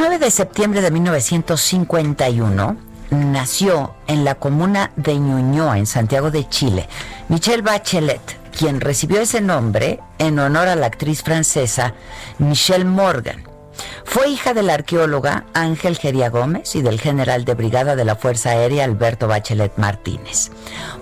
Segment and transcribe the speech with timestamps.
[0.00, 2.76] El 29 de septiembre de 1951
[3.10, 6.88] nació en la comuna de Ñuñoa, en Santiago de Chile,
[7.28, 11.92] Michelle Bachelet, quien recibió ese nombre en honor a la actriz francesa
[12.38, 13.44] Michelle Morgan.
[14.06, 18.16] Fue hija de la arqueóloga Ángel Geria Gómez y del general de brigada de la
[18.16, 20.50] Fuerza Aérea Alberto Bachelet Martínez.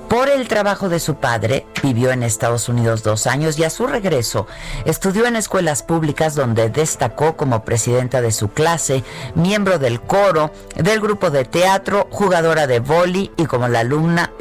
[0.09, 3.87] Por el trabajo de su padre, vivió en Estados Unidos dos años y a su
[3.87, 4.47] regreso
[4.87, 11.01] estudió en escuelas públicas donde destacó como presidenta de su clase, miembro del coro, del
[11.01, 14.33] grupo de teatro, jugadora de vóley y como la alumna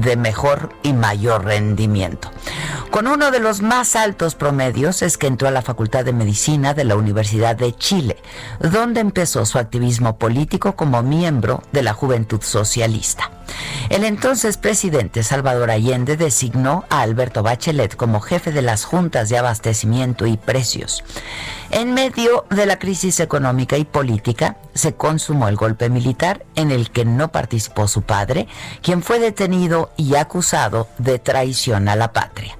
[0.00, 2.30] de mejor y mayor rendimiento.
[2.90, 6.72] Con uno de los más altos promedios es que entró a la Facultad de Medicina
[6.72, 8.16] de la Universidad de Chile,
[8.60, 13.30] donde empezó su activismo político como miembro de la Juventud Socialista.
[13.90, 19.38] El entonces presidente Salvador Allende designó a Alberto Bachelet como jefe de las juntas de
[19.38, 21.04] abastecimiento y precios.
[21.76, 26.90] En medio de la crisis económica y política, se consumó el golpe militar en el
[26.90, 28.48] que no participó su padre,
[28.80, 32.56] quien fue detenido y acusado de traición a la patria.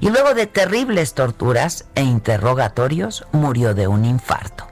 [0.00, 4.68] Y luego de terribles torturas e interrogatorios, murió de un infarto.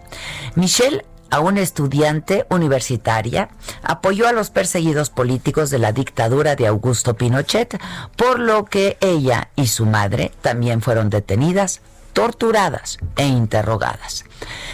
[0.54, 3.48] Michelle aún estudiante universitaria,
[3.82, 7.80] apoyó a los perseguidos políticos de la dictadura de Augusto Pinochet,
[8.16, 11.80] por lo que ella y su madre también fueron detenidas,
[12.12, 14.24] torturadas e interrogadas.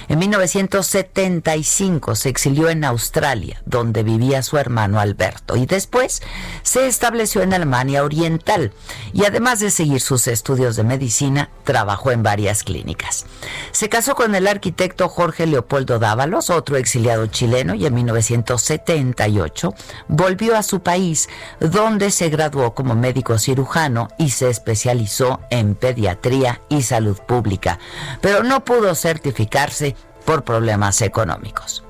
[0.08, 6.22] En 1975 se exilió en Australia, donde vivía su hermano Alberto, y después
[6.62, 8.72] se estableció en Alemania Oriental,
[9.12, 13.26] y además de seguir sus estudios de medicina, trabajó en varias clínicas.
[13.72, 19.74] Se casó con el arquitecto Jorge Leopoldo Dávalos, otro exiliado chileno, y en 1978
[20.08, 21.28] volvió a su país,
[21.60, 27.78] donde se graduó como médico cirujano y se especializó en pediatría y salud pública,
[28.20, 28.94] pero no pudo
[30.26, 31.84] por problemas económicos.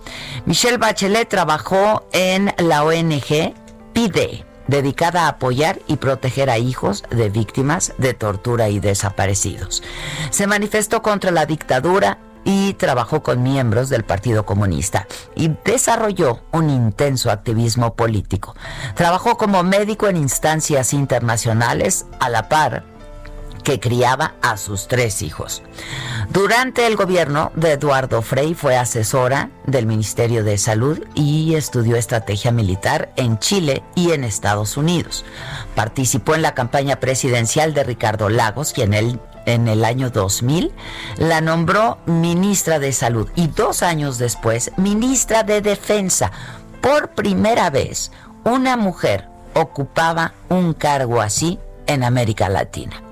[0.45, 3.55] Michelle Bachelet trabajó en la ONG
[3.93, 9.83] PIDE, dedicada a apoyar y proteger a hijos de víctimas de tortura y desaparecidos.
[10.31, 16.71] Se manifestó contra la dictadura y trabajó con miembros del Partido Comunista y desarrolló un
[16.71, 18.55] intenso activismo político.
[18.95, 22.85] Trabajó como médico en instancias internacionales a la par
[23.67, 25.61] que criaba a sus tres hijos.
[26.31, 32.53] Durante el gobierno de Eduardo Frei fue asesora del Ministerio de Salud y estudió estrategia
[32.53, 35.25] militar en Chile y en Estados Unidos.
[35.75, 40.73] Participó en la campaña presidencial de Ricardo Lagos, quien en el año 2000
[41.17, 46.31] la nombró ministra de Salud y dos años después ministra de Defensa.
[46.81, 48.13] Por primera vez,
[48.45, 53.03] una mujer ocupaba un cargo así en América Latina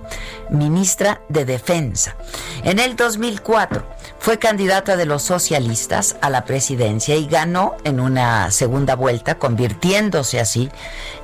[0.50, 2.16] ministra de Defensa.
[2.62, 3.84] En el 2004
[4.18, 10.40] fue candidata de los socialistas a la presidencia y ganó en una segunda vuelta, convirtiéndose
[10.40, 10.70] así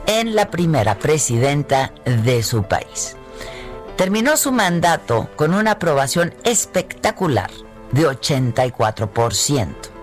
[0.07, 3.17] en la primera presidenta de su país.
[3.97, 7.51] Terminó su mandato con una aprobación espectacular
[7.93, 10.00] de 84%.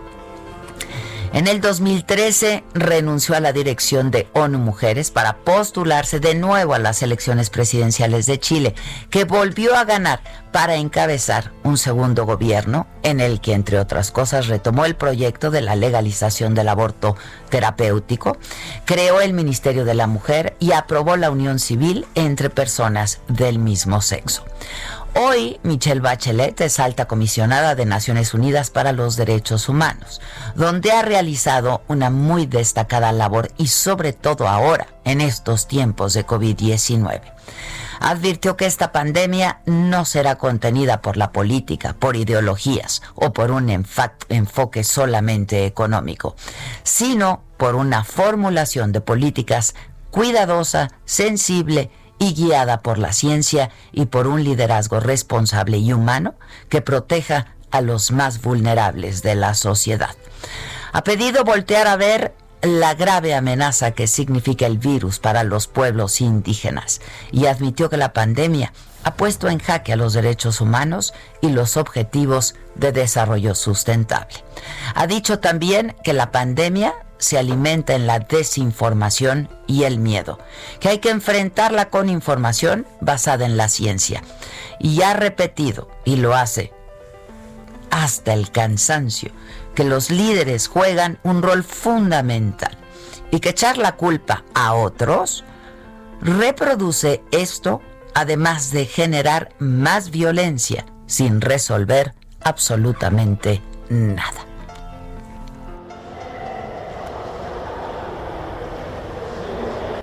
[1.34, 6.80] En el 2013 renunció a la dirección de ONU Mujeres para postularse de nuevo a
[6.80, 8.76] las elecciones presidenciales de Chile,
[9.10, 10.22] que volvió a ganar
[10.52, 15.62] para encabezar un segundo gobierno en el que, entre otras cosas, retomó el proyecto de
[15.62, 17.16] la legalización del aborto
[17.50, 18.38] terapéutico,
[18.86, 24.02] creó el Ministerio de la Mujer y aprobó la unión civil entre personas del mismo
[24.02, 24.46] sexo.
[25.20, 30.22] Hoy, Michelle Bachelet es alta comisionada de Naciones Unidas para los Derechos Humanos,
[30.54, 36.24] donde ha realizado una muy destacada labor y sobre todo ahora, en estos tiempos de
[36.24, 37.22] COVID-19
[38.00, 43.72] advirtió que esta pandemia no será contenida por la política, por ideologías o por un
[43.72, 46.36] enfoque solamente económico,
[46.84, 49.74] sino por una formulación de políticas
[50.12, 56.36] cuidadosa, sensible y guiada por la ciencia y por un liderazgo responsable y humano
[56.70, 60.16] que proteja a los más vulnerables de la sociedad.
[60.94, 66.22] Ha pedido voltear a ver la grave amenaza que significa el virus para los pueblos
[66.22, 68.74] indígenas y admitió que la pandemia
[69.04, 74.44] ha puesto en jaque a los derechos humanos y los objetivos de desarrollo sustentable.
[74.96, 80.40] Ha dicho también que la pandemia se alimenta en la desinformación y el miedo,
[80.80, 84.24] que hay que enfrentarla con información basada en la ciencia.
[84.80, 86.74] Y ha repetido, y lo hace
[87.90, 89.32] hasta el cansancio,
[89.74, 92.78] que los líderes juegan un rol fundamental
[93.32, 95.44] y que echar la culpa a otros
[96.22, 97.82] reproduce esto
[98.14, 104.47] además de generar más violencia sin resolver absolutamente nada.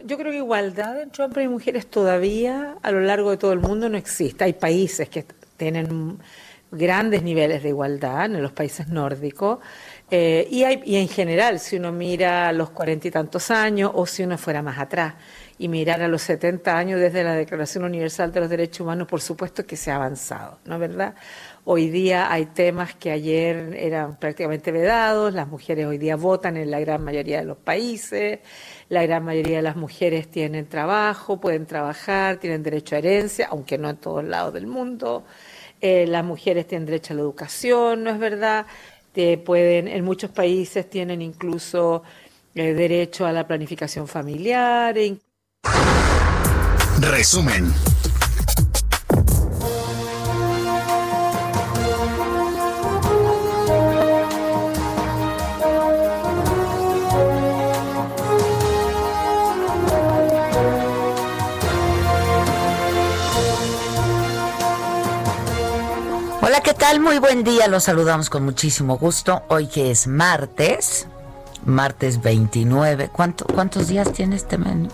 [0.07, 3.61] Yo creo que igualdad entre hombres y mujeres todavía a lo largo de todo el
[3.61, 4.45] mundo no existe.
[4.45, 5.25] Hay países que
[5.57, 6.19] tienen
[6.71, 9.61] grandes niveles de igualdad en los países nórdicos.
[10.11, 14.05] Eh, y, hay, y en general, si uno mira los cuarenta y tantos años o
[14.05, 15.15] si uno fuera más atrás
[15.57, 19.23] y mirar a los 70 años desde la Declaración Universal de los Derechos Humanos, por
[19.23, 21.15] supuesto que se ha avanzado, ¿no es verdad?
[21.67, 26.71] Hoy día hay temas que ayer eran prácticamente vedados, las mujeres hoy día votan en
[26.71, 28.41] la gran mayoría de los países,
[28.91, 33.79] la gran mayoría de las mujeres tienen trabajo, pueden trabajar, tienen derecho a herencia, aunque
[33.79, 35.25] no en todos lados del mundo.
[35.81, 38.67] Eh, las mujeres tienen derecho a la educación, ¿no es verdad?
[39.45, 42.03] pueden, en muchos países tienen incluso
[42.55, 44.99] eh, derecho a la planificación familiar.
[44.99, 45.17] E
[47.01, 47.94] Resumen.
[66.55, 67.01] Hola, ¿qué tal?
[67.01, 67.67] Muy buen día.
[67.67, 69.43] Los saludamos con muchísimo gusto.
[69.49, 71.09] Hoy que es martes,
[71.65, 73.11] martes 29.
[73.13, 74.89] ¿Cuántos días tiene este mes?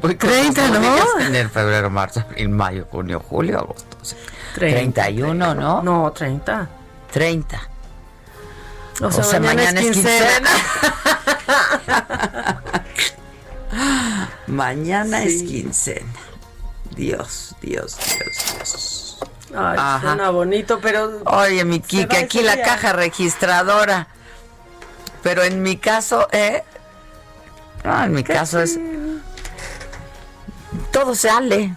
[0.00, 1.20] 30, ¿no?
[1.20, 3.98] En febrero, marzo, abril, mayo, junio, julio, agosto.
[4.56, 5.80] 31, ¿no?
[5.80, 6.68] No, 30.
[7.12, 7.60] 30.
[9.00, 10.50] O sea, mañana, es quincena.
[14.48, 16.10] mañana es quincena.
[16.96, 19.09] Dios, Dios, Dios, Dios.
[19.56, 21.22] Ay, suena bonito, pero.
[21.24, 24.06] Oye, mi Kike, aquí la caja registradora.
[25.22, 26.64] Pero en mi caso, ¿eh?
[27.84, 28.78] No, en mi caso es.
[30.92, 31.74] Todo sale.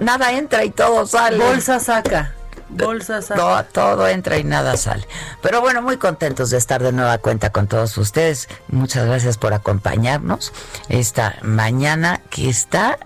[0.00, 1.38] Nada entra y todo sale.
[1.38, 2.34] Bolsa saca.
[2.68, 3.40] Bolsa saca.
[3.40, 5.06] Todo, todo entra y nada sale.
[5.42, 8.48] Pero bueno, muy contentos de estar de nueva cuenta con todos ustedes.
[8.68, 10.52] Muchas gracias por acompañarnos
[10.88, 12.98] esta mañana que está.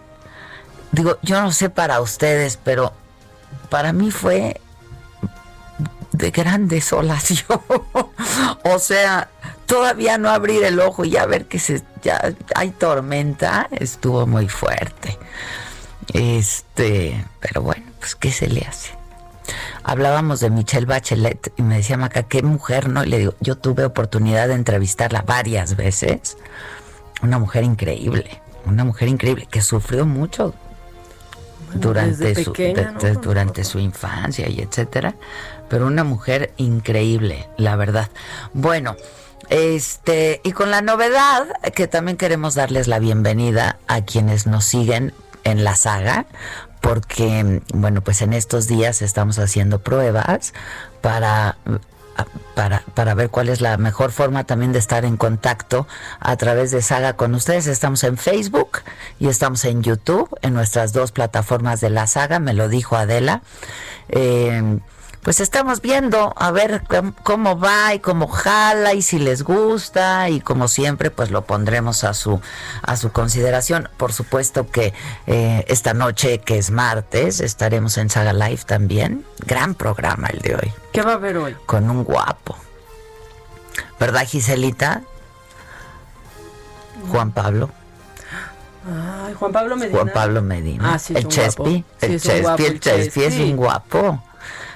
[0.91, 2.93] Digo, yo no sé para ustedes, pero
[3.69, 4.61] para mí fue
[6.13, 7.61] de gran desolación.
[8.65, 9.31] o sea,
[9.67, 14.49] todavía no abrir el ojo y ya ver que se, ya hay tormenta, estuvo muy
[14.49, 15.19] fuerte.
[16.13, 18.91] Este, pero bueno, pues ¿qué se le hace?
[19.83, 23.03] Hablábamos de Michelle Bachelet y me decía Maca, qué mujer, ¿no?
[23.03, 26.37] Y le digo, yo tuve oportunidad de entrevistarla varias veces.
[27.23, 30.55] Una mujer increíble, una mujer increíble que sufrió mucho
[31.75, 32.53] durante, su,
[33.23, 35.15] durante su infancia y etcétera,
[35.69, 38.11] pero una mujer increíble, la verdad.
[38.53, 38.97] Bueno,
[39.49, 45.13] este, y con la novedad que también queremos darles la bienvenida a quienes nos siguen
[45.45, 46.27] en la saga,
[46.81, 50.53] porque, bueno, pues en estos días estamos haciendo pruebas
[51.01, 51.57] para
[52.55, 55.87] para, para, ver cuál es la mejor forma también de estar en contacto
[56.21, 57.67] a través de Saga con ustedes.
[57.67, 58.81] Estamos en Facebook
[59.19, 63.43] y estamos en YouTube, en nuestras dos plataformas de la Saga, me lo dijo Adela.
[64.09, 64.79] Eh,
[65.23, 66.83] pues estamos viendo a ver
[67.23, 72.03] cómo va y cómo jala y si les gusta y como siempre pues lo pondremos
[72.03, 72.41] a su
[72.83, 73.89] a su consideración.
[73.97, 74.93] Por supuesto que
[75.27, 79.25] eh, esta noche que es martes estaremos en Saga Live también.
[79.47, 80.73] Gran programa el de hoy.
[80.93, 81.57] ¿Qué va a haber hoy?
[81.67, 82.57] Con un guapo.
[84.01, 85.03] ¿Verdad Giselita?
[87.11, 87.71] Juan Pablo.
[88.85, 89.99] Ay, Juan Pablo Medina.
[89.99, 90.95] Juan Pablo Medina.
[90.95, 91.85] Ah, sí, el Chespi.
[92.01, 94.21] El Chespi, el Chespi es un guapo.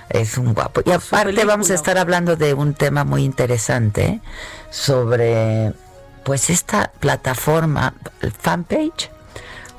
[0.08, 0.82] Es un guapo.
[0.84, 4.20] Y aparte vamos a estar hablando de un tema muy interesante
[4.70, 5.72] sobre
[6.24, 9.10] pues esta plataforma, el fanpage,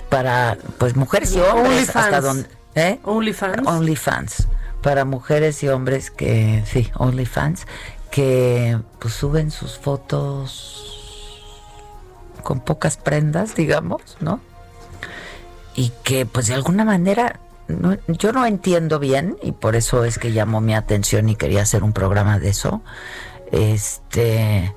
[0.09, 2.99] para pues mujeres y hombres hasta donde ¿eh?
[3.03, 3.67] OnlyFans.
[3.67, 4.47] OnlyFans.
[4.81, 7.65] Para mujeres y hombres que, sí, OnlyFans,
[8.11, 10.83] que pues suben sus fotos
[12.43, 14.39] con pocas prendas, digamos, ¿no?
[15.75, 17.39] Y que pues de alguna manera
[18.07, 21.83] yo no entiendo bien y por eso es que llamó mi atención y quería hacer
[21.83, 22.81] un programa de eso.
[23.51, 24.73] Este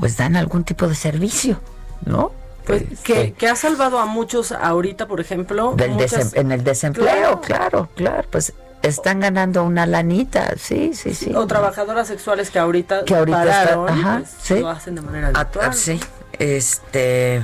[0.00, 1.60] pues dan algún tipo de servicio,
[2.04, 2.32] ¿no?
[2.66, 5.74] Pues, que, que, ha salvado a muchos ahorita, por ejemplo.
[5.78, 7.88] en el desempleo, claro.
[7.94, 8.52] claro, pues
[8.82, 11.34] están ganando una lanita, sí, sí, sí.
[11.34, 15.74] O trabajadoras sexuales que ahorita, que ahorita pues, lo hacen de manera ah, virtual.
[15.74, 15.98] sí,
[16.38, 17.42] este,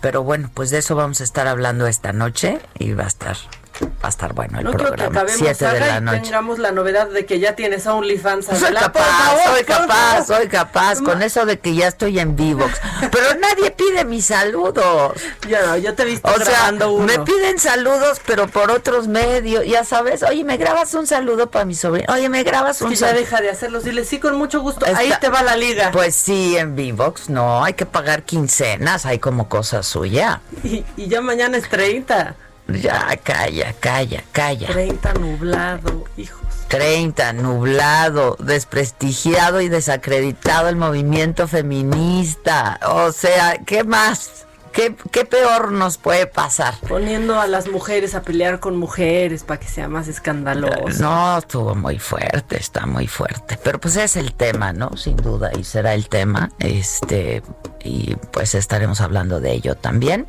[0.00, 3.36] pero bueno, pues de eso vamos a estar hablando esta noche y va a estar
[3.84, 5.24] Va a estar bueno el no programa.
[5.24, 6.20] Creo que de la noche.
[6.22, 8.46] tengamos la novedad de que ya tienes OnlyFans.
[8.46, 11.00] Soy capaz, soy capaz, soy capaz.
[11.00, 12.80] Con eso de que ya estoy en Vivox.
[13.10, 15.20] Pero nadie pide mis saludos.
[15.48, 17.06] Ya, yo te he visto o sea, uno.
[17.06, 19.64] Me piden saludos, pero por otros medios.
[19.66, 22.12] Ya sabes, oye, me grabas un saludo para mi sobrino.
[22.12, 23.18] Oye, me grabas un saludo.
[23.18, 23.84] deja de hacerlos.
[23.84, 24.86] Dile, sí, con mucho gusto.
[24.86, 25.90] Ahí te va la liga.
[25.92, 29.06] Pues sí, en Vivox no, hay que pagar quincenas.
[29.06, 30.40] Hay como cosa suya.
[30.62, 32.36] Y, y ya mañana es 30.
[32.68, 34.68] Ya, calla, calla, calla.
[34.68, 36.42] 30 nublado, hijos.
[36.68, 42.78] 30 nublado, desprestigiado y desacreditado el movimiento feminista.
[42.86, 44.46] O sea, ¿qué más?
[44.70, 46.74] ¿Qué, ¿Qué, peor nos puede pasar?
[46.86, 51.02] Poniendo a las mujeres a pelear con mujeres para que sea más escandaloso.
[51.02, 53.58] No, estuvo muy fuerte, está muy fuerte.
[53.64, 54.94] Pero pues es el tema, ¿no?
[54.98, 56.50] Sin duda, y será el tema.
[56.58, 57.42] Este,
[57.82, 60.28] y pues estaremos hablando de ello también.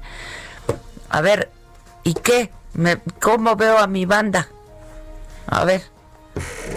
[1.10, 1.50] A ver,
[2.04, 2.52] ¿Y qué?
[2.74, 4.48] Me, ¿Cómo veo a mi banda?
[5.48, 5.82] A ver,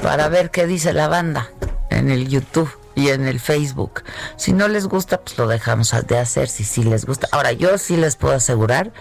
[0.03, 1.51] para ver qué dice la banda
[1.91, 4.03] en el YouTube y en el Facebook.
[4.37, 6.49] Si no les gusta, pues lo dejamos de hacer.
[6.49, 7.29] Si sí les gusta.
[7.33, 8.93] Ahora, yo sí les puedo asegurar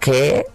[0.00, 0.46] que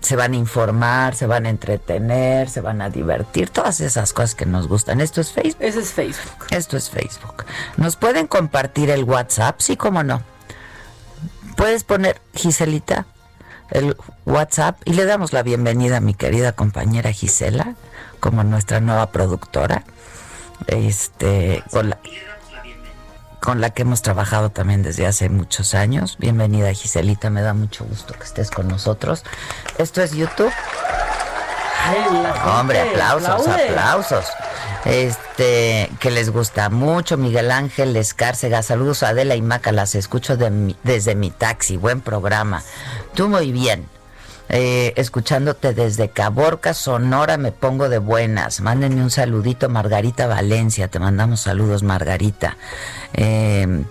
[0.00, 4.34] se van a informar, se van a entretener, se van a divertir, todas esas cosas
[4.34, 5.00] que nos gustan.
[5.00, 5.62] Esto es Facebook.
[5.62, 6.46] Eso es Facebook.
[6.50, 7.44] Esto es Facebook.
[7.76, 9.60] ¿Nos pueden compartir el WhatsApp?
[9.60, 10.22] Sí, cómo no.
[11.56, 13.06] Puedes poner, Giselita,
[13.70, 13.96] el
[14.26, 17.74] WhatsApp y le damos la bienvenida a mi querida compañera Gisela
[18.20, 19.84] como nuestra nueva productora.
[20.66, 21.98] Este, con la,
[23.40, 26.16] con la que hemos trabajado también desde hace muchos años.
[26.18, 29.24] Bienvenida Giselita, me da mucho gusto que estés con nosotros.
[29.78, 30.52] Esto es YouTube.
[32.44, 34.26] Hombre, aplausos, aplausos.
[34.84, 38.62] Este, que les gusta mucho, Miguel Ángel Escárcega.
[38.62, 41.76] Saludos a Adela y Maca, las escucho desde mi taxi.
[41.76, 42.62] Buen programa.
[43.14, 43.86] Tú muy bien.
[44.52, 48.60] Eh, escuchándote desde Caborca, Sonora, me pongo de buenas.
[48.60, 50.88] Mándenme un saludito, Margarita Valencia.
[50.88, 52.56] Te mandamos saludos, Margarita.
[53.12, 53.84] Eh,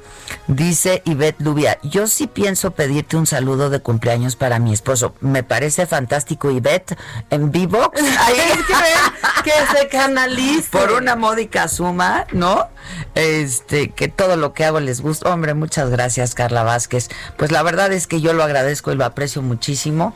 [0.48, 5.14] Dice Ivette Lubia, yo sí pienso pedirte un saludo de cumpleaños para mi esposo.
[5.22, 6.98] Me parece fantástico, Ivette,
[7.30, 7.92] en vivo.
[9.44, 10.70] que, se canalice.
[10.72, 12.68] Por una módica suma, ¿no?
[13.16, 15.32] Este, que todo lo que hago les gusta.
[15.32, 17.10] Hombre, muchas gracias, Carla Vázquez.
[17.38, 20.14] Pues la verdad es que yo lo agradezco y lo aprecio muchísimo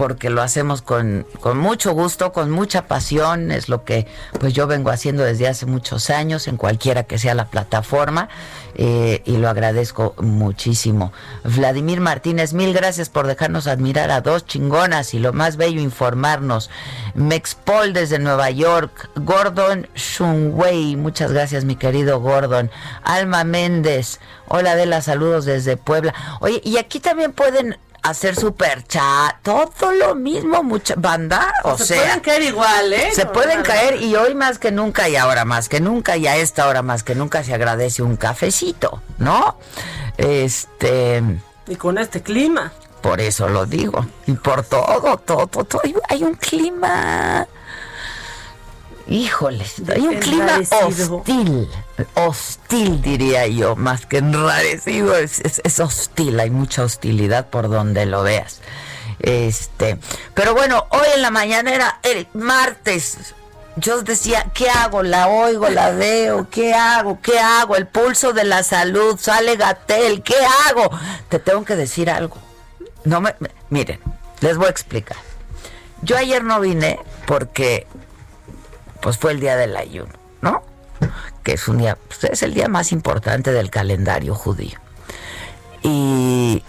[0.00, 4.06] porque lo hacemos con, con, mucho gusto, con mucha pasión, es lo que
[4.38, 8.30] pues yo vengo haciendo desde hace muchos años en cualquiera que sea la plataforma
[8.76, 11.12] eh, y lo agradezco muchísimo.
[11.44, 16.70] Vladimir Martínez, mil gracias por dejarnos admirar a dos chingonas y lo más bello informarnos.
[17.12, 22.70] Mexpol desde Nueva York, Gordon Shunwei, muchas gracias mi querido Gordon.
[23.02, 26.14] Alma Méndez, hola de las saludos desde Puebla.
[26.40, 31.86] Oye, y aquí también pueden hacer super chat, todo lo mismo, mucha banda, o se
[31.86, 33.10] sea, se pueden caer igual, ¿eh?
[33.14, 36.36] Se pueden caer y hoy más que nunca y ahora más que nunca y a
[36.36, 39.56] esta hora más que nunca se agradece un cafecito, ¿no?
[40.16, 41.22] Este
[41.66, 42.72] y con este clima.
[43.00, 47.46] Por eso lo digo y por todo, todo, todo, hay un clima
[49.10, 51.68] Híjoles, hay un clima hostil,
[52.14, 58.22] hostil diría yo, más que enrarecido, es, es, hostil, hay mucha hostilidad por donde lo
[58.22, 58.60] veas.
[59.20, 59.98] Este,
[60.34, 63.34] pero bueno, hoy en la mañana era el martes.
[63.76, 65.02] Yo decía, ¿qué hago?
[65.02, 67.20] La oigo, la veo, ¿qué hago?
[67.22, 67.76] ¿Qué hago?
[67.76, 70.36] El pulso de la salud, sale Gatel, ¿qué
[70.68, 70.90] hago?
[71.28, 72.36] Te tengo que decir algo.
[73.04, 73.34] No me
[73.70, 74.00] miren,
[74.40, 75.16] les voy a explicar.
[76.02, 77.86] Yo ayer no vine porque
[79.00, 80.62] pues fue el día del ayuno, ¿no?
[81.52, 84.78] Es un día, pues es el día más importante del calendario judío.
[85.82, 86.62] Y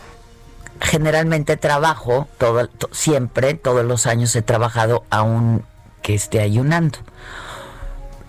[0.79, 5.63] generalmente trabajo, todo, siempre, todos los años he trabajado aún
[6.01, 6.99] que esté ayunando.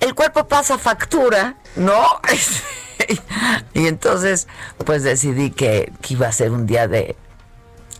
[0.01, 2.05] El cuerpo pasa factura, ¿no?
[3.75, 4.49] y entonces,
[4.85, 7.17] pues decidí que, que iba a ser un día de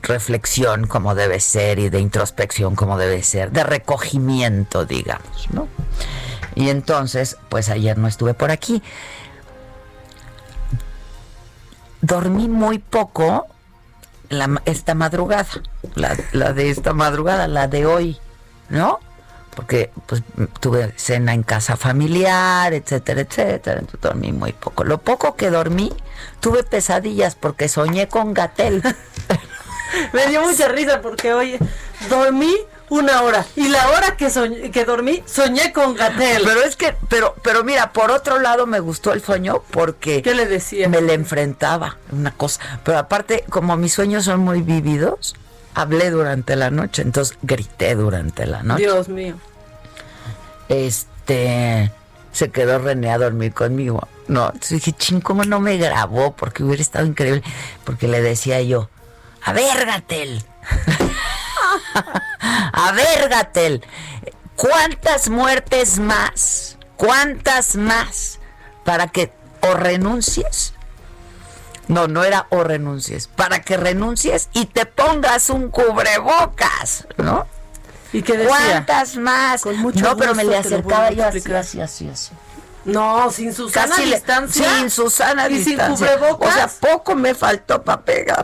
[0.03, 5.69] reflexión como debe ser y de introspección como debe ser, de recogimiento, digamos, ¿no?
[6.55, 8.83] Y entonces, pues ayer no estuve por aquí.
[12.01, 13.47] Dormí muy poco
[14.65, 15.47] esta madrugada,
[15.95, 18.19] la, la, de esta madrugada, la de hoy,
[18.71, 18.99] ¿no?
[19.55, 20.23] Porque pues
[20.61, 24.85] tuve cena en casa familiar, etcétera, etcétera, entonces dormí muy poco.
[24.85, 25.93] Lo poco que dormí,
[26.41, 28.83] tuve pesadillas porque soñé con Gatel.
[30.15, 31.59] Me dio mucha risa porque hoy
[32.09, 32.55] dormí
[32.93, 33.47] una hora.
[33.57, 34.29] Y la hora que,
[34.71, 36.43] que dormí, soñé con Gatel.
[36.45, 40.21] Pero es que, pero, pero mira, por otro lado me gustó el sueño porque...
[40.21, 40.91] ¿Qué le decía?
[40.91, 42.61] Me le enfrentaba, una cosa.
[42.85, 45.35] Pero aparte, como mis sueños son muy vívidos,
[45.75, 48.83] hablé durante la noche, entonces grité durante la noche.
[48.83, 49.37] Dios mío.
[50.69, 51.91] Este,
[52.31, 54.07] se quedó René a dormir conmigo.
[54.29, 56.37] No, dije, ching, ¿cómo no me grabó?
[56.37, 57.43] Porque hubiera estado increíble.
[57.85, 58.91] Porque le decía yo,
[59.43, 60.45] a ver, Gatel.
[62.73, 63.85] A ver, Gatel,
[64.57, 66.79] ¿cuántas muertes más?
[66.97, 68.39] ¿Cuántas más?
[68.85, 70.75] Para que o renuncies.
[71.89, 73.27] No, no era o renuncies.
[73.27, 77.47] Para que renuncies y te pongas un cubrebocas, ¿no?
[78.13, 78.57] ¿Y qué decía?
[78.57, 79.65] ¿Cuántas más?
[79.67, 82.31] no, pero me le acercaba yo así, así, así, así.
[82.85, 84.79] No, sin Susana Casi distancia.
[84.79, 85.87] sin Susana ¿Y distancia.
[85.87, 86.49] sin cubrebocas.
[86.49, 88.43] O sea, poco me faltó para pegar.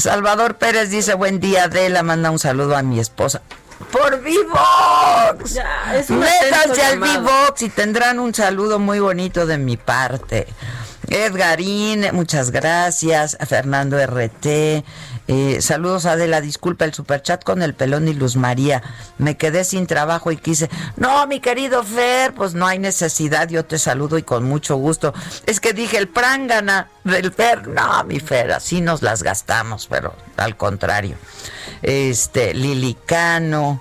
[0.00, 3.42] Salvador Pérez dice, buen día, Adela, manda un saludo a mi esposa.
[3.92, 5.58] Por Vivox.
[6.08, 10.46] Métanse al Vivox y tendrán un saludo muy bonito de mi parte.
[11.08, 13.36] Edgarín, muchas gracias.
[13.48, 14.84] Fernando RT,
[15.32, 18.82] eh, saludos Adela, disculpa el superchat con el pelón y Luz María.
[19.16, 20.68] Me quedé sin trabajo y quise.
[20.96, 25.14] No, mi querido Fer, pues no hay necesidad, yo te saludo y con mucho gusto.
[25.46, 27.68] Es que dije el prangana del Fer.
[27.68, 31.14] No, mi Fer, así nos las gastamos, pero al contrario.
[31.80, 33.80] Este, Lilicano.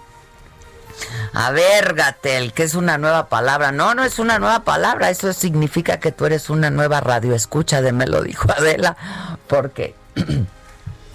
[1.33, 3.71] A ver, Gatel, que es una nueva palabra.
[3.71, 5.09] No, no es una nueva palabra.
[5.09, 8.97] Eso significa que tú eres una nueva radio escucha de me lo dijo Adela.
[9.47, 9.95] Porque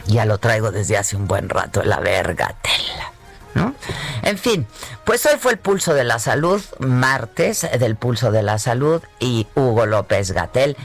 [0.06, 3.12] Ya lo traigo desde hace un buen rato, la verga tela.
[3.54, 3.72] ¿No?
[4.22, 4.66] En fin,
[5.04, 9.46] pues hoy fue el pulso de la salud, martes del pulso de la salud, y
[9.54, 10.76] Hugo López Gatel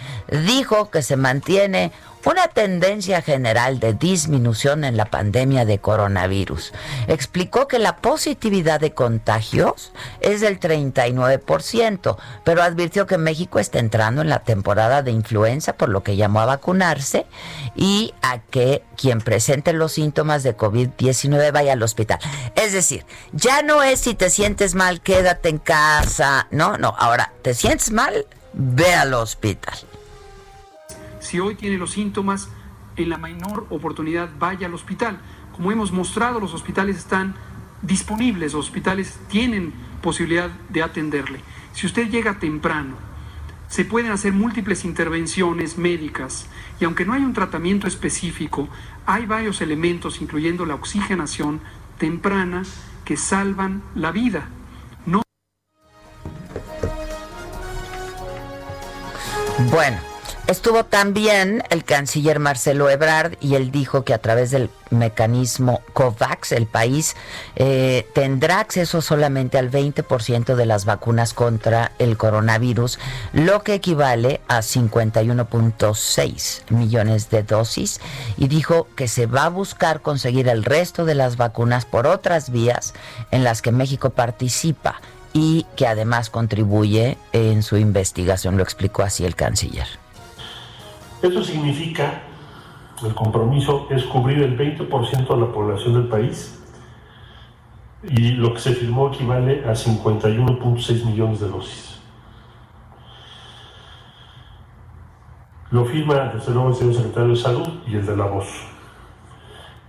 [0.46, 1.92] dijo que se mantiene
[2.26, 6.74] una tendencia general de disminución en la pandemia de coronavirus.
[7.08, 14.22] Explicó que la positividad de contagios es del 39%, pero advirtió que México está entrando
[14.22, 17.26] en la temporada de influenza, por lo que llamó a vacunarse
[17.76, 22.20] y a que quien presente los síntomas de COVID-19 vaya al hospital.
[22.56, 26.48] Es decir, ya no es si te sientes mal, quédate en casa.
[26.52, 28.26] No, no, ahora, ¿te sientes mal?
[28.54, 29.78] Ve al hospital
[31.30, 32.50] si hoy tiene los síntomas,
[32.96, 35.20] en la menor oportunidad vaya al hospital.
[35.56, 37.36] Como hemos mostrado, los hospitales están
[37.84, 41.42] disponibles, los hospitales tienen posibilidad de atenderle.
[41.74, 42.96] Si usted llega temprano,
[43.68, 46.48] se pueden hacer múltiples intervenciones médicas
[46.80, 48.68] y aunque no hay un tratamiento específico,
[49.06, 51.62] hay varios elementos, incluyendo la oxigenación
[52.00, 52.64] temprana,
[53.06, 54.50] que salvan la vida.
[55.06, 55.22] No.
[59.70, 60.00] Bueno,
[60.50, 66.54] Estuvo también el canciller Marcelo Ebrard y él dijo que a través del mecanismo COVAX
[66.54, 67.16] el país
[67.56, 72.98] eh, tendrá acceso solamente al 20% de las vacunas contra el coronavirus,
[73.32, 78.02] lo que equivale a 51.6 millones de dosis
[78.36, 82.50] y dijo que se va a buscar conseguir el resto de las vacunas por otras
[82.50, 82.96] vías
[83.30, 85.00] en las que México participa
[85.32, 90.09] y que además contribuye en su investigación, lo explicó así el canciller.
[91.22, 92.22] Esto significa,
[93.04, 96.64] el compromiso es cubrir el 20% de la población del país
[98.04, 102.00] y lo que se firmó equivale a 51.6 millones de dosis.
[105.72, 108.48] Lo firma desde luego el señor secretario de Salud y el de la voz.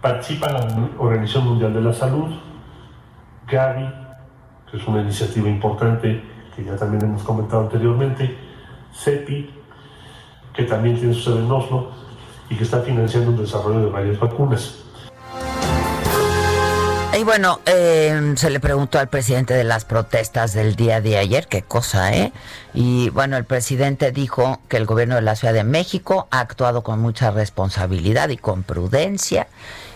[0.01, 2.29] Participa la Organización Mundial de la Salud,
[3.47, 3.89] Gavi,
[4.69, 6.23] que es una iniciativa importante
[6.57, 8.37] que ya también hemos comentado anteriormente,
[8.93, 9.60] CEPI,
[10.61, 11.91] que también tiene su sede en Oslo
[12.51, 14.75] y que está financiando el desarrollo de varias vacunas.
[17.19, 21.49] Y bueno, eh, se le preguntó al presidente de las protestas del día de ayer,
[21.49, 22.33] qué cosa, ¿eh?
[22.73, 26.83] Y bueno, el presidente dijo que el gobierno de la Ciudad de México ha actuado
[26.83, 29.49] con mucha responsabilidad y con prudencia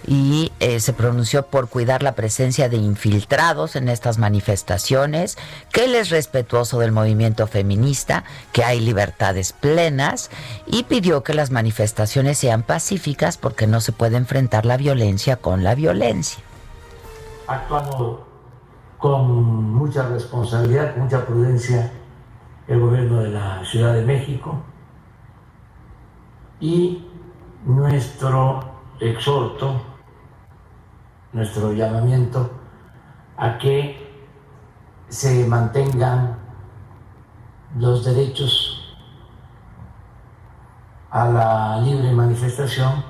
[0.07, 5.39] y eh, se pronunció por cuidar la presencia de infiltrados en estas manifestaciones,
[5.73, 10.31] que él es respetuoso del movimiento feminista, que hay libertades plenas
[10.67, 15.65] y pidió que las manifestaciones sean pacíficas porque no se puede enfrentar la violencia con
[15.65, 16.43] la violencia.
[17.47, 18.27] Actuando
[18.99, 21.93] con mucha responsabilidad, con mucha prudencia
[22.67, 24.63] el gobierno de la Ciudad de México
[26.61, 27.05] y
[27.67, 28.65] nuestro
[29.01, 29.94] exhorto,
[31.35, 32.51] nuestro llamamiento
[33.37, 34.05] a que
[35.09, 36.39] se mantengan
[37.77, 38.97] los derechos
[41.11, 43.05] a la libre manifestación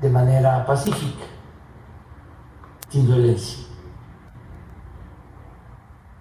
[0.00, 1.24] de manera pacífica
[2.88, 3.66] sin violencia.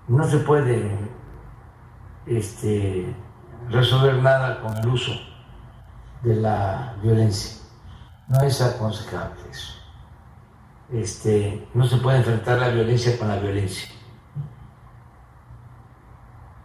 [0.07, 0.97] No se puede
[2.25, 3.15] este,
[3.69, 5.13] resolver nada con el uso
[6.21, 7.59] de la violencia.
[8.27, 9.78] No es aconsejable eso.
[10.91, 13.89] Este, no se puede enfrentar la violencia con la violencia.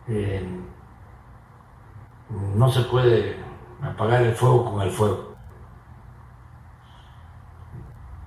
[0.08, 0.46] Eh,
[2.54, 3.36] no se puede
[3.82, 5.34] apagar el fuego con el fuego.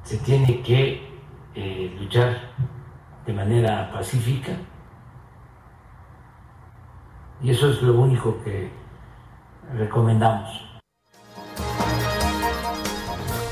[0.04, 1.08] Se tiene que
[1.56, 2.52] eh, luchar
[3.26, 4.54] de manera pacífica.
[7.42, 8.72] Y eso es lo único que
[9.74, 10.80] recomendamos.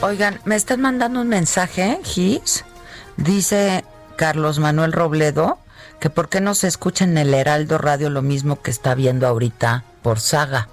[0.06, 2.63] Oigan, me están mandando un mensaje, Gis.
[3.18, 3.84] Dice
[4.15, 5.58] Carlos Manuel Robledo
[6.00, 9.26] que por qué no se escucha en el Heraldo Radio lo mismo que está viendo
[9.26, 10.68] ahorita por Saga.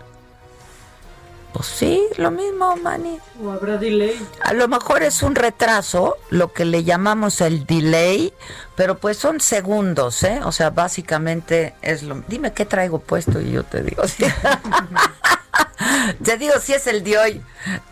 [1.55, 3.21] Pues sí, lo mismo, Manny.
[3.42, 4.21] ¿O habrá delay?
[4.42, 8.35] A lo mejor es un retraso, lo que le llamamos el delay,
[8.77, 10.40] pero pues son segundos, ¿eh?
[10.45, 12.23] O sea, básicamente es lo...
[12.29, 14.03] Dime qué traigo puesto y yo te digo.
[16.25, 17.42] te digo si es el de hoy.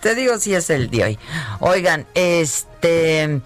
[0.01, 1.19] Te digo si es el de hoy.
[1.61, 3.41] Oigan, este...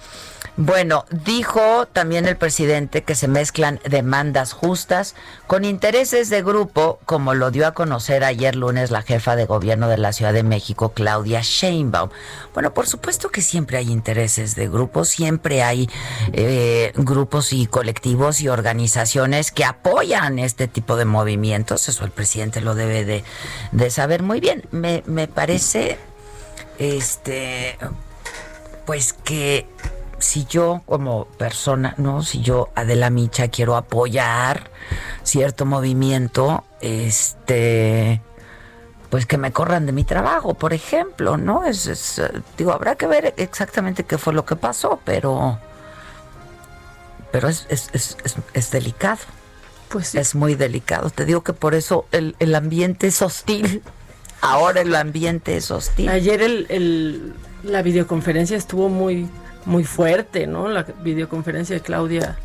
[0.56, 5.16] Bueno, dijo también el presidente que se mezclan demandas justas
[5.48, 9.88] con intereses de grupo, como lo dio a conocer ayer lunes la jefa de gobierno
[9.88, 12.10] de la Ciudad de México, Claudia Sheinbaum.
[12.52, 15.90] Bueno, por supuesto que siempre hay intereses de grupo, siempre hay
[16.32, 21.88] eh, grupos y colectivos y organizaciones que apoyan este tipo de movimientos.
[21.88, 23.24] Eso el presidente lo debe de,
[23.72, 24.62] de saber muy bien.
[24.70, 25.98] Me, me parece,
[26.78, 27.76] este,
[28.86, 29.73] pues que
[30.24, 32.22] si yo como persona, ¿no?
[32.22, 34.70] Si yo, Adela Micha, quiero apoyar
[35.22, 38.20] cierto movimiento, este
[39.10, 41.64] pues que me corran de mi trabajo, por ejemplo, ¿no?
[41.64, 42.20] Es,
[42.58, 45.58] digo, habrá que ver exactamente qué fue lo que pasó, pero
[47.30, 48.16] pero es, es,
[48.52, 49.20] es delicado.
[49.88, 51.10] Pues Es muy delicado.
[51.10, 53.82] Te digo que por eso el, el ambiente es hostil.
[54.40, 56.08] Ahora el ambiente es hostil.
[56.08, 59.28] Ayer el, el, la videoconferencia estuvo muy
[59.66, 60.68] muy fuerte, ¿no?
[60.68, 62.36] La videoconferencia de Claudia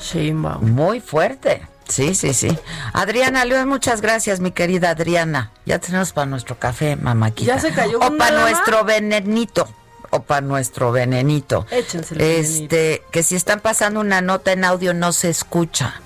[0.00, 0.70] Sheinbaum.
[0.70, 1.66] Muy fuerte.
[1.88, 2.56] Sí, sí, sí.
[2.92, 5.50] Adriana León, muchas gracias, mi querida Adriana.
[5.64, 7.54] Ya tenemos para nuestro café, mamáquita.
[7.54, 9.66] Ya se cayó O para nuestro venenito.
[10.10, 11.66] O para nuestro venenito.
[11.70, 16.00] Échense el Este, que si están pasando una nota en audio no se escucha.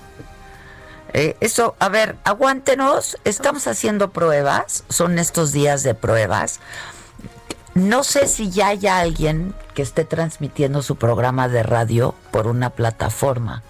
[1.15, 3.19] Eh, eso, a ver, aguántenos.
[3.25, 4.85] Estamos haciendo pruebas.
[4.89, 6.61] Son estos días de pruebas.
[7.75, 12.71] No sé si ya hay alguien que esté transmitiendo su programa de radio por una
[12.71, 13.63] plataforma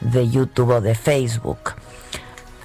[0.00, 1.74] de YouTube o de Facebook.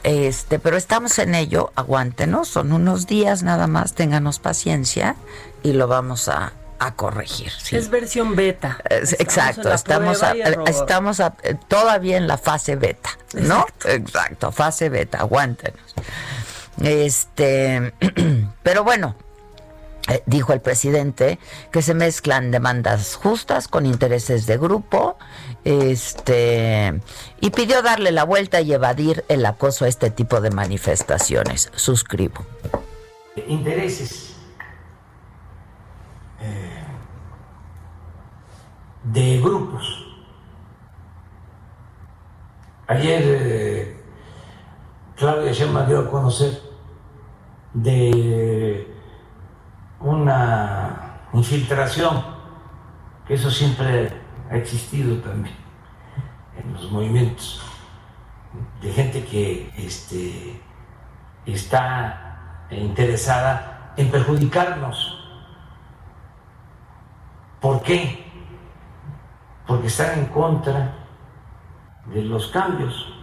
[0.04, 5.15] Este, pero estamos en ello, aguántenos, son unos días nada más, ténganos paciencia
[5.62, 7.52] y lo vamos a, a corregir.
[7.52, 7.75] sí.
[7.75, 8.80] Es versión beta.
[8.89, 10.32] Es- exacto, estamos, a-
[10.65, 13.65] estamos a- eh, todavía en la fase beta, ¿no?
[13.86, 15.93] Exacto, fase beta, aguántenos.
[16.82, 17.93] Este,
[18.63, 19.15] pero bueno,
[20.10, 21.39] eh, dijo el presidente
[21.72, 25.17] que se mezclan demandas justas con intereses de grupo,
[25.63, 27.00] este,
[27.39, 31.72] y pidió darle la vuelta y evadir el acoso a este tipo de manifestaciones.
[31.76, 32.45] Suscribo.
[33.48, 34.36] intereses
[36.41, 36.84] eh,
[39.04, 40.06] de grupos.
[42.88, 44.02] Ayer eh,
[45.15, 46.60] Claudia Sheinbaum dio a conocer
[47.74, 48.98] de
[49.99, 52.23] una infiltración,
[53.27, 54.12] que eso siempre
[54.49, 55.55] ha existido también
[56.57, 57.62] en los movimientos,
[58.81, 60.62] de gente que este,
[61.45, 65.15] está interesada en perjudicarnos.
[67.59, 68.29] ¿Por qué?
[69.69, 70.95] porque están en contra
[72.12, 73.13] de los cambios,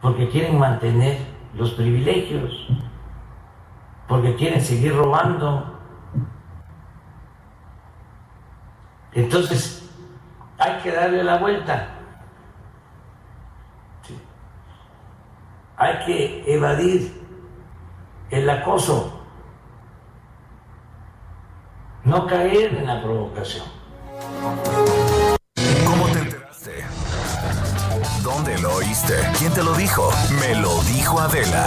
[0.00, 1.18] porque quieren mantener
[1.54, 2.50] los privilegios,
[4.08, 5.80] porque quieren seguir robando.
[9.12, 9.88] Entonces,
[10.58, 11.90] hay que darle la vuelta.
[15.76, 17.24] Hay que evadir
[18.30, 19.20] el acoso,
[22.04, 23.66] no caer en la provocación.
[25.86, 26.84] ¿Cómo te enteraste?
[28.22, 29.14] ¿Dónde lo oíste?
[29.38, 30.10] ¿Quién te lo dijo?
[30.40, 31.66] Me lo dijo Adela.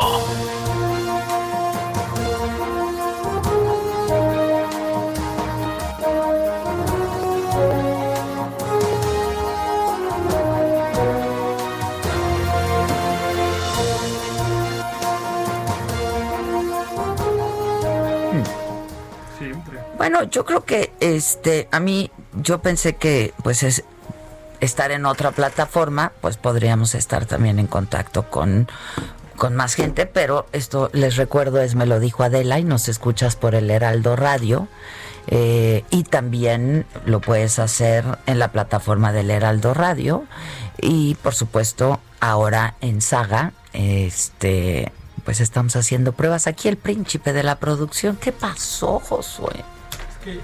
[20.01, 23.83] Bueno, yo creo que este a mí yo pensé que pues es
[24.59, 28.67] estar en otra plataforma, pues podríamos estar también en contacto con
[29.37, 33.35] con más gente, pero esto les recuerdo es me lo dijo Adela y nos escuchas
[33.35, 34.67] por el Heraldo Radio
[35.27, 40.25] eh, y también lo puedes hacer en la plataforma del Heraldo Radio
[40.79, 44.91] y por supuesto ahora en Saga este
[45.25, 46.47] pues estamos haciendo pruebas.
[46.47, 48.15] Aquí el príncipe de la producción.
[48.15, 49.63] Qué pasó Josué
[50.23, 50.39] que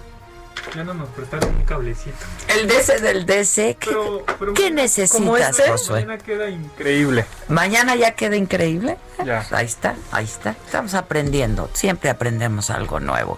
[0.76, 2.18] ya no nos prestaron un cablecito.
[2.50, 4.76] el DC del DC ¿qué, Pero- pero- qué como
[5.38, 6.02] necesitas este, Josué?
[6.06, 7.26] Mañana queda increíble.
[7.48, 8.98] Mañana ya queda increíble.
[9.24, 9.40] Ya.
[9.48, 10.56] Pues ahí está, ahí está.
[10.66, 11.70] Estamos aprendiendo.
[11.74, 13.38] Siempre aprendemos algo nuevo.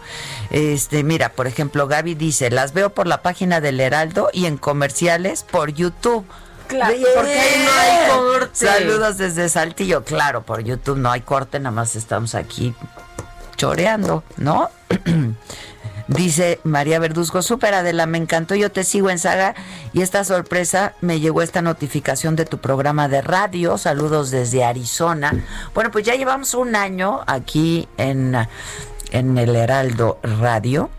[0.50, 4.58] Este, mira, por ejemplo, Gaby dice, las veo por la página del Heraldo y en
[4.58, 6.26] comerciales por YouTube.
[6.68, 7.06] Claro, Bien.
[7.16, 8.66] porque ahí no hay corte.
[8.66, 10.04] Saludos desde Saltillo.
[10.04, 12.74] Claro, por YouTube no hay corte, nada más estamos aquí
[13.58, 14.70] choreando, ¿no?
[16.10, 19.54] Dice María Verduzco, súper Adela, me encantó, yo te sigo en saga
[19.94, 25.46] y esta sorpresa me llegó esta notificación de tu programa de radio, saludos desde Arizona.
[25.76, 28.36] Bueno, pues ya llevamos un año aquí en,
[29.12, 30.90] en el Heraldo Radio.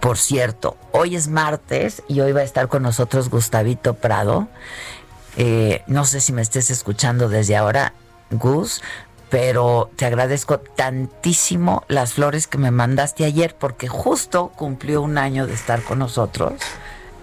[0.00, 4.48] Por cierto, hoy es martes y hoy va a estar con nosotros Gustavito Prado.
[5.38, 7.94] Eh, no sé si me estés escuchando desde ahora,
[8.30, 8.82] Gus,
[9.30, 15.46] pero te agradezco tantísimo las flores que me mandaste ayer porque justo cumplió un año
[15.46, 16.54] de estar con nosotros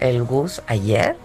[0.00, 1.16] el Gus ayer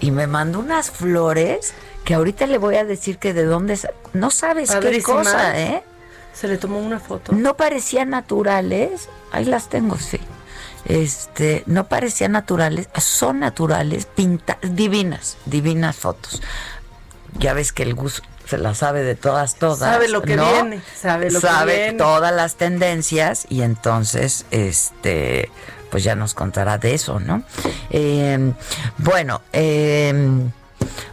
[0.00, 3.78] y me mandó unas flores que ahorita le voy a decir que de dónde
[4.12, 5.82] no sabes qué cosa, ¿eh?
[6.32, 7.32] Se le tomó una foto.
[7.32, 9.08] No parecían naturales.
[9.30, 10.18] Ahí las tengo, sí.
[10.84, 16.42] Este, no parecían naturales, son naturales, pinta, divinas, divinas fotos.
[17.38, 19.78] Ya ves que el Gus se las sabe de todas, todas.
[19.78, 20.50] Sabe lo que ¿no?
[20.50, 21.98] viene, sabe lo que Sabe viene.
[21.98, 25.50] todas las tendencias y entonces, este,
[25.90, 27.42] pues ya nos contará de eso, ¿no?
[27.90, 28.52] Eh,
[28.98, 30.12] bueno, eh,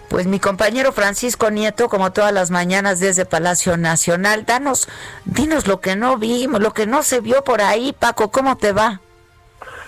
[0.10, 4.90] pues mi compañero Francisco Nieto, como todas las mañanas desde Palacio Nacional, danos,
[5.24, 8.74] dinos lo que no vimos, lo que no se vio por ahí, Paco, ¿cómo te
[8.74, 9.00] va?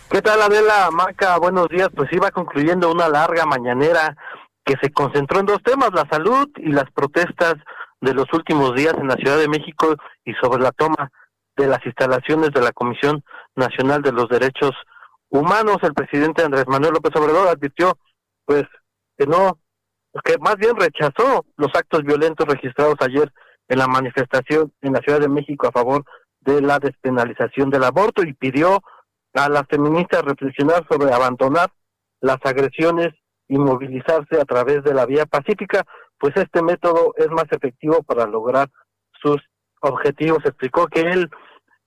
[0.09, 1.37] ¿Qué tal, Adela Maca?
[1.39, 1.89] Buenos días.
[1.95, 4.15] Pues iba concluyendo una larga mañanera
[4.65, 7.55] que se concentró en dos temas, la salud y las protestas
[8.01, 9.95] de los últimos días en la Ciudad de México
[10.25, 11.11] y sobre la toma
[11.55, 13.23] de las instalaciones de la Comisión
[13.55, 14.71] Nacional de los Derechos
[15.29, 15.77] Humanos.
[15.81, 17.97] El presidente Andrés Manuel López Obrador advirtió,
[18.45, 18.63] pues,
[19.17, 19.59] que no,
[20.23, 23.31] que más bien rechazó los actos violentos registrados ayer
[23.67, 26.03] en la manifestación en la Ciudad de México a favor
[26.41, 28.81] de la despenalización del aborto y pidió
[29.33, 31.71] a las feministas reflexionar sobre abandonar
[32.21, 33.13] las agresiones
[33.47, 35.83] y movilizarse a través de la vía pacífica,
[36.17, 38.69] pues este método es más efectivo para lograr
[39.21, 39.41] sus
[39.81, 40.39] objetivos.
[40.45, 41.29] Explicó que él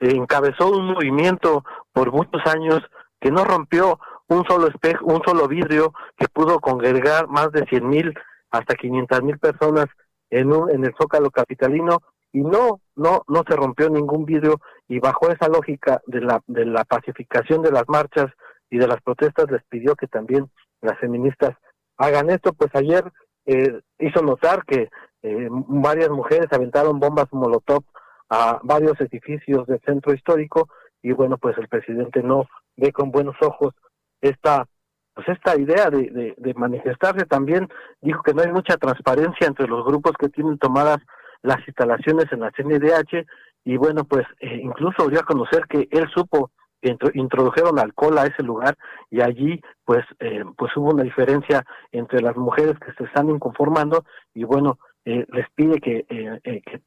[0.00, 2.80] eh, encabezó un movimiento por muchos años
[3.20, 7.88] que no rompió un solo espejo, un solo vidrio, que pudo congregar más de cien
[7.88, 8.12] mil
[8.50, 9.86] hasta quinientas mil personas
[10.30, 11.98] en un, en el Zócalo capitalino
[12.32, 16.66] y no, no, no se rompió ningún vidrio y bajo esa lógica de la, de
[16.66, 18.26] la pacificación de las marchas
[18.68, 20.50] y de las protestas les pidió que también
[20.86, 21.56] las feministas
[21.98, 23.04] hagan esto, pues ayer
[23.46, 24.88] eh, hizo notar que
[25.22, 27.82] eh, varias mujeres aventaron bombas molotov
[28.28, 30.68] a varios edificios del centro histórico
[31.02, 32.46] y bueno, pues el presidente no
[32.76, 33.74] ve con buenos ojos
[34.20, 34.66] esta
[35.14, 37.24] pues esta idea de, de, manifestarse.
[37.24, 37.68] También
[38.02, 40.98] dijo que no hay mucha transparencia entre los grupos que tienen tomadas
[41.40, 43.24] las instalaciones en la CNDH
[43.64, 46.50] y bueno pues eh, incluso dio a conocer que él supo
[46.82, 48.76] introdujeron alcohol a ese lugar
[49.10, 54.04] y allí pues eh, pues hubo una diferencia entre las mujeres que se están inconformando
[54.34, 56.80] y bueno eh, les pide que, eh, que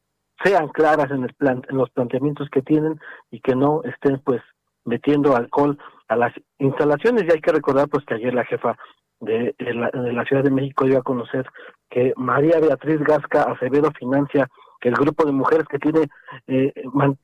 [0.43, 2.99] sean claras en el plan en los planteamientos que tienen
[3.31, 4.41] y que no estén pues
[4.85, 7.23] metiendo alcohol a las instalaciones.
[7.23, 8.77] Y hay que recordar pues que ayer la jefa
[9.21, 11.45] de, la, Ciudad de México dio a conocer
[11.89, 14.47] que María Beatriz Gasca Acevedo financia
[14.79, 16.07] que el grupo de mujeres que tiene
[16.47, 16.73] eh,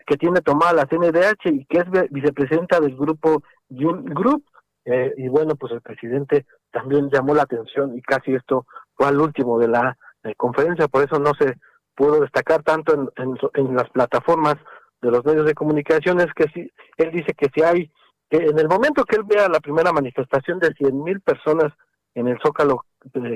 [0.06, 4.44] que tiene tomada la CNDH y que es vicepresidenta del grupo Group
[4.86, 8.66] eh, y bueno pues el presidente también llamó la atención y casi esto
[8.96, 11.56] fue al último de la eh, conferencia por eso no se
[11.96, 14.56] pudo destacar tanto en, en, las plataformas
[15.02, 17.92] de los medios de comunicación es que si él dice que si hay
[18.30, 21.72] que en el momento que él vea la primera manifestación de cien mil personas
[22.16, 22.86] en el Zócalo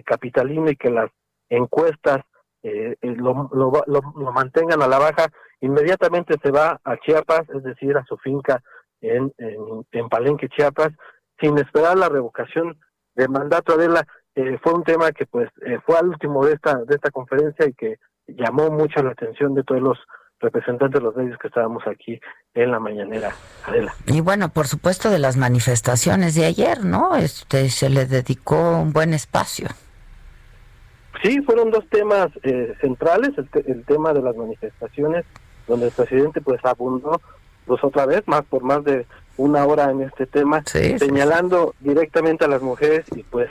[0.03, 1.11] capitalino y que las
[1.49, 2.23] encuestas
[2.63, 5.27] eh, eh, lo, lo, lo, mantengan a la baja,
[5.61, 8.61] inmediatamente se va a Chiapas, es decir, a su finca
[9.01, 10.89] en, en, Palenque, Chiapas,
[11.39, 12.77] sin esperar la revocación
[13.15, 13.73] del mandato.
[13.73, 17.11] Adela, eh, fue un tema que pues eh, fue al último de esta, de esta
[17.11, 17.95] conferencia y que
[18.27, 19.97] llamó mucho la atención de todos los
[20.39, 22.19] representantes de los medios que estábamos aquí
[22.53, 23.31] en la mañanera,
[23.65, 23.93] Adela.
[24.07, 27.15] Y bueno, por supuesto de las manifestaciones de ayer, ¿no?
[27.15, 29.67] Este se le dedicó un buen espacio.
[31.21, 35.25] Sí, fueron dos temas eh, centrales, el, tema de las manifestaciones,
[35.67, 37.21] donde el presidente pues abundó
[37.65, 39.05] pues otra vez, más por más de
[39.37, 43.49] una hora en este tema, señalando directamente a las mujeres y pues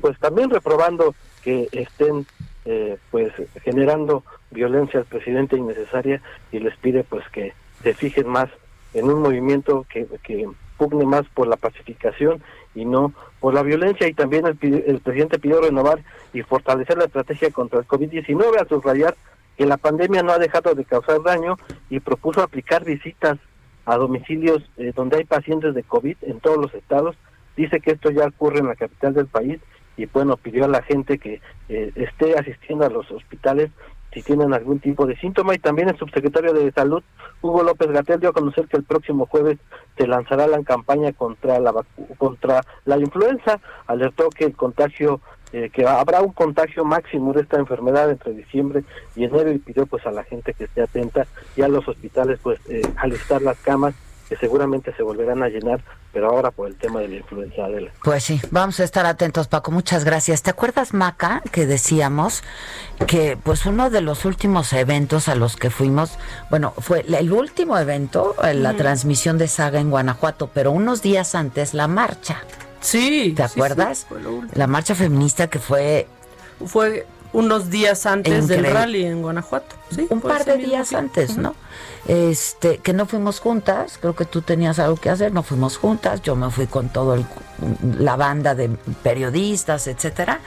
[0.00, 2.26] pues también reprobando que estén
[2.66, 6.20] eh, pues generando violencia al presidente innecesaria
[6.52, 8.50] y les pide pues que se fijen más
[8.92, 12.42] en un movimiento que, que pugne más por la pacificación
[12.74, 16.00] y no por la violencia y también el, el presidente pidió renovar
[16.32, 19.14] y fortalecer la estrategia contra el COVID-19 al subrayar
[19.56, 21.56] que la pandemia no ha dejado de causar daño
[21.90, 23.38] y propuso aplicar visitas
[23.84, 27.16] a domicilios eh, donde hay pacientes de COVID en todos los estados.
[27.56, 29.60] Dice que esto ya ocurre en la capital del país
[29.96, 33.70] y bueno, pidió a la gente que eh, esté asistiendo a los hospitales
[34.14, 35.54] si tienen algún tipo de síntoma.
[35.54, 37.02] Y también el subsecretario de Salud,
[37.42, 39.58] Hugo López Gatel, dio a conocer que el próximo jueves
[39.98, 41.74] se lanzará la campaña contra la
[42.16, 45.20] contra la influenza, alertó que el contagio
[45.52, 48.82] eh, que habrá un contagio máximo de esta enfermedad entre diciembre
[49.14, 52.40] y enero y pidió pues a la gente que esté atenta y a los hospitales
[52.42, 53.94] pues eh, alistar las camas
[54.28, 55.82] que seguramente se volverán a llenar,
[56.12, 57.90] pero ahora por el tema de la influencia de la...
[58.02, 59.70] Pues sí, vamos a estar atentos, Paco.
[59.70, 60.42] Muchas gracias.
[60.42, 62.42] ¿Te acuerdas, Maca, que decíamos
[63.06, 66.18] que pues uno de los últimos eventos a los que fuimos,
[66.50, 71.34] bueno, fue el último evento, eh, la transmisión de Saga en Guanajuato, pero unos días
[71.34, 72.42] antes la marcha.
[72.80, 73.32] Sí.
[73.36, 74.06] ¿Te acuerdas?
[74.54, 76.06] la marcha feminista que fue...
[76.66, 79.76] Fue unos días antes del rally en Guanajuato.
[79.90, 81.54] Sí, un par de días antes, ¿no?
[82.06, 86.22] Este, que no fuimos juntas, creo que tú tenías algo que hacer, no fuimos juntas,
[86.22, 87.22] yo me fui con todo
[87.98, 88.68] la banda de
[89.02, 90.40] periodistas, etcétera.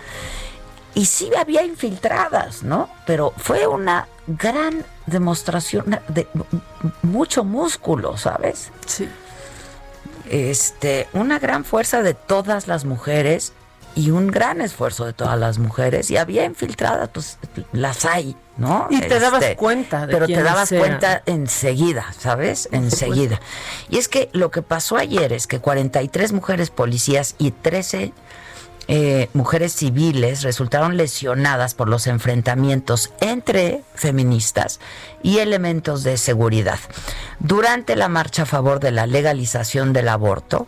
[0.96, 2.90] Y sí había infiltradas, ¿no?
[3.06, 6.28] Pero fue una gran demostración de
[7.04, 8.72] mucho músculo, ¿sabes?
[8.86, 9.08] Sí.
[10.30, 13.54] Este, una gran fuerza de todas las mujeres
[13.98, 17.40] y un gran esfuerzo de todas las mujeres y había infiltradas, pues
[17.72, 18.86] las hay, ¿no?
[18.92, 22.70] Y te dabas este, cuenta de Pero te dabas cuenta enseguida, ¿sabes?
[22.72, 23.42] Enseguida.
[23.90, 28.14] Y es que lo que pasó ayer es que 43 mujeres policías y 13
[28.88, 34.80] eh, mujeres civiles resultaron lesionadas por los enfrentamientos entre feministas
[35.24, 36.80] y elementos de seguridad.
[37.40, 40.68] Durante la marcha a favor de la legalización del aborto,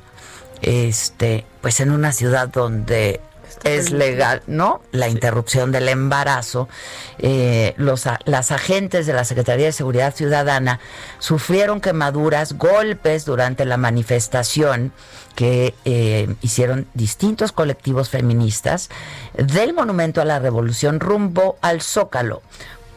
[0.62, 3.22] este, pues en una ciudad donde
[3.64, 4.82] es legal, ¿no?
[4.92, 6.70] La interrupción del embarazo.
[7.18, 10.80] Eh, los, las agentes de la Secretaría de Seguridad Ciudadana
[11.20, 14.92] sufrieron quemaduras, golpes durante la manifestación
[15.36, 18.90] que eh, hicieron distintos colectivos feministas
[19.36, 22.42] del Monumento a la Revolución rumbo al Zócalo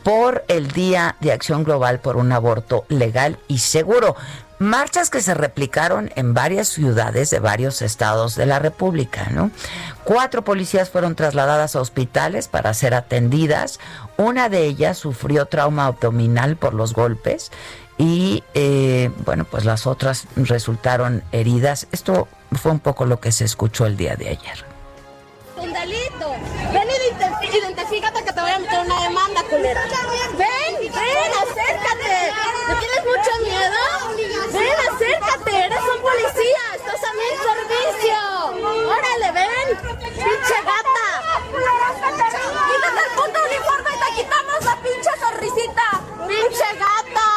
[0.03, 4.17] por el Día de Acción Global por un Aborto Legal y Seguro.
[4.59, 9.51] Marchas que se replicaron en varias ciudades de varios estados de la República, ¿no?
[10.05, 13.81] Cuatro policías fueron trasladadas a hospitales para ser atendidas.
[14.17, 17.51] Una de ellas sufrió trauma abdominal por los golpes
[17.99, 21.89] y, eh, bueno, pues las otras resultaron heridas.
[21.91, 24.65] Esto fue un poco lo que se escuchó el día de ayer.
[27.13, 29.83] Identifícate que te voy a meter una demanda, culera.
[30.33, 32.33] Ven, ven, acércate.
[32.69, 33.81] ¿No tienes mucho miedo?
[34.53, 35.65] Ven, acércate.
[35.67, 36.63] Eres un policía.
[36.77, 38.19] Estás a mi servicio.
[38.89, 39.79] Órale, ven.
[40.15, 41.09] Pinche gata.
[42.69, 45.87] Quítate el puto uniforme y te quitamos la pinche sonrisita.
[46.27, 47.29] Pinche gata.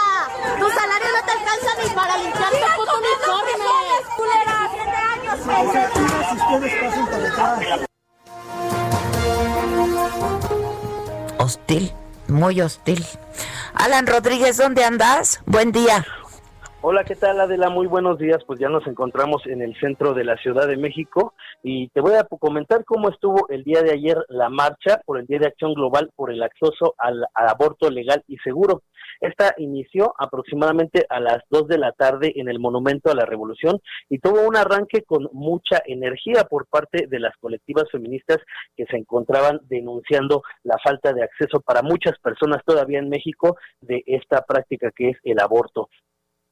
[0.60, 3.56] Tu salario no te alcanza ni para limpiar tu puto uniforme.
[11.46, 11.94] Hostil,
[12.28, 13.06] muy hostil.
[13.76, 15.42] Alan Rodríguez, ¿dónde andas?
[15.46, 16.04] Buen día.
[16.88, 17.72] Hola, ¿qué tal Adela?
[17.72, 18.44] Muy buenos días.
[18.46, 21.34] Pues ya nos encontramos en el centro de la Ciudad de México
[21.64, 25.26] y te voy a comentar cómo estuvo el día de ayer la marcha por el
[25.26, 28.84] Día de Acción Global por el acceso al, aborto legal y seguro.
[29.20, 33.82] Esta inició aproximadamente a las 2 de la tarde en el Monumento a la Revolución
[34.08, 38.38] y tuvo un arranque con mucha energía por parte de las colectivas feministas
[38.78, 44.04] que se encontraban denunciando la falta de acceso para muchas personas todavía en México de
[44.06, 45.90] esta práctica que es el aborto.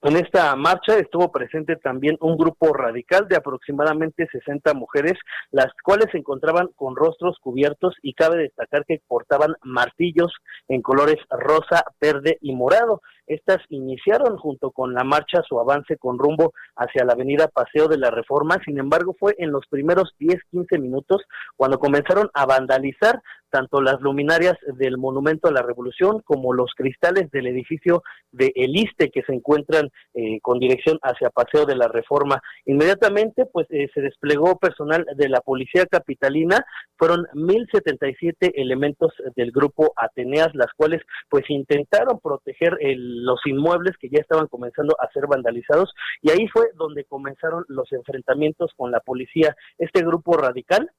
[0.06, 5.14] En esta marcha estuvo presente también un grupo radical de aproximadamente 60 mujeres,
[5.50, 10.34] las cuales se encontraban con rostros cubiertos y cabe destacar que portaban martillos
[10.68, 13.02] en colores rosa, verde y morado.
[13.28, 17.98] Estas iniciaron junto con la marcha su avance con rumbo hacia la avenida Paseo de
[17.98, 21.22] la Reforma, sin embargo fue en los primeros 10-15 minutos
[21.56, 23.22] cuando comenzaron a vandalizar
[23.54, 28.02] tanto las luminarias del Monumento a la Revolución como los cristales del edificio
[28.32, 32.42] de Eliste que se encuentran eh, con dirección hacia Paseo de la Reforma.
[32.66, 36.66] Inmediatamente, pues eh, se desplegó personal de la Policía Capitalina,
[36.98, 44.20] fueron 1077 elementos del grupo Ateneas, las cuales pues intentaron proteger los inmuebles que ya
[44.20, 45.94] estaban comenzando a ser vandalizados
[46.24, 49.56] y ahí fue donde comenzaron los enfrentamientos con la policía.
[49.78, 50.90] Este grupo radical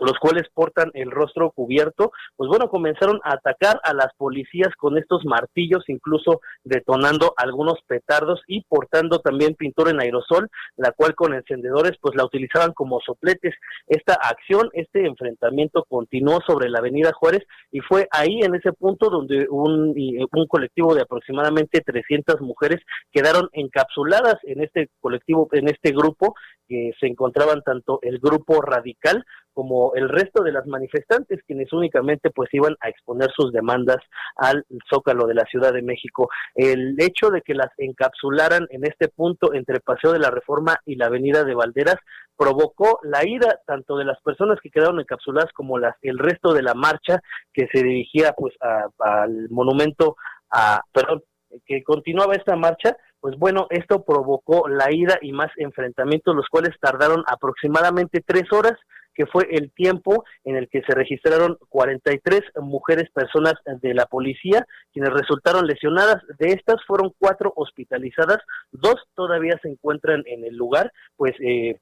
[0.00, 4.98] los cuales portan el rostro cubierto, pues bueno, comenzaron a atacar a las policías con
[4.98, 11.34] estos martillos, incluso detonando algunos petardos y portando también pintura en aerosol, la cual con
[11.34, 13.54] encendedores pues la utilizaban como sopletes.
[13.86, 19.10] Esta acción, este enfrentamiento continuó sobre la avenida Juárez y fue ahí en ese punto
[19.10, 22.80] donde un, un colectivo de aproximadamente 300 mujeres
[23.12, 26.34] quedaron encapsuladas en este colectivo, en este grupo
[26.68, 32.30] que se encontraban tanto el grupo radical como el resto de las manifestantes, quienes únicamente
[32.30, 33.98] pues iban a exponer sus demandas
[34.36, 36.28] al Zócalo de la Ciudad de México.
[36.54, 40.96] El hecho de que las encapsularan en este punto entre Paseo de la Reforma y
[40.96, 41.96] la Avenida de Valderas
[42.36, 46.62] provocó la ira tanto de las personas que quedaron encapsuladas como las el resto de
[46.62, 47.20] la marcha
[47.52, 48.54] que se dirigía pues
[48.98, 50.16] al monumento
[50.50, 51.22] a perdón
[51.66, 56.74] que continuaba esta marcha pues bueno, esto provocó la ira y más enfrentamientos, los cuales
[56.80, 58.74] tardaron aproximadamente tres horas,
[59.14, 64.66] que fue el tiempo en el que se registraron 43 mujeres personas de la policía,
[64.92, 66.22] quienes resultaron lesionadas.
[66.38, 68.38] De estas fueron cuatro hospitalizadas,
[68.72, 71.78] dos todavía se encuentran en el lugar, pues eh,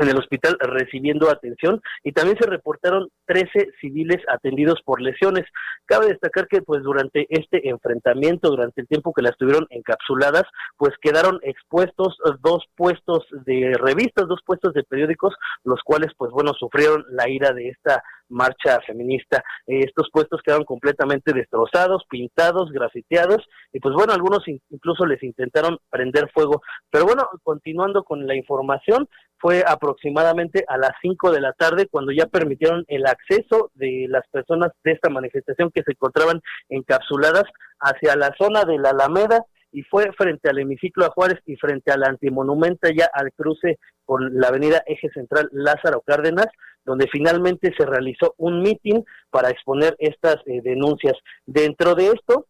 [0.00, 5.44] en el hospital recibiendo atención y también se reportaron 13 civiles atendidos por lesiones.
[5.86, 10.44] Cabe destacar que pues durante este enfrentamiento, durante el tiempo que las tuvieron encapsuladas,
[10.76, 15.34] pues quedaron expuestos dos puestos de revistas, dos puestos de periódicos,
[15.64, 19.42] los cuales pues bueno sufrieron la ira de esta marcha feminista.
[19.66, 26.30] estos puestos quedaron completamente destrozados, pintados, grafiteados y pues bueno, algunos incluso les intentaron prender
[26.32, 26.62] fuego.
[26.90, 29.08] Pero bueno, continuando con la información,
[29.40, 34.26] fue aproximadamente a las 5 de la tarde cuando ya permitieron el acceso de las
[34.30, 37.44] personas de esta manifestación que se encontraban encapsuladas
[37.80, 41.92] hacia la zona de la Alameda y fue frente al hemiciclo a Juárez y frente
[41.92, 46.48] al antimonumento ya al cruce por la avenida Eje Central Lázaro Cárdenas,
[46.84, 51.14] donde finalmente se realizó un mitin para exponer estas eh, denuncias.
[51.44, 52.46] Dentro de esto,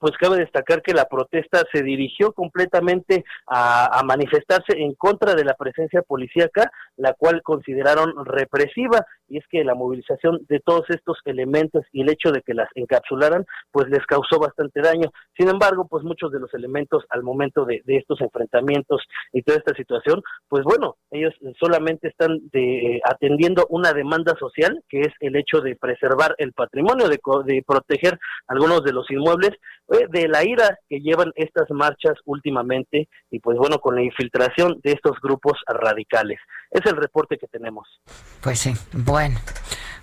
[0.00, 5.54] pues cabe destacar que la protesta se dirigió completamente a, manifestarse en contra de la
[5.54, 11.84] presencia policíaca, la cual consideraron represiva, y es que la movilización de todos estos elementos
[11.92, 15.10] y el hecho de que las encapsularan, pues les causó bastante daño.
[15.36, 19.02] Sin embargo, pues muchos de los elementos al momento de, estos enfrentamientos
[19.32, 25.00] y toda esta situación, pues bueno, ellos solamente están de, atendiendo una demanda social, que
[25.00, 29.52] es el hecho de preservar el patrimonio, de, de proteger algunos de los inmuebles,
[29.88, 34.92] de la ira que llevan estas marchas últimamente y pues bueno, con la infiltración de
[34.92, 36.38] estos grupos radicales.
[36.70, 38.00] Es el reporte que tenemos.
[38.40, 39.40] Pues sí, bueno,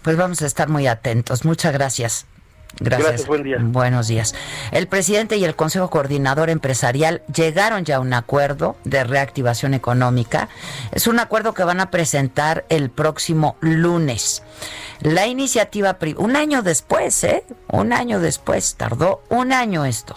[0.01, 1.45] pues vamos a estar muy atentos.
[1.45, 2.25] Muchas gracias.
[2.79, 3.27] Gracias.
[3.27, 3.57] buen día.
[3.61, 4.33] Buenos días.
[4.71, 10.49] El presidente y el Consejo Coordinador Empresarial llegaron ya a un acuerdo de reactivación económica.
[10.91, 14.41] Es un acuerdo que van a presentar el próximo lunes.
[15.01, 17.43] La iniciativa, un año después, ¿eh?
[17.67, 20.15] Un año después, tardó un año esto.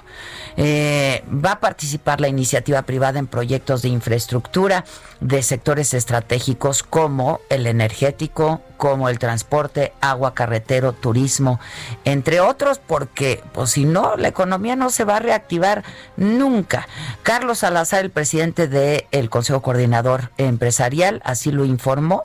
[0.57, 4.85] Eh, va a participar la iniciativa privada en proyectos de infraestructura
[5.21, 11.61] de sectores estratégicos como el energético, como el transporte, agua, carretero, turismo,
[12.05, 15.85] entre otros, porque pues si no, la economía no se va a reactivar
[16.17, 16.89] nunca.
[17.23, 22.23] Carlos Salazar, el presidente del Consejo Coordinador Empresarial, así lo informó,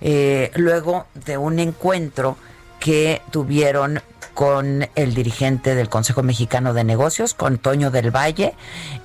[0.00, 2.36] eh, luego de un encuentro
[2.80, 4.02] que tuvieron
[4.34, 8.54] con el dirigente del Consejo Mexicano de Negocios, con Toño del Valle,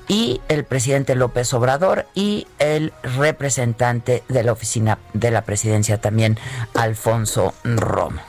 [0.07, 6.37] y el presidente López Obrador y el representante de la oficina de la presidencia también,
[6.73, 8.21] Alfonso Romo.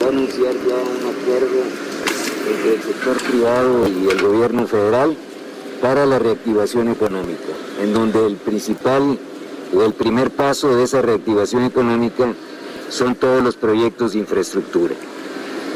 [0.00, 1.62] Anunciar ya un acuerdo
[2.48, 5.16] entre el sector privado y el gobierno federal
[5.80, 9.18] para la reactivación económica, en donde el principal
[9.74, 12.32] o el primer paso de esa reactivación económica
[12.88, 14.94] son todos los proyectos de infraestructura.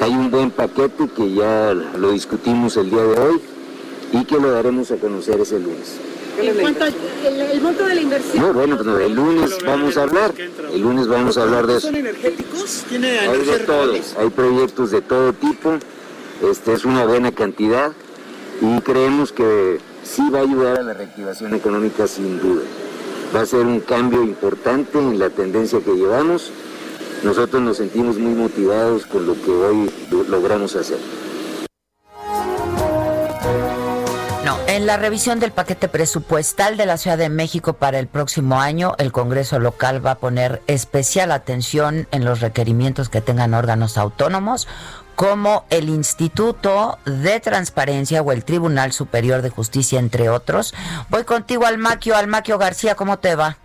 [0.01, 3.41] Hay un buen paquete que ya lo discutimos el día de hoy
[4.13, 5.97] y que lo daremos a conocer ese lunes.
[6.39, 6.95] En cuanto al
[7.53, 8.43] el, monto de la inversión.
[8.43, 10.35] No, bueno, pues el lunes vamos a hablar.
[10.73, 11.87] El lunes vamos a hablar de eso.
[11.87, 12.85] ¿Son energéticos?
[12.89, 15.79] ¿Tiene hay de todos, hay proyectos de todo tipo.
[16.51, 17.93] Este es una buena cantidad
[18.61, 22.63] y creemos que sí va a ayudar a la reactivación económica sin duda.
[23.35, 26.53] Va a ser un cambio importante en la tendencia que llevamos
[27.23, 29.91] nosotros nos sentimos muy motivados con lo que hoy
[30.29, 30.99] logramos hacer.
[34.77, 38.93] En la revisión del paquete presupuestal de la Ciudad de México para el próximo año,
[38.99, 44.69] el Congreso local va a poner especial atención en los requerimientos que tengan órganos autónomos
[45.15, 50.75] como el Instituto de Transparencia o el Tribunal Superior de Justicia, entre otros.
[51.09, 52.15] Voy contigo, Almaquio.
[52.15, 53.57] Almaquio García, ¿cómo te va?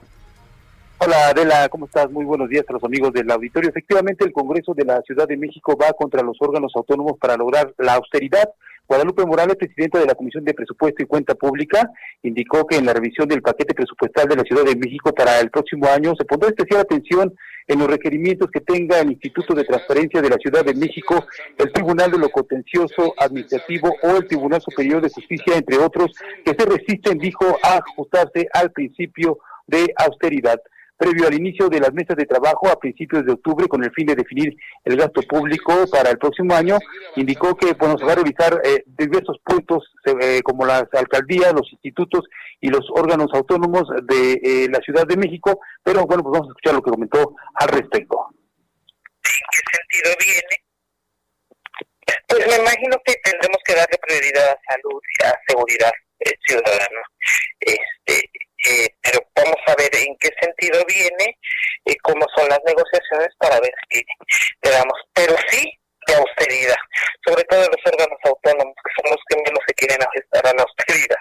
[1.00, 2.10] Hola Adela, ¿cómo estás?
[2.10, 3.70] Muy buenos días a los amigos del auditorio.
[3.70, 7.74] Efectivamente, el Congreso de la Ciudad de México va contra los órganos autónomos para lograr
[7.80, 8.50] la austeridad.
[8.92, 11.90] Guadalupe Morales, presidenta de la Comisión de Presupuesto y Cuenta Pública,
[12.24, 15.50] indicó que en la revisión del paquete presupuestal de la Ciudad de México para el
[15.50, 17.34] próximo año se pondrá especial atención
[17.68, 21.26] en los requerimientos que tenga el Instituto de Transparencia de la Ciudad de México,
[21.58, 26.12] el Tribunal de lo Contencioso Administrativo o el Tribunal Superior de Justicia, entre otros,
[26.44, 30.60] que se resisten, dijo, a ajustarse al principio de austeridad
[31.02, 34.06] previo al inicio de las mesas de trabajo a principios de octubre con el fin
[34.06, 36.78] de definir el gasto público para el próximo año,
[37.16, 41.68] indicó que bueno, se va a revisar eh, diversos puntos eh, como las alcaldías, los
[41.72, 42.26] institutos
[42.60, 46.52] y los órganos autónomos de eh, la Ciudad de México, pero bueno, pues vamos a
[46.52, 48.28] escuchar lo que comentó al respecto.
[49.26, 50.56] ¿En qué sentido viene?
[52.28, 55.92] Pues me imagino que tendremos que darle prioridad a salud y a seguridad
[56.46, 57.02] ciudadana.
[57.60, 58.31] Este,
[58.70, 61.38] eh, pero vamos a ver en qué sentido viene
[61.86, 64.04] y cómo son las negociaciones para ver si
[64.64, 65.72] le damos, pero sí
[66.08, 66.82] de austeridad,
[67.26, 70.64] sobre todo los órganos autónomos, que son los que menos se quieren ajustar a la
[70.64, 71.18] austeridad.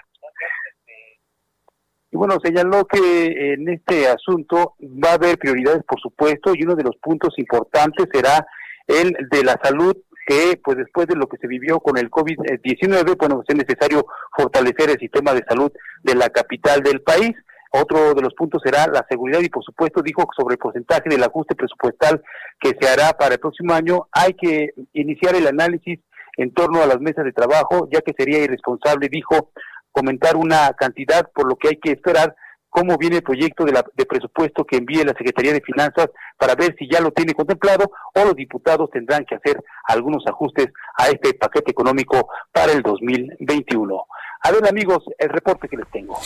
[2.11, 6.75] Y bueno, señaló que en este asunto va a haber prioridades, por supuesto, y uno
[6.75, 8.45] de los puntos importantes será
[8.87, 9.95] el de la salud
[10.25, 14.05] que pues después de lo que se vivió con el COVID-19, bueno, es necesario
[14.35, 15.71] fortalecer el sistema de salud
[16.03, 17.31] de la capital del país.
[17.73, 21.23] Otro de los puntos será la seguridad y por supuesto dijo sobre el porcentaje del
[21.23, 22.21] ajuste presupuestal
[22.59, 24.07] que se hará para el próximo año.
[24.11, 25.99] Hay que iniciar el análisis
[26.37, 29.51] en torno a las mesas de trabajo, ya que sería irresponsable, dijo,
[29.91, 32.35] comentar una cantidad, por lo que hay que esperar
[32.71, 36.07] cómo viene el proyecto de, la, de presupuesto que envíe la Secretaría de Finanzas
[36.37, 40.67] para ver si ya lo tiene contemplado o los diputados tendrán que hacer algunos ajustes
[40.97, 44.05] a este paquete económico para el 2021.
[44.43, 46.17] A ver, amigos, el reporte que les tengo.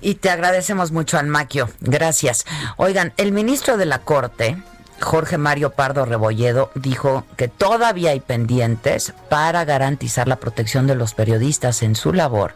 [0.00, 1.68] Y te agradecemos mucho, Almaquio.
[1.80, 2.44] Gracias.
[2.76, 4.56] Oigan, el ministro de la Corte,
[5.00, 11.14] Jorge Mario Pardo Rebolledo dijo que todavía hay pendientes para garantizar la protección de los
[11.14, 12.54] periodistas en su labor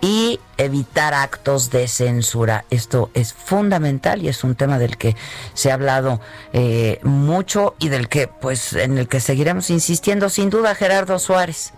[0.00, 2.64] y evitar actos de censura.
[2.70, 5.16] Esto es fundamental y es un tema del que
[5.54, 6.20] se ha hablado
[6.52, 11.72] eh, mucho y del que, pues, en el que seguiremos insistiendo, sin duda, Gerardo Suárez.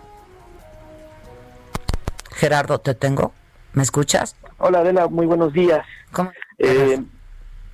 [2.31, 3.33] Gerardo, ¿te tengo?
[3.73, 4.35] ¿Me escuchas?
[4.57, 5.85] Hola, Adela, muy buenos días.
[6.11, 6.31] ¿Cómo?
[6.57, 6.99] Eh,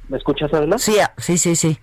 [0.07, 0.77] ¿Me escuchas, Adela?
[0.77, 1.79] Sí, ah, sí, sí, sí.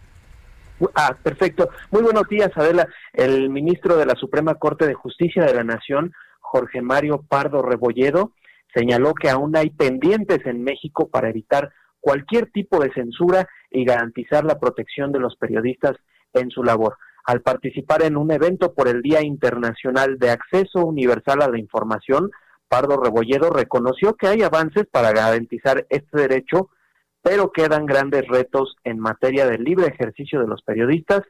[0.95, 1.69] Ah, perfecto.
[1.91, 2.89] Muy buenos días, Adela.
[3.13, 8.33] El ministro de la Suprema Corte de Justicia de la Nación, Jorge Mario Pardo Rebolledo,
[8.75, 14.45] señaló que aún hay pendientes en México para evitar cualquier tipo de censura y garantizar
[14.45, 15.97] la protección de los periodistas
[16.35, 16.97] en su labor.
[17.25, 22.31] Al participar en un evento por el Día Internacional de Acceso Universal a la Información,
[22.69, 26.69] Pardo Rebolledo reconoció que hay avances para garantizar este derecho,
[27.23, 31.23] pero quedan grandes retos en materia del libre ejercicio de los periodistas,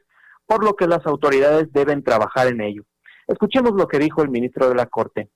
[0.45, 2.83] por lo que las autoridades deben trabajar en ello.
[3.27, 5.29] Escuchemos lo que dijo el ministro de la Corte.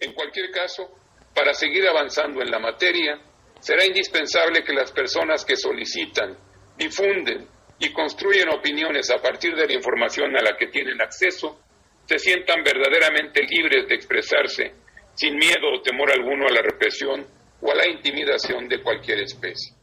[0.00, 0.90] En cualquier caso,
[1.36, 3.20] para seguir avanzando en la materia,
[3.60, 6.34] será indispensable que las personas que solicitan,
[6.78, 7.46] difunden
[7.78, 11.60] y construyen opiniones a partir de la información a la que tienen acceso,
[12.06, 14.72] se sientan verdaderamente libres de expresarse
[15.12, 17.26] sin miedo o temor alguno a la represión
[17.60, 19.74] o a la intimidación de cualquier especie.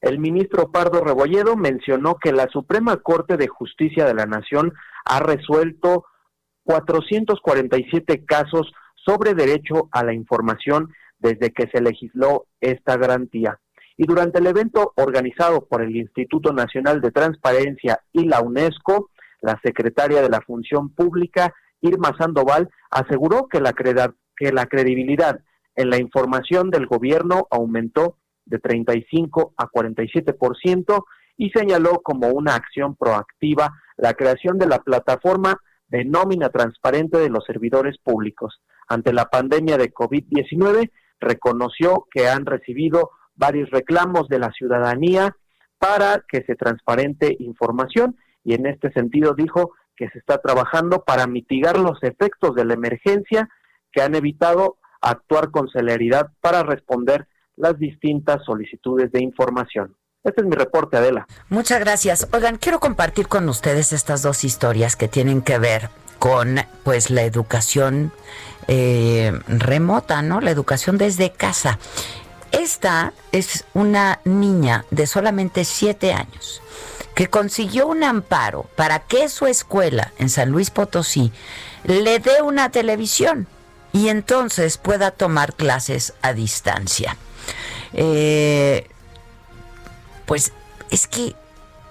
[0.00, 4.72] El ministro Pardo Rebolledo mencionó que la Suprema Corte de Justicia de la Nación
[5.04, 6.04] ha resuelto
[6.64, 8.72] 447 casos
[9.04, 13.58] sobre derecho a la información desde que se legisló esta garantía.
[13.96, 19.60] Y durante el evento organizado por el Instituto Nacional de Transparencia y la UNESCO, la
[19.62, 25.40] secretaria de la Función Pública, Irma Sandoval, aseguró que la, que la credibilidad
[25.76, 31.04] en la información del gobierno aumentó de 35 a 47%
[31.36, 37.30] y señaló como una acción proactiva la creación de la plataforma de nómina transparente de
[37.30, 38.60] los servidores públicos.
[38.88, 45.36] Ante la pandemia de COVID-19, reconoció que han recibido varios reclamos de la ciudadanía
[45.78, 51.26] para que se transparente información y en este sentido dijo que se está trabajando para
[51.26, 53.48] mitigar los efectos de la emergencia
[53.92, 57.26] que han evitado actuar con celeridad para responder
[57.56, 59.96] las distintas solicitudes de información.
[60.24, 61.26] Este es mi reporte, Adela.
[61.50, 62.28] Muchas gracias.
[62.32, 67.22] Oigan, quiero compartir con ustedes estas dos historias que tienen que ver con pues la
[67.22, 68.12] educación
[68.68, 70.40] eh, remota, ¿no?
[70.40, 71.78] La educación desde casa.
[72.52, 76.62] Esta es una niña de solamente siete años
[77.14, 81.32] que consiguió un amparo para que su escuela en San Luis Potosí
[81.84, 83.46] le dé una televisión
[83.92, 87.16] y entonces pueda tomar clases a distancia.
[87.92, 88.88] Eh,
[90.26, 90.52] pues
[90.90, 91.36] es que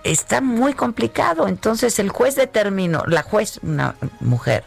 [0.03, 1.47] está muy complicado.
[1.47, 4.63] Entonces el juez determinó, la juez, una mujer,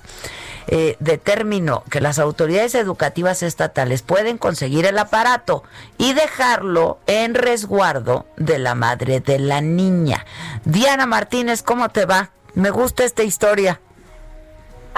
[0.68, 5.62] eh, determinó que las autoridades educativas estatales pueden conseguir el aparato
[5.96, 10.26] y dejarlo en resguardo de la madre de la niña.
[10.64, 12.30] Diana Martínez, ¿cómo te va?
[12.54, 13.80] Me gusta esta historia.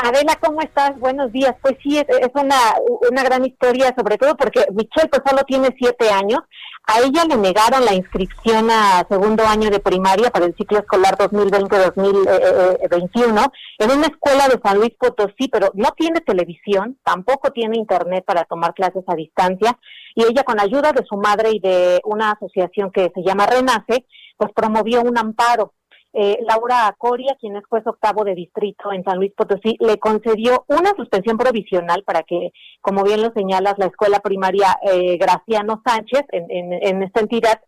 [0.00, 0.96] Adela, ¿cómo estás?
[1.00, 1.56] Buenos días.
[1.60, 2.54] Pues sí, es, una,
[3.10, 6.38] una gran historia, sobre todo porque Michelle pues solo tiene siete años.
[6.86, 11.18] A ella le negaron la inscripción a segundo año de primaria para el ciclo escolar
[11.18, 18.24] 2020-2021 en una escuela de San Luis Potosí, pero no tiene televisión, tampoco tiene internet
[18.24, 19.76] para tomar clases a distancia
[20.14, 24.06] y ella con ayuda de su madre y de una asociación que se llama Renace,
[24.36, 25.74] pues promovió un amparo
[26.20, 30.64] eh, Laura Coria, quien es juez octavo de distrito en San Luis Potosí, le concedió
[30.66, 32.50] una suspensión provisional para que,
[32.80, 37.60] como bien lo señalas, la escuela primaria eh, Graciano Sánchez en, en esta entidad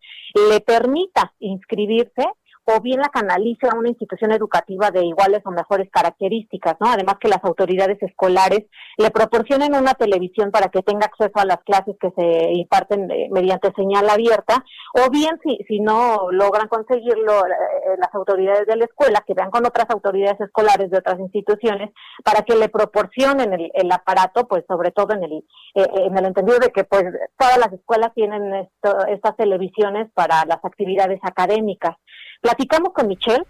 [0.49, 2.25] le permita inscribirse
[2.65, 6.87] o bien la canalice a una institución educativa de iguales o mejores características, ¿no?
[6.87, 8.65] Además que las autoridades escolares
[8.97, 13.29] le proporcionen una televisión para que tenga acceso a las clases que se imparten eh,
[13.31, 18.85] mediante señal abierta, o bien si, si no logran conseguirlo eh, las autoridades de la
[18.85, 21.89] escuela, que vean con otras autoridades escolares de otras instituciones,
[22.23, 25.33] para que le proporcionen el, aparato, pues sobre todo en el,
[25.75, 27.03] eh, en el entendido de que pues
[27.37, 28.69] todas las escuelas tienen
[29.09, 31.95] estas televisiones para las actividades académicas.
[32.41, 33.45] Platicamos con Michelle,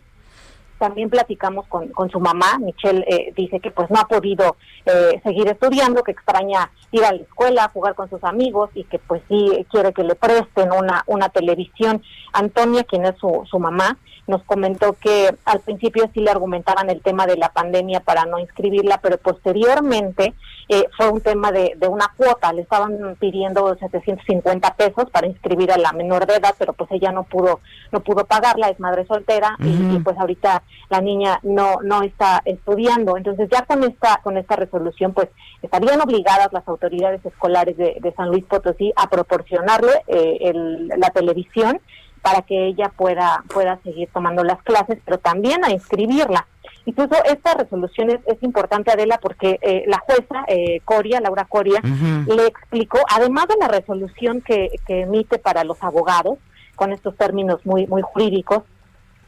[0.81, 2.57] también platicamos con, con su mamá.
[2.57, 4.57] Michelle eh, dice que pues no ha podido
[4.87, 8.97] eh, seguir estudiando, que extraña ir a la escuela, jugar con sus amigos y que
[8.97, 12.01] pues sí quiere que le presten una, una televisión.
[12.33, 17.01] Antonia, quien es su, su mamá, nos comentó que al principio sí le argumentaban el
[17.01, 20.33] tema de la pandemia para no inscribirla, pero posteriormente
[20.69, 25.71] eh, fue un tema de, de, una cuota, le estaban pidiendo 750 pesos para inscribir
[25.71, 27.59] a la menor de edad, pero pues ella no pudo
[27.91, 33.17] no pudo pagarla, es madre soltera y, pues ahorita la niña no no está estudiando,
[33.17, 35.29] entonces ya con esta con esta resolución pues
[35.61, 40.51] estarían obligadas las autoridades escolares de, San Luis Potosí a proporcionarle eh,
[40.97, 41.79] la televisión
[42.21, 46.47] para que ella pueda, pueda seguir tomando las clases, pero también a inscribirla.
[46.85, 51.81] Incluso esta resolución es, importante, Adela, porque eh, la jueza eh, Coria, Laura Coria,
[52.27, 56.37] le explicó, además de la resolución que, emite para los abogados,
[56.75, 58.63] con estos términos muy, muy jurídicos,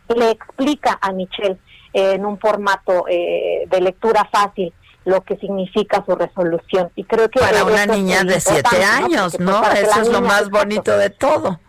[0.09, 1.57] le explica a Michelle
[1.93, 4.73] en un formato eh, de lectura fácil
[5.05, 6.89] lo que significa su resolución.
[6.95, 9.61] Y creo que para una niña de siete años, ¿no?
[9.61, 11.59] Pues, Eso es lo más bonito de todo.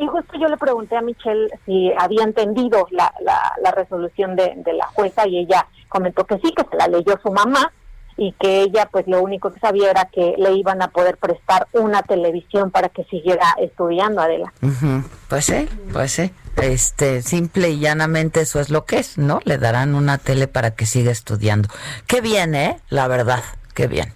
[0.00, 4.72] Y justo yo le pregunté a Michelle si había entendido la, la, resolución de, de,
[4.72, 7.70] la jueza y ella comentó que sí, que se la leyó su mamá
[8.16, 11.66] y que ella pues lo único que sabía era que le iban a poder prestar
[11.72, 14.52] una televisión para que siguiera estudiando Adela.
[15.28, 16.30] Pues sí, pues sí.
[16.60, 19.40] Este, simple y llanamente eso es lo que es, ¿no?
[19.44, 21.68] Le darán una tele para que siga estudiando.
[22.06, 22.78] Qué bien, ¿eh?
[22.90, 23.42] La verdad,
[23.74, 24.12] qué bien.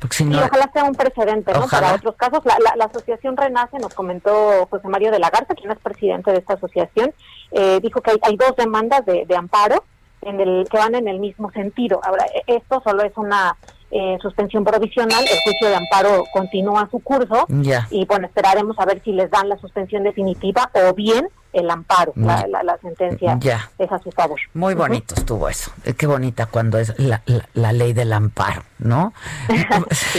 [0.00, 1.60] Porque si Y ojalá sea un precedente ¿no?
[1.60, 1.82] Ojalá.
[1.82, 2.40] para otros casos.
[2.44, 6.30] La, la- la asociación Renace, nos comentó José Mario de la Garza, quien es presidente
[6.32, 7.12] de esta asociación,
[7.52, 9.84] eh, dijo que hay, hay dos demandas de, de amparo
[10.24, 12.00] en el que van en el mismo sentido.
[12.04, 13.56] Ahora, e- esto solo es una
[13.90, 17.46] eh, suspensión provisional, el juicio de amparo continúa su curso
[17.90, 22.12] y bueno, esperaremos a ver si les dan la suspensión definitiva o bien el amparo,
[22.16, 22.46] la, Ya.
[22.48, 23.70] la- la sentencia Ya.
[23.78, 24.38] es a su favor.
[24.54, 25.70] Muy bonito estuvo eso.
[25.84, 29.12] Eh, Qué bonita cuando es la, la- la ley del amparo, ¿no?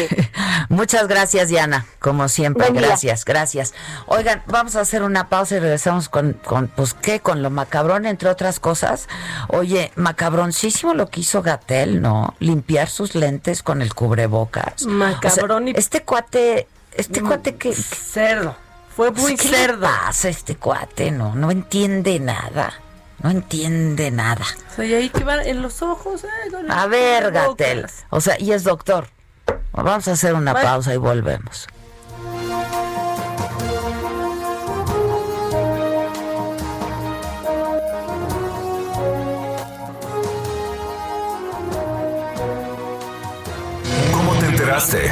[0.70, 1.86] Muchas gracias, Diana.
[2.00, 2.88] Como siempre, Buen día.
[2.88, 3.74] gracias, gracias.
[4.08, 7.20] Oigan, vamos a hacer una pausa y regresamos con, con, pues, ¿qué?
[7.20, 9.08] Con lo macabrón, entre otras cosas.
[9.50, 12.34] Oye, macabroncísimo lo que hizo Gatel, ¿no?
[12.40, 14.86] Limpiar sus lentes con el cubrebocas.
[14.86, 17.74] Macabrón O sea, Este cuate, este cuate que...
[17.74, 18.56] Cerdo.
[18.96, 19.82] Fue muy ¿Qué cerdo.
[19.82, 21.12] le pasa a este cuate?
[21.12, 22.74] No, no entiende nada.
[23.22, 24.46] No entiende nada.
[24.72, 26.24] O sea, y ahí que van en los ojos.
[26.24, 26.28] eh,
[26.60, 27.32] el A ver.
[27.32, 27.88] Gatel.
[28.10, 29.08] O sea, y es doctor.
[29.74, 31.68] Vamos a hacer una pausa y volvemos.
[44.12, 45.12] ¿Cómo te enteraste?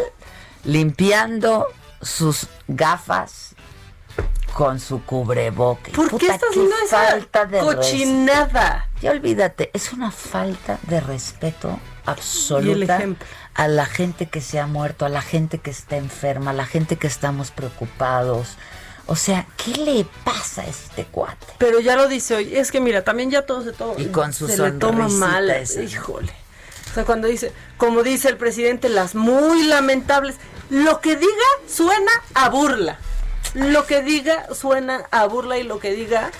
[0.63, 1.67] limpiando
[2.01, 3.55] sus gafas
[4.53, 5.91] con su cubreboca?
[5.93, 8.89] ¿Por qué Puta, estás haciendo esa falta de cochinada?
[9.01, 13.01] Ya olvídate, es una falta de respeto absoluta
[13.53, 16.65] a la gente que se ha muerto, a la gente que está enferma, a la
[16.65, 18.57] gente que estamos preocupados.
[19.07, 21.47] O sea, ¿qué le pasa a este cuate?
[21.57, 22.55] Pero ya lo dice hoy.
[22.55, 23.99] Es que mira, también ya todo se toma.
[23.99, 25.49] Y con su se le toma mal.
[25.49, 25.81] esa.
[25.81, 26.33] Híjole.
[26.91, 30.35] O sea, cuando dice, como dice el presidente, las muy lamentables.
[30.69, 31.31] Lo que diga
[31.67, 32.99] suena a burla.
[33.53, 36.31] Lo que diga suena a burla y lo que diga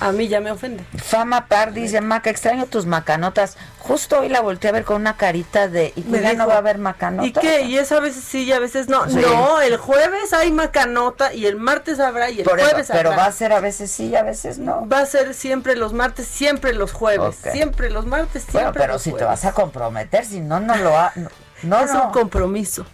[0.00, 0.84] a mí ya me ofende.
[0.96, 3.56] Fama Par dice, Maca, extraño tus macanotas.
[3.78, 6.54] Justo hoy la volteé a ver con una carita de, y Me ya no va
[6.54, 7.28] a haber macanotas.
[7.28, 7.62] ¿Y qué?
[7.62, 9.08] Y eso a veces sí y a veces no.
[9.08, 9.16] Sí.
[9.16, 13.10] No, el jueves hay macanota y el martes habrá y el Por eso, jueves pero
[13.10, 13.22] habrá.
[13.22, 14.86] va a ser a veces sí y a veces no.
[14.88, 17.36] Va a ser siempre los martes, siempre los jueves.
[17.52, 19.28] Siempre los martes, siempre Bueno, pero los si te jueves.
[19.28, 21.12] vas a comprometer, si no, no lo ha...
[21.14, 21.28] No,
[21.62, 22.06] no, es no.
[22.06, 22.84] un compromiso.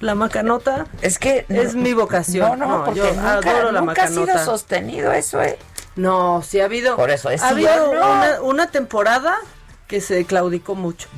[0.00, 2.58] La macanota es que es mi vocación.
[2.58, 5.58] No, no, porque yo nunca, adoro la nunca ha sido sostenido eso, ¿eh?
[5.96, 6.96] No, sí ha habido.
[6.96, 8.12] Por eso es ha habido no.
[8.12, 9.36] una, una temporada
[9.86, 11.08] que se claudicó mucho.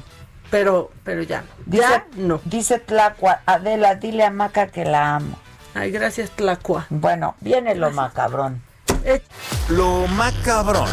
[0.50, 1.48] Pero, pero ya no.
[1.64, 2.40] Dice, ya no.
[2.44, 5.38] Dice Tlacua, Adela, dile a Maca que la amo.
[5.74, 6.86] Ay, gracias, Tlacua.
[6.88, 8.62] Bueno, viene lo macabrón.
[9.68, 10.88] Lo macabrón.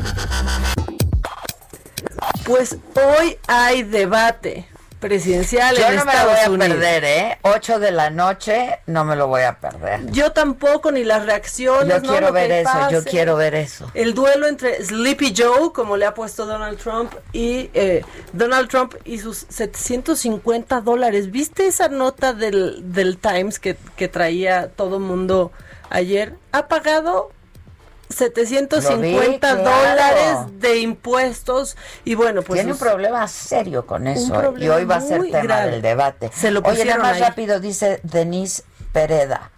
[2.45, 4.67] Pues hoy hay debate.
[5.03, 6.67] Presidencial Yo en no me lo voy a Unidos.
[6.69, 7.37] perder, ¿eh?
[7.41, 10.09] 8 de la noche, no me lo voy a perder.
[10.11, 11.89] Yo tampoco, ni las reacciones.
[11.89, 12.09] Yo ¿no?
[12.09, 13.91] quiero ver eso, yo quiero ver eso.
[13.93, 18.93] El duelo entre Sleepy Joe, como le ha puesto Donald Trump, y eh, Donald Trump
[19.03, 21.31] y sus 750 dólares.
[21.31, 25.51] ¿Viste esa nota del, del Times que, que traía todo mundo
[25.89, 26.35] ayer?
[26.53, 27.31] Ha pagado
[28.09, 29.63] 750 Lo vi, claro.
[29.63, 34.41] dólares de impuestos y bueno, pues Tiene un problema serio con eso.
[34.41, 34.53] ¿eh?
[34.59, 35.71] y hoy va a ser tema grave.
[35.71, 36.29] del debate.
[36.33, 37.21] Se lo Oye, nada más ahí.
[37.21, 39.51] rápido, dice Denise Pereda,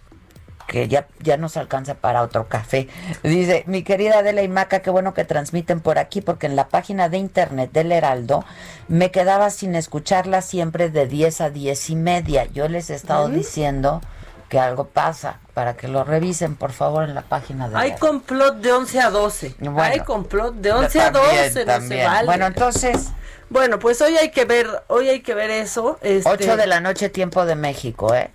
[0.66, 2.88] que ya, ya nos alcanza para otro café.
[3.22, 6.68] Dice, mi querida Adela y Maca, qué bueno que transmiten por aquí, porque en la
[6.68, 8.44] página de internet del Heraldo
[8.88, 12.44] me quedaba sin escucharla siempre de 10 a 10 y media.
[12.46, 13.34] Yo les he estado ¿Mm?
[13.34, 14.00] diciendo
[14.48, 18.56] que algo pasa, para que lo revisen, por favor, en la página del Hay complot
[18.56, 19.54] de 11 a 12.
[19.58, 19.82] Bueno.
[19.82, 22.02] hay complot de 11 a También, 12, no también.
[22.02, 22.26] se vale.
[22.26, 23.08] Bueno, entonces,
[23.48, 25.98] Bueno, pues hoy hay que ver, hoy hay que ver eso.
[26.02, 28.30] Este, 8 de la noche, tiempo de México, ¿eh?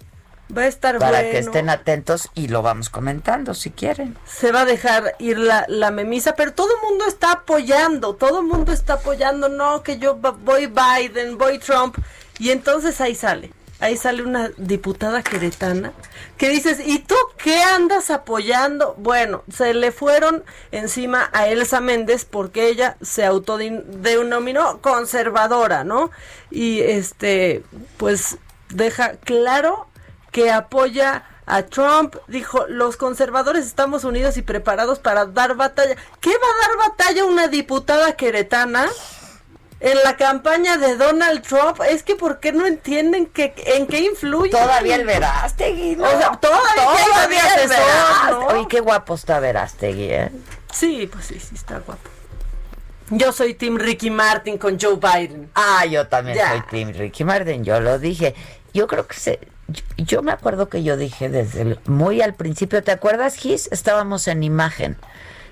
[0.57, 1.31] Va a estar Para bueno.
[1.31, 4.17] que estén atentos y lo vamos comentando si quieren.
[4.25, 8.39] Se va a dejar ir la, la memisa, pero todo el mundo está apoyando, todo
[8.41, 11.97] el mundo está apoyando, no, que yo voy Biden, voy Trump,
[12.37, 15.91] y entonces ahí sale, ahí sale una diputada queretana
[16.37, 18.95] que dices, ¿y tú qué andas apoyando?
[18.97, 26.11] Bueno, se le fueron encima a Elsa Méndez porque ella se autodenominó conservadora, ¿no?
[26.49, 27.63] Y este,
[27.97, 28.37] pues
[28.69, 29.87] deja claro
[30.31, 35.95] que apoya a Trump, dijo, los conservadores estamos unidos y preparados para dar batalla.
[36.21, 38.87] ¿Qué va a dar batalla una diputada queretana
[39.81, 41.81] en la campaña de Donald Trump?
[41.89, 44.51] Es que ¿por qué no entienden que en qué influye?
[44.51, 46.03] Todavía el Verástegui, ¿no?
[46.05, 48.31] O sea, todavía, Todavía el Verástegui.
[48.31, 48.45] ¿no?
[48.47, 50.31] Oye, qué guapo está Verástegui, ¿eh?
[50.71, 52.09] Sí, pues sí, sí está guapo.
[53.09, 55.49] Yo soy Tim Ricky Martin con Joe Biden.
[55.55, 56.49] Ah, yo también Ya.
[56.51, 58.35] soy Tim Ricky Martin, yo lo dije.
[58.73, 59.39] Yo creo que se...
[59.67, 63.67] Yo, yo me acuerdo que yo dije desde el- muy al principio, ¿te acuerdas, Gis?
[63.71, 64.95] Estábamos en imagen.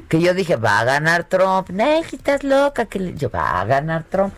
[0.10, 1.70] Que yo dije, va a ganar Trump.
[2.12, 2.86] Estás loca.
[2.86, 4.34] Que le- yo, va a ganar Trump.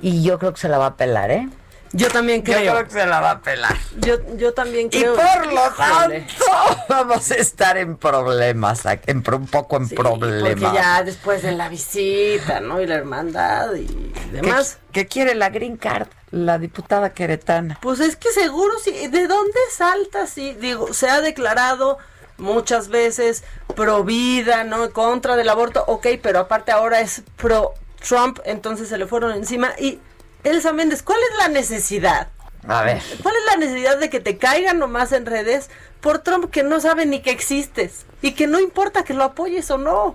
[0.00, 1.48] Y yo creo que se la va a pelar, ¿eh?
[1.94, 2.72] Yo también Yo creo.
[2.72, 3.76] creo que se la va a pelar.
[3.98, 5.14] Yo, yo también Y creo.
[5.14, 6.20] por lo Híjole.
[6.22, 6.44] tanto,
[6.88, 10.54] vamos a estar en problemas, en, un poco en Sí, problemas.
[10.58, 12.80] Porque ya después de la visita, ¿no?
[12.80, 14.78] Y la hermandad y ¿Qué, demás.
[14.90, 16.08] qué quiere la green card?
[16.30, 17.78] La diputada queretana.
[17.82, 19.08] Pues es que seguro sí.
[19.08, 20.26] ¿De dónde salta?
[20.26, 21.98] Sí, digo, se ha declarado
[22.38, 24.90] muchas veces pro vida, ¿no?
[24.92, 27.74] Contra del aborto, ok, pero aparte ahora es pro
[28.06, 29.72] Trump, entonces se le fueron encima.
[29.78, 30.00] Y
[30.44, 32.28] Elsa Méndez, ¿cuál es la necesidad?
[32.68, 33.02] A ver.
[33.22, 35.68] ¿Cuál es la necesidad de que te caigan nomás en redes
[36.00, 38.06] por Trump que no sabe ni que existes?
[38.22, 40.14] Y que no importa que lo apoyes o no.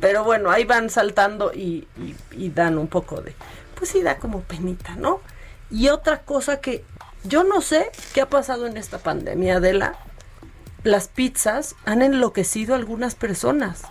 [0.00, 3.34] Pero bueno, ahí van saltando y, y- y dan un poco de...
[3.76, 5.20] Pues sí, da como penita, ¿no?
[5.70, 6.84] Y otra cosa que
[7.24, 9.96] yo no sé qué ha pasado en esta pandemia, Adela.
[10.84, 13.82] Las pizzas han enloquecido a algunas personas.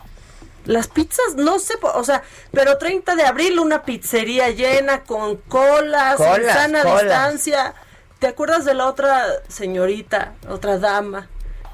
[0.65, 2.21] Las pizzas, no sé, o sea,
[2.51, 7.01] pero 30 de abril una pizzería llena con colas, en Colas, sana colas.
[7.01, 7.73] distancia.
[8.19, 11.27] ¿Te acuerdas de la otra señorita, otra dama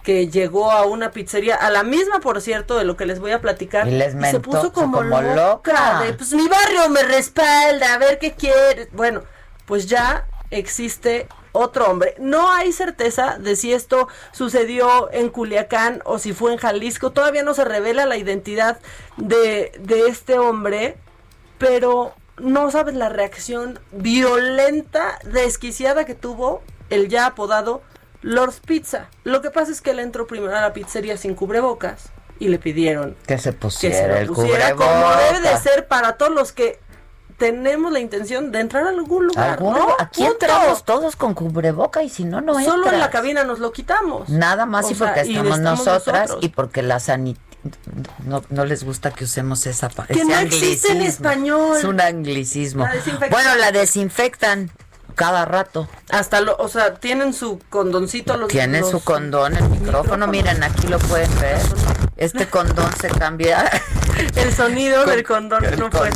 [0.03, 3.32] que llegó a una pizzería, a la misma, por cierto, de lo que les voy
[3.32, 3.86] a platicar?
[3.89, 6.01] Y les se mentó, puso como, como loca, loca.
[6.05, 8.88] de, pues mi barrio me respalda, a ver qué quiere.
[8.93, 9.24] Bueno,
[9.65, 11.28] pues ya existe
[11.58, 12.16] otro hombre.
[12.20, 17.12] No hay certeza de si esto sucedió en Culiacán o si fue en Jalisco.
[17.12, 18.80] Todavía no se revela la identidad
[19.18, 20.97] de, de este hombre,
[21.58, 27.82] pero no sabes la reacción violenta, desquiciada que tuvo el ya apodado
[28.22, 29.10] Lord Pizza.
[29.24, 32.60] Lo que pasa es que él entró primero a la pizzería sin cubrebocas y le
[32.60, 36.32] pidieron Que se que pusiera se lo el pusiera como debe de ser para todos
[36.32, 36.80] los que
[37.38, 39.51] tenemos la intención de entrar a algún lugar.
[39.59, 39.95] Alguno- ¿no?
[39.99, 40.33] Aquí Punto.
[40.45, 44.27] entramos todos con cubreboca y si no, no Solo en la cabina nos lo quitamos.
[44.29, 46.39] Nada más O y sea, porque y estamos, nosotras nosotros.
[46.43, 47.38] y porque la sanit
[48.25, 51.77] no, no les gusta que usemos esa pa- Que no existe en español.
[51.77, 52.85] Es un anglicismo.
[52.85, 53.27] La.
[53.29, 54.71] Bueno, la desinfectan
[55.15, 55.88] cada rato.
[56.09, 60.63] Hasta lo, o sea, tienen su condoncito los Tiene los- su condón, el micrófono, miren,
[60.63, 61.57] aquí lo pueden ver.
[62.15, 63.69] Este condón se cambia.
[64.35, 66.09] El sonido del condón el no fue.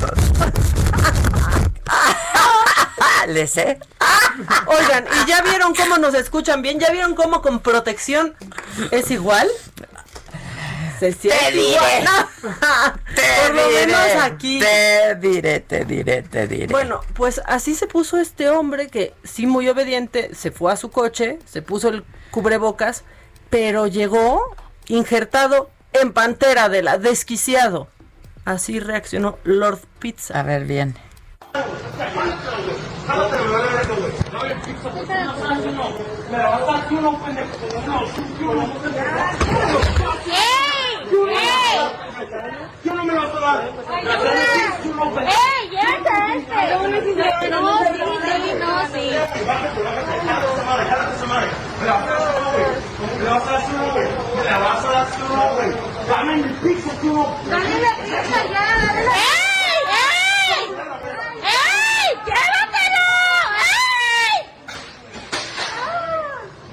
[3.27, 3.79] ¿Le sé?
[4.65, 6.79] Oigan, ¿y ya vieron cómo nos escuchan bien?
[6.79, 8.35] ¿Ya vieron cómo con protección
[8.91, 9.47] es igual?
[10.99, 11.69] Se siente diré.
[11.69, 12.03] igual.
[12.03, 12.93] No.
[13.47, 14.59] Por lo diré, menos aquí.
[14.59, 16.67] Te diré, te diré, te diré.
[16.67, 20.91] Bueno, pues así se puso este hombre que sí muy obediente, se fue a su
[20.91, 23.03] coche, se puso el cubrebocas,
[23.49, 24.55] pero llegó
[24.87, 27.87] injertado en pantera de la desquiciado.
[28.45, 30.39] Así reaccionó Lord Pizza.
[30.39, 30.95] A ver, bien.
[36.31, 37.49] Me la vas a dar tú, no, pendejo.
[37.85, 38.51] No, tú no,
[42.83, 43.69] Tú no me lo vas a dar.
[44.81, 45.19] Tú no, pendejo.
[45.19, 45.69] ¡Ey!
[45.69, 46.53] ¡Llévate a este!
[57.49, 58.65] Dale la pizza ya.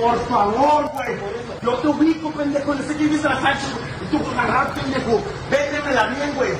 [0.00, 1.16] por favor, güey.
[1.62, 3.70] Yo te ubico, pendejo, no sé quién viste la Sánchez.
[4.02, 5.20] Y tú por agarrar, pendejo.
[5.50, 6.52] Véndemela bien, güey.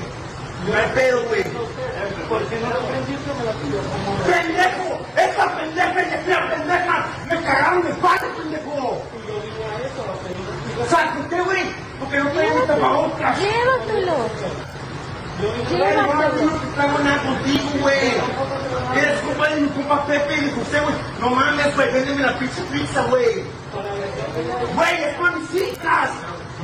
[0.66, 1.44] No hay pedo, güey.
[2.28, 3.78] ¿Por qué no lo vendiste me la pidió?
[4.26, 4.98] ¡Pendejo!
[5.16, 7.06] ¡Esta pendeja y esta pendeja!
[7.30, 9.02] ¡Me cagaron el padre, pendejo!
[10.88, 11.62] ¿Sabes por qué, güey?
[12.00, 13.38] Porque no tengo tapabocas.
[13.38, 14.16] ¡Llévatelo!
[15.38, 18.14] Yo no traigo nada contigo, güey.
[18.96, 20.94] Eres compa de mi compa Pepe y de José, güey.
[21.20, 23.44] No mames, güey, véndeme la pizza pizza, güey.
[24.74, 26.10] Güey, es para mis hijas.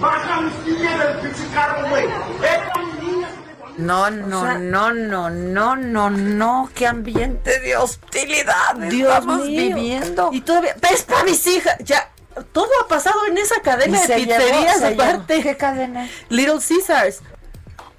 [0.00, 2.04] Baja mis niñas del pinche carro, güey.
[2.06, 3.30] Es para mis niñas.
[3.78, 9.76] No, no, no, no, no, no, no, qué ambiente de hostilidad Dios estamos mío.
[9.76, 10.28] viviendo.
[10.32, 12.10] Y todavía, ves para mis hijas, ya,
[12.52, 15.42] todo ha pasado en esa cadena Y de pizzerías aparte.
[15.42, 16.06] ¿Qué cadena?
[16.28, 17.22] Little Caesars.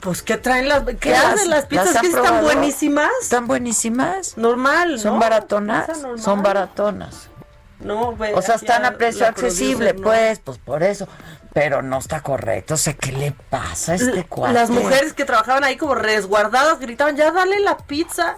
[0.04, 1.94] Pues, ¿qué traen las, qué las- hacen las pizzas?
[1.94, 2.44] las que están probado?
[2.44, 3.10] buenísimas?
[3.22, 4.38] Están buenísimas.
[4.38, 5.20] Normal, Son ¿no?
[5.20, 5.90] baratonas.
[6.18, 7.30] Son baratonas.
[7.80, 10.04] No, güey, O sea, están a precio accesible, producer, no.
[10.04, 11.08] pues, pues por eso.
[11.54, 12.74] Pero no está correcto.
[12.74, 14.54] O sea, ¿qué le pasa a este cuate?
[14.54, 18.38] Las mujeres que trabajaban ahí como resguardadas gritaban, ya dale la pizza.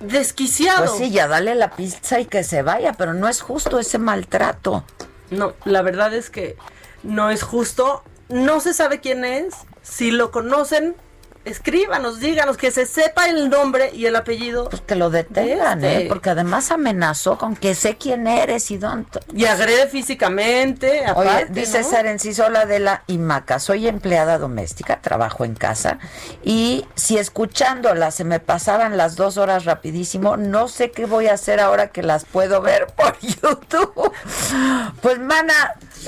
[0.00, 0.86] Desquiciado.
[0.86, 3.98] Pues sí, ya dale la pizza y que se vaya, pero no es justo ese
[3.98, 4.84] maltrato.
[5.30, 6.56] No, la verdad es que
[7.02, 8.04] no es justo.
[8.28, 9.54] No se sabe quién es.
[9.88, 10.94] Si lo conocen,
[11.44, 14.68] escríbanos, díganos que se sepa el nombre y el apellido.
[14.68, 16.04] Pues que lo detengan, Este.
[16.04, 16.08] ¿eh?
[16.08, 19.08] Porque además amenazó con que sé quién eres y dónde.
[19.34, 21.00] Y agrede físicamente.
[21.14, 21.88] Oye, aparte, dice ¿no?
[21.88, 25.98] Sarencisola de la IMACA, soy empleada doméstica, trabajo en casa
[26.44, 31.34] y si escuchándola se me pasaban las dos horas rapidísimo, no sé qué voy a
[31.34, 34.12] hacer ahora que las puedo ver por YouTube.
[35.00, 35.54] Pues, mana,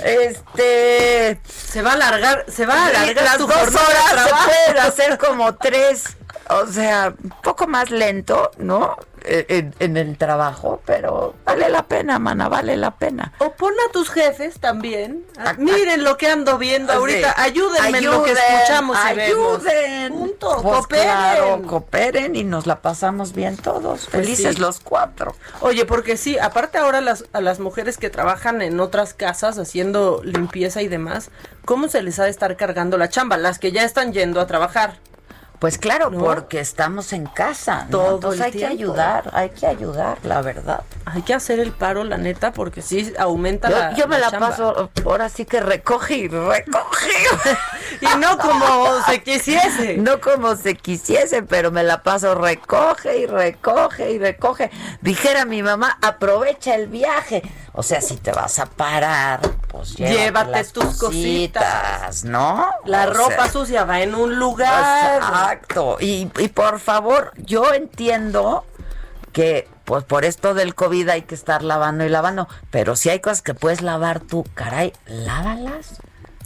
[0.04, 1.40] este...
[1.70, 5.18] Se va a alargar, se va a alargar las tu dos horas se pueden hacer
[5.18, 6.16] como tres,
[6.50, 8.96] o sea, un poco más lento, ¿no?
[9.22, 13.34] En, en el trabajo, pero vale la pena, mana, vale la pena.
[13.38, 15.26] O pon a tus jefes también.
[15.58, 17.28] Miren lo que ando viendo ahorita.
[17.34, 17.40] Sí.
[17.42, 19.58] Ayúdenme en lo que escuchamos y vemos.
[19.58, 20.12] ayuden.
[20.14, 20.48] Punto.
[20.62, 21.04] Pues cooperen.
[21.04, 24.60] claro, cooperen y nos la pasamos bien todos, Pues felices sí.
[24.60, 25.34] los cuatro.
[25.60, 30.22] Oye, porque sí, aparte ahora las, a las mujeres que trabajan en otras casas haciendo
[30.24, 31.30] limpieza y demás,
[31.66, 33.36] ¿cómo se les ha de estar cargando la chamba?
[33.36, 34.94] Las que ya están yendo a trabajar.
[35.60, 36.24] Pues claro, ¿No?
[36.24, 37.90] porque estamos en casa, ¿no?
[37.90, 40.84] Todo Entonces el hay que ayudar, hay que ayudar, la verdad.
[41.04, 44.30] Hay que hacer el paro, la neta, porque sí aumenta Yo, la yo me la,
[44.30, 47.10] paso ahora sí que recoge y recoge.
[48.00, 49.96] Y no como se quisiese.
[49.98, 54.70] No como se quisiese, pero me la paso recoge y recoge y recoge.
[55.02, 57.42] Dijera mi mamá, aprovecha el viaje.
[57.72, 62.68] O sea, si te vas a parar, pues llévate, tus cositas, ¿no?
[62.84, 65.49] La O ropa sea, sucia va en un lugar.
[65.52, 65.96] Exacto.
[66.00, 68.64] Y, y por favor, yo entiendo
[69.32, 73.20] que pues por esto del COVID hay que estar lavando y lavando, pero si hay
[73.20, 76.00] cosas que puedes lavar tú, caray, lávalas.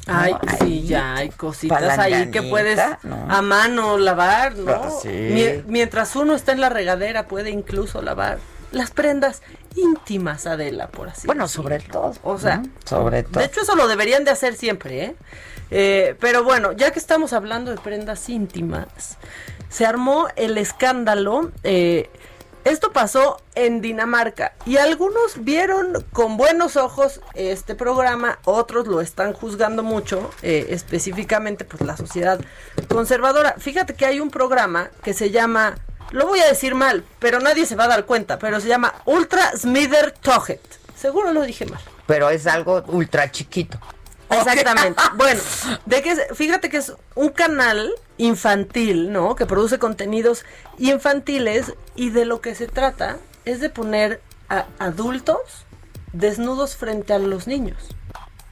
[0.06, 0.38] Ay, ¿no?
[0.58, 3.26] sí, Ahí, ya hay cositas ahí que puedes ¿no?
[3.28, 4.72] a mano lavar, ¿no?
[4.72, 5.62] Ah, sí.
[5.66, 8.38] Mientras uno está en la regadera puede incluso lavar
[8.74, 9.42] las prendas
[9.76, 12.14] íntimas, Adela, por así Bueno, sobre todo.
[12.22, 12.70] O sea, ¿no?
[12.84, 13.40] sobre todo.
[13.40, 15.16] De hecho, eso lo deberían de hacer siempre, ¿eh?
[15.70, 19.18] Eh, pero bueno, ya que estamos hablando de prendas íntimas,
[19.68, 21.50] se armó el escándalo.
[21.62, 22.10] eh,
[22.64, 29.34] esto pasó en Dinamarca y algunos vieron con buenos ojos este programa, otros lo están
[29.34, 32.40] juzgando mucho, eh, específicamente pues la sociedad
[32.88, 33.56] conservadora.
[33.58, 35.74] Fíjate que hay un programa que se llama,
[36.10, 38.94] lo voy a decir mal, pero nadie se va a dar cuenta, pero se llama
[39.04, 40.60] Ultra Smither Toget.
[40.96, 41.80] Seguro lo dije mal.
[42.06, 43.78] Pero es algo ultra chiquito.
[44.30, 45.00] Exactamente.
[45.16, 45.40] Bueno,
[45.86, 49.34] de que es- fíjate que es un canal infantil, ¿no?
[49.36, 50.44] Que produce contenidos
[50.78, 55.38] infantiles y de lo que se trata es de poner a adultos
[56.12, 57.78] desnudos frente a los niños.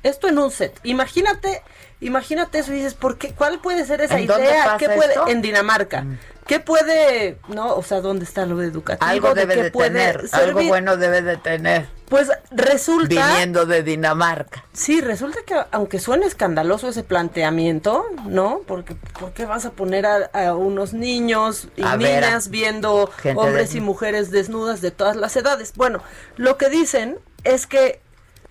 [0.02, 0.78] Esto en un set.
[0.82, 1.62] Imagínate,
[2.00, 3.32] imagínate eso y dices, ¿por qué?
[3.32, 4.64] ¿Cuál puede ser esa ¿En dónde idea?
[4.64, 5.26] pasa ¿Qué puede esto?
[5.26, 5.30] Mm.
[5.30, 6.04] en Dinamarca?
[6.46, 9.08] ¿Qué puede, no, o sea, dónde está lo educativo?
[9.08, 11.88] Algo debe de puede tener, algo bueno debe de tener.
[12.08, 14.64] Pues resulta Viniendo de Dinamarca.
[14.72, 18.60] Sí, resulta que aunque suene escandaloso ese planteamiento, ¿no?
[18.66, 23.10] Porque ¿por qué vas a poner a, a unos niños y A ver, niñas viendo
[23.36, 25.72] hombres de- y mujeres desnudas de todas las edades?
[25.76, 26.02] Bueno,
[26.36, 28.00] lo que dicen es que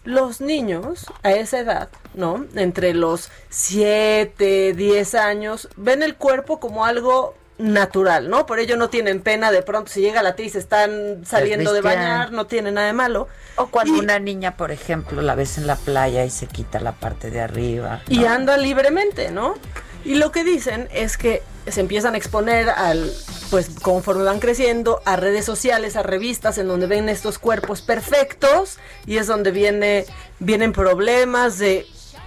[0.05, 2.45] los niños a esa edad, ¿no?
[2.55, 8.45] Entre los 7, 10 años, ven el cuerpo como algo natural, ¿no?
[8.45, 11.73] Por ello no tienen pena de pronto si llega la tía y se están saliendo
[11.73, 13.27] de bañar, no tiene nada de malo.
[13.55, 16.93] O cuando una niña, por ejemplo, la ves en la playa y se quita la
[16.93, 18.01] parte de arriba.
[18.07, 19.55] y anda libremente, ¿no?
[20.03, 23.11] Y lo que dicen es que se empiezan a exponer al,
[23.51, 28.79] pues conforme van creciendo, a redes sociales, a revistas en donde ven estos cuerpos perfectos
[29.05, 30.05] y es donde viene,
[30.39, 31.85] vienen problemas de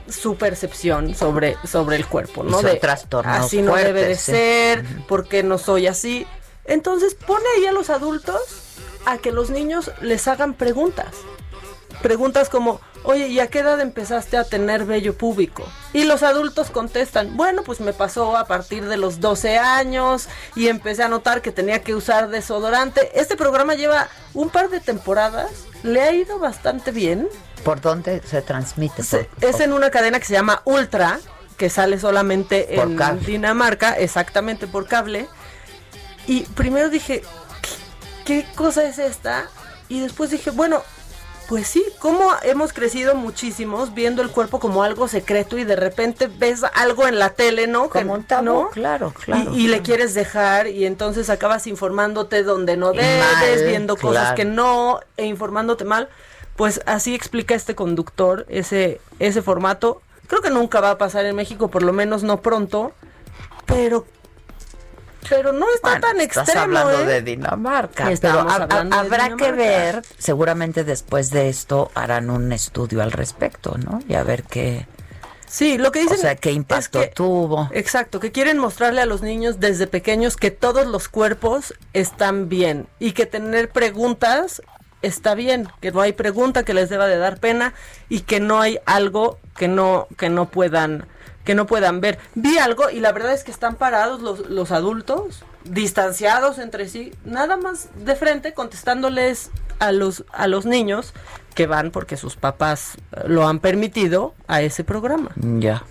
[0.09, 2.61] su percepción sobre, sobre el cuerpo, ¿no?
[2.63, 2.81] De
[3.25, 4.33] así no debe de sí.
[4.33, 6.27] ser, ¿por qué no soy así?
[6.65, 8.41] Entonces pone ahí a los adultos
[9.07, 11.15] a que los niños les hagan preguntas
[12.05, 15.65] preguntas como, oye, ¿y a qué edad empezaste a tener vello púbico?
[15.95, 20.69] Y los adultos contestan, bueno, pues me pasó a partir de los 12 años y
[20.69, 23.11] empecé a notar que tenía que usar desodorante.
[23.19, 25.51] Este programa lleva un par de temporadas,
[25.83, 27.27] le ha ido bastante bien.
[27.65, 29.03] ¿Por dónde se transmite?
[29.03, 31.19] Se- Por- es en una cadena que se llama Ultra,
[31.57, 33.27] que sale solamente Por en cable.
[33.27, 35.29] Dinamarca, exactamente por cable.
[36.27, 37.23] Y primero dije,
[38.25, 39.49] ¿qué, qué cosa es esta?
[39.89, 40.83] Y después dije, bueno,
[41.49, 46.27] pues sí, cómo hemos crecido muchísimos viendo el cuerpo como algo secreto y de repente
[46.27, 47.91] ves algo en la tele, ¿no?
[47.91, 48.71] Que- Como un tabú, ¿no?
[48.71, 49.53] claro, claro.
[49.55, 54.33] Y, y le quieres dejar y entonces acabas informándote donde no debes, mal, viendo cosas
[54.33, 56.09] que no e informándote mal.
[56.57, 60.03] Pues así explica este conductor ese ese formato.
[60.27, 62.93] Creo que nunca va a pasar en México, por lo menos no pronto,
[63.67, 64.07] pero
[65.29, 67.07] pero no está Bueno, tan estás extremo, hablando ¿eh?
[67.07, 68.11] de Dinamarca.
[68.13, 73.77] Estamos pero de habrá que ver, seguramente después de esto harán un estudio al respecto,
[73.79, 74.03] ¿no?
[74.07, 74.87] Y a ver qué.
[75.47, 77.69] Sí, lo que dicen O sea, qué impacto es que- tuvo.
[77.73, 82.87] Exacto, que quieren mostrarle a los niños desde pequeños que todos los cuerpos están bien
[82.99, 84.61] y que tener preguntas
[85.07, 87.75] está bien, que no hay pregunta que les deba de dar pena
[88.09, 91.07] y que no hay algo que no que no puedan
[91.45, 92.19] que no puedan ver.
[92.35, 97.13] Vi algo y la verdad es que están parados los, los adultos, distanciados entre sí,
[97.25, 101.13] nada más de frente contestándoles a los a los niños
[101.55, 105.31] que van porque sus papás eh, lo han permitido a ese programa.
[105.37, 105.85] Ya.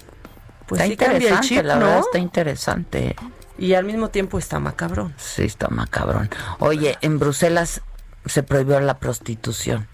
[0.68, 1.86] Pues está sí el interesante, chip, la ¿no?
[1.86, 3.16] verdad está interesante.
[3.58, 5.14] Y al mismo tiempo está macabrón.
[5.18, 6.30] Sí, está macabrón.
[6.60, 7.82] Oye, en Bruselas
[8.26, 9.88] se prohibió la prostitución.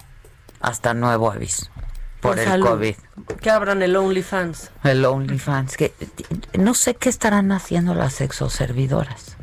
[0.61, 1.67] Hasta nuevo aviso.
[2.21, 2.67] Por, el salud.
[2.67, 2.95] COVID.
[3.39, 4.71] Que abran el OnlyFans.
[4.83, 5.77] El OnlyFans.
[5.77, 5.93] Que,
[6.57, 9.37] no sé qué estarán haciendo las sexoservidoras.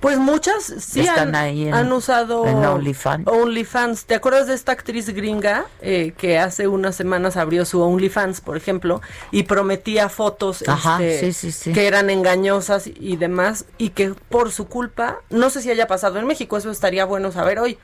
[0.00, 3.24] Pues muchas sí Están han, ahí en- han usado OnlyFans.
[3.28, 4.04] OnlyFans.
[4.06, 8.56] ¿Te acuerdas de esta actriz gringa eh, que hace unas semanas abrió su OnlyFans, por
[8.56, 9.00] ejemplo,
[9.30, 11.72] y prometía fotos Ajá, este, sí, sí, sí.
[11.72, 16.18] que eran engañosas y demás, y que por su culpa, no sé si haya pasado
[16.18, 17.78] en México, eso estaría bueno saber hoy,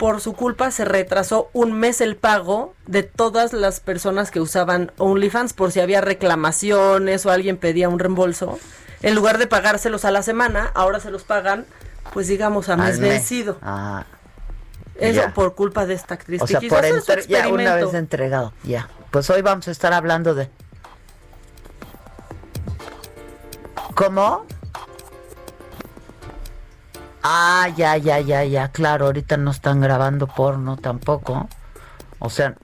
[0.00, 4.92] por su culpa se retrasó un mes el pago de todas las personas que usaban
[4.96, 8.58] OnlyFans por si había reclamaciones o alguien pedía un reembolso.
[9.02, 11.66] En lugar de pagárselos a la semana, ahora se los pagan,
[12.14, 13.58] pues digamos, a mes vencido.
[13.60, 14.06] Ah,
[14.94, 15.34] Eso ya.
[15.34, 16.40] por culpa de esta actriz.
[16.40, 18.54] o sea, por entre- ya una vez entregado.
[18.64, 18.88] Ya.
[19.10, 20.48] Pues hoy vamos a estar hablando de.
[23.94, 24.46] ¿Cómo?
[27.22, 28.68] Ah, ya, ya, ya, ya.
[28.68, 31.48] Claro, ahorita no están grabando porno tampoco.
[32.18, 32.54] O sea,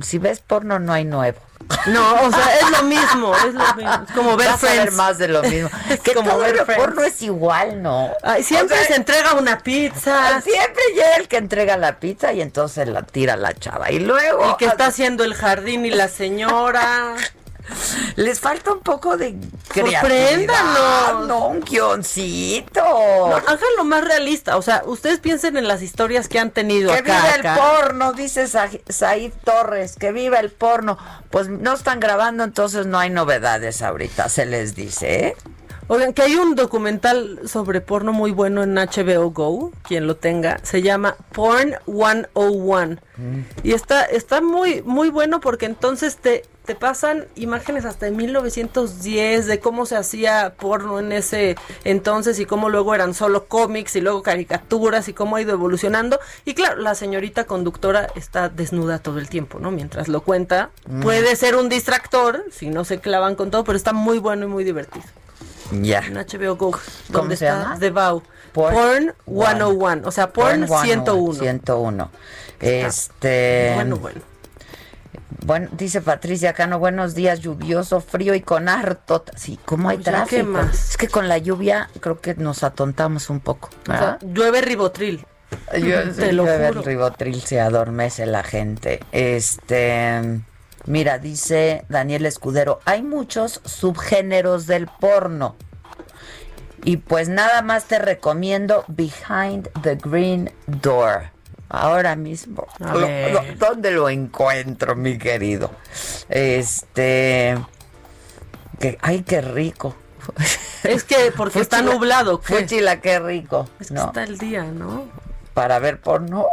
[0.00, 1.38] si ves porno no hay nuevo.
[1.86, 4.04] No, o sea, es lo mismo, es lo mismo.
[4.06, 4.94] Es como ver Vas a ver Friends.
[4.96, 5.70] más de lo mismo.
[5.88, 8.10] Es que como todo ver el porno es igual, ¿no?
[8.22, 10.40] Ay, siempre O sea, se entrega una pizza.
[10.40, 13.90] Siempre llega el que entrega la pizza y entonces la tira la chava.
[13.92, 14.50] Y luego.
[14.50, 17.14] El que está haciendo el jardín y la señora.
[18.16, 19.36] Les falta un poco de
[19.68, 22.82] creatividad, No, un guioncito.
[22.82, 24.56] No, háganlo más realista.
[24.56, 27.20] O sea, ustedes piensen en las historias que han tenido que acá.
[27.22, 30.98] viva el porno, dice Sa- Said Torres, que viva el porno.
[31.30, 35.36] Pues no están grabando, entonces no hay novedades ahorita, se les dice, ¿eh?
[35.94, 40.58] Oigan, que hay un documental sobre porno muy bueno en HBO Go, quien lo tenga,
[40.62, 42.96] se llama Porn 101.
[43.62, 49.46] Y está, está muy, muy bueno porque entonces te, te pasan imágenes hasta de 1910
[49.46, 54.00] de cómo se hacía porno en ese entonces y cómo luego eran solo cómics y
[54.00, 56.18] luego caricaturas y cómo ha ido evolucionando.
[56.46, 59.70] Y claro, la señorita conductora está desnuda todo el tiempo, ¿no?
[59.70, 60.70] Mientras lo cuenta.
[60.88, 61.02] Mm.
[61.02, 64.48] Puede ser un distractor si no se clavan con todo, pero está muy bueno y
[64.48, 65.04] muy divertido.
[65.80, 66.00] Ya.
[66.00, 67.78] En HBO Go, ¿Cómo donde se está llama?
[67.78, 68.22] The Vow.
[68.52, 71.34] Porn Porn 101, o sea, Porn 101.
[71.34, 72.10] 101.
[72.60, 73.72] Este.
[73.74, 74.20] Bueno, bueno.
[75.44, 79.24] Bueno, dice Patricia Cano, buenos días, lluvioso, frío y con harto.
[79.34, 80.36] Sí, ¿cómo hay Pues ya, tráfico?
[80.36, 80.90] ¿qué más?
[80.90, 83.70] Es que con la lluvia creo que nos atontamos un poco.
[83.88, 85.26] O llueve ribotril.
[85.80, 86.80] Yo- Te lo llueve juro.
[86.80, 89.00] el ribotril se adormece la gente.
[89.10, 90.40] Este,
[90.86, 95.56] mira, dice Daniel Escudero, hay muchos subgéneros del porno.
[96.84, 101.30] Y pues nada más te recomiendo Behind the Green Door.
[101.68, 102.66] Ahora mismo.
[102.80, 105.70] Lo- lo- ¿Dónde lo encuentro, mi querido?
[106.28, 107.56] Este.
[108.80, 109.94] Que, ay, qué rico.
[110.82, 112.40] Es que porque está nublado.
[112.40, 112.56] ¿qué?
[112.60, 113.68] Fúchila, qué rico.
[113.80, 115.04] Es que No, está el día, ¿no?
[115.54, 116.46] para ver porno.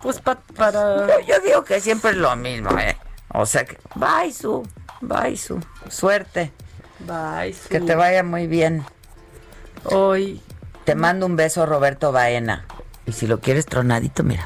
[0.00, 1.06] Pues pa- para...
[1.06, 2.96] Yo, yo digo que siempre es lo mismo, ¿eh?
[3.34, 4.66] O sea que, bye, su,
[5.00, 5.60] bye, su.
[5.88, 6.52] Suerte.
[7.00, 8.84] Bye, Que te vaya muy bien.
[9.84, 10.40] Hoy.
[10.84, 12.66] Te mando un beso, Roberto Baena.
[13.06, 14.44] Y si lo quieres tronadito, mira.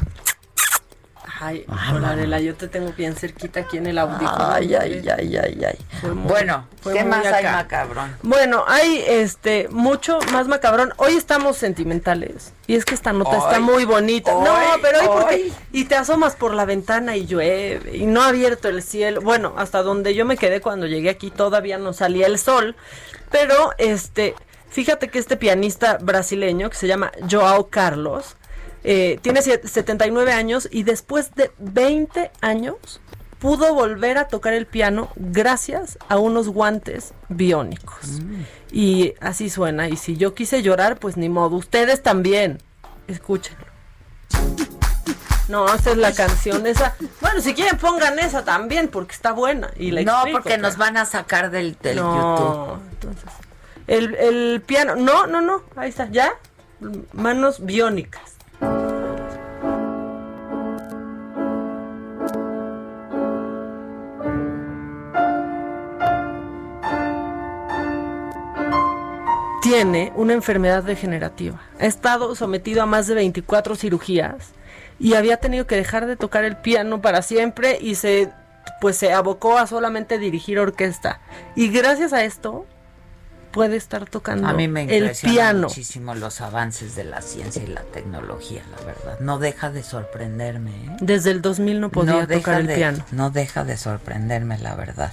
[1.39, 2.07] Ay, Ah, bueno.
[2.07, 4.53] Adela, yo te tengo bien cerquita aquí en el audífono.
[4.53, 5.79] Ay, ay, ay, ay, ay.
[6.03, 7.53] Muy- Bueno, ¿qué más hay acá.
[7.53, 8.17] macabrón?
[8.23, 10.93] Bueno, hay este mucho más macabrón.
[10.97, 12.53] Hoy estamos sentimentales.
[12.67, 14.33] Y es que esta nota está Ay, muy bonita.
[14.33, 15.55] no, ay, pero hoy porque ay.
[15.73, 19.21] y te asomas por la ventana y llueve y no ha abierto el cielo.
[19.21, 22.77] Bueno, hasta donde yo me quedé cuando llegué aquí todavía no salía el sol,
[23.31, 24.35] pero este
[24.71, 28.37] fíjate que este pianista brasileño que se llama Joao Carlos
[28.89, 33.01] eh, tiene siete- 79 años y después de 20 años
[33.41, 38.21] pudo volver a tocar el piano gracias a unos guantes biónicos.
[38.71, 39.89] Y así suena.
[39.89, 41.57] Y si yo quise llorar, pues ni modo.
[41.57, 42.63] Ustedes también.
[43.09, 43.67] Escúchenlo.
[45.49, 46.67] No, esa es la canción.
[46.67, 46.97] Esa.
[47.21, 49.71] Bueno, si quieren pongan esa también, porque está buena.
[49.77, 52.89] Y la No, explico, porque nos van a sacar del, del no, YouTube.
[52.93, 53.31] entonces.
[53.87, 54.97] El, el piano.
[54.97, 55.63] No, no, no.
[55.77, 56.09] Ahí está.
[56.11, 56.33] ¿Ya?
[57.13, 58.36] Manos biónicas.
[69.63, 71.61] Tiene una enfermedad degenerativa.
[71.81, 74.53] Ha estado sometido a más de 24 cirugías
[75.01, 78.31] y había tenido que dejar de tocar el piano para siempre y se
[78.81, 81.21] pues se abocó a solamente dirigir orquesta.
[81.55, 82.67] Y gracias a esto
[83.57, 85.67] puede estar tocando A mí me el piano.
[85.69, 89.19] muchísimo los avances de la ciencia y la tecnología, la verdad.
[89.21, 90.71] No deja de sorprenderme.
[90.71, 90.97] ¿eh?
[91.01, 93.05] Desde el 2000 no podía no tocar el de- piano.
[93.13, 95.13] No deja de sorprenderme, la verdad.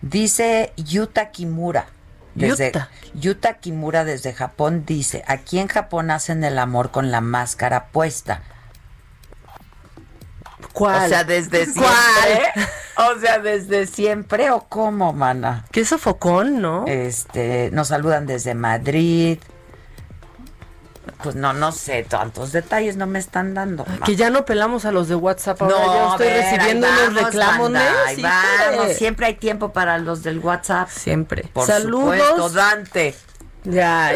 [0.00, 1.86] Dice Yuta Kimura.
[2.34, 2.88] Desde, Yuta.
[3.14, 8.42] Yuta Kimura desde Japón dice, aquí en Japón hacen el amor con la máscara puesta.
[10.76, 11.06] ¿Cuál?
[11.06, 11.84] O sea, desde siempre.
[12.94, 13.16] ¿Cuál?
[13.16, 15.64] O sea, desde siempre o cómo, mana.
[15.72, 16.84] Qué sofocón, ¿no?
[16.86, 19.38] Este, nos saludan desde Madrid.
[21.22, 23.86] Pues no, no sé, tantos detalles no me están dando.
[24.04, 25.62] Que ya no pelamos a los de WhatsApp.
[25.62, 27.72] Ahora No, yo a estoy ver, recibiendo ahí unos vamos, reclamos.
[28.14, 28.92] sí, vamos.
[28.96, 30.90] Siempre hay tiempo para los del WhatsApp.
[30.90, 31.44] Siempre.
[31.54, 32.18] Por Saludos.
[32.18, 33.14] supuesto, Dante.
[33.66, 34.12] Ya,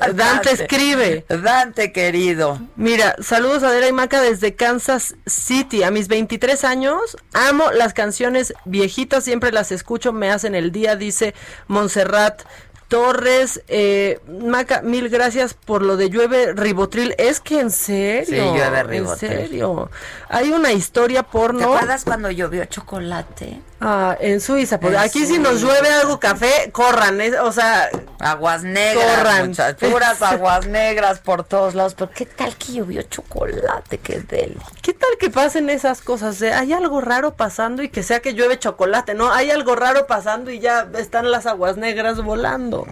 [0.00, 0.12] ya.
[0.14, 1.24] Dante escribe.
[1.28, 2.58] Dante, querido.
[2.76, 5.82] Mira, saludos a Adela y Maca desde Kansas City.
[5.82, 10.96] A mis 23 años, amo las canciones viejitas, siempre las escucho, me hacen el día,
[10.96, 11.34] dice
[11.68, 12.42] Montserrat
[12.88, 13.62] Torres.
[13.68, 17.14] Eh, Maca, mil gracias por lo de llueve ribotril.
[17.18, 18.26] Es que en serio.
[18.52, 19.30] Sí, llueve En ribotril.
[19.30, 19.90] serio.
[20.28, 21.58] Hay una historia porno.
[21.58, 23.60] ¿Te acuerdas cuando llovió chocolate?
[23.80, 24.80] Ah, en Suiza.
[24.80, 27.20] Pues En aquí si nos llueve algo café, corran.
[27.20, 31.94] es- o sea, Aguas negras, puras aguas negras por todos lados.
[31.94, 34.56] Pero qué tal que llovió chocolate, qué deli.
[34.80, 36.38] ¿Qué tal que pasen esas cosas?
[36.38, 39.30] de, hay algo raro pasando y que sea que llueve chocolate, ¿no?
[39.32, 42.86] Hay algo raro pasando y ya están las aguas negras volando.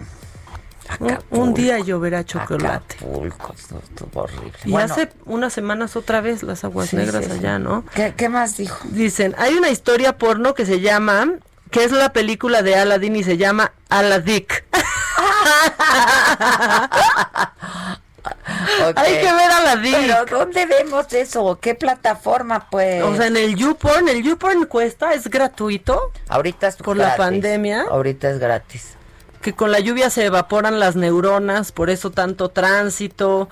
[0.99, 2.95] Un, un día lloverá chocolate.
[2.97, 4.51] Acapulco, esto estuvo horrible.
[4.65, 7.37] Y Bueno, hace unas semanas otra vez las aguas Sí, negras sí, sí.
[7.39, 7.83] allá, ¿no?
[7.93, 8.77] ¿qué, qué más dijo?
[8.89, 11.27] Dicen, hay una historia porno que se llama,
[11.71, 14.65] que es la película de Aladdin y se llama Aladic.
[18.87, 18.97] Ok.
[18.97, 19.93] Hay que ver Aladdin.
[19.93, 21.57] Pero ¿dónde vemos eso?
[21.61, 23.03] ¿Qué plataforma, pues?
[23.03, 26.11] O sea, en el YouPorn, el YouPorn cuesta, es gratuito.
[26.27, 27.17] Ahorita es por la gratis.
[27.25, 27.85] pandemia.
[27.89, 28.95] Ahorita es gratis.
[29.45, 33.47] Que con la lluvia se evaporan las neuronas, por eso tanto tránsito.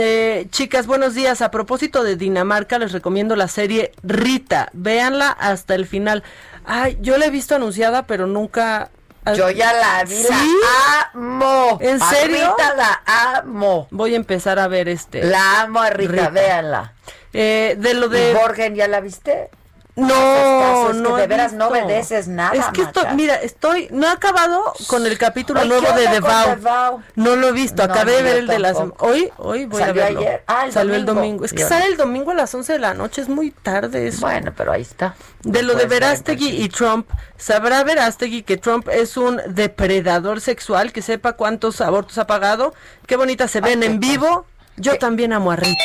[0.00, 1.42] Eh, chicas, buenos días.
[1.42, 4.70] A propósito de Dinamarca, les recomiendo la serie Rita.
[4.72, 6.22] Véanla hasta el final.
[6.64, 8.88] Ay, yo la he visto anunciada, pero nunca...
[9.36, 10.28] Yo ya la vi, ¿Sí?
[10.32, 11.76] la amo.
[11.82, 12.56] ¿En A serio?
[12.56, 13.02] Rita la
[13.36, 13.86] amo.
[13.90, 15.24] Voy a empezar a ver este.
[15.24, 16.30] La amo a Rita, Rita.
[16.30, 16.94] véanla.
[17.34, 18.30] Eh, de lo de...
[18.30, 19.50] ¿Y Borgen ya la viste?
[19.96, 23.86] No, caso, es que no de veras no obedeces nada, Es que estoy, mira, estoy,
[23.92, 27.00] no he acabado con el capítulo Ay, nuevo ¿qué de Vow?
[27.14, 29.80] No lo he visto, No, acabé no, de ver el de las hoy, hoy voy
[29.80, 30.20] Salió a verlo.
[30.20, 30.42] ayer.
[30.48, 31.20] Ah, el Salió el domingo.
[31.22, 31.44] domingo.
[31.44, 34.08] Es que Yo sale el domingo a las 11 de la noche, es muy tarde
[34.08, 34.22] eso.
[34.22, 35.14] Bueno, pero ahí está.
[35.44, 40.92] De lo de Verástegui y Trump, ¿sabrá Verástegui que Trump es un depredador sexual?
[40.92, 42.74] Que sepa cuántos abortos ha pagado.
[43.06, 44.44] Qué bonita se ven en vivo.
[44.76, 45.84] Yo también amo a Rita.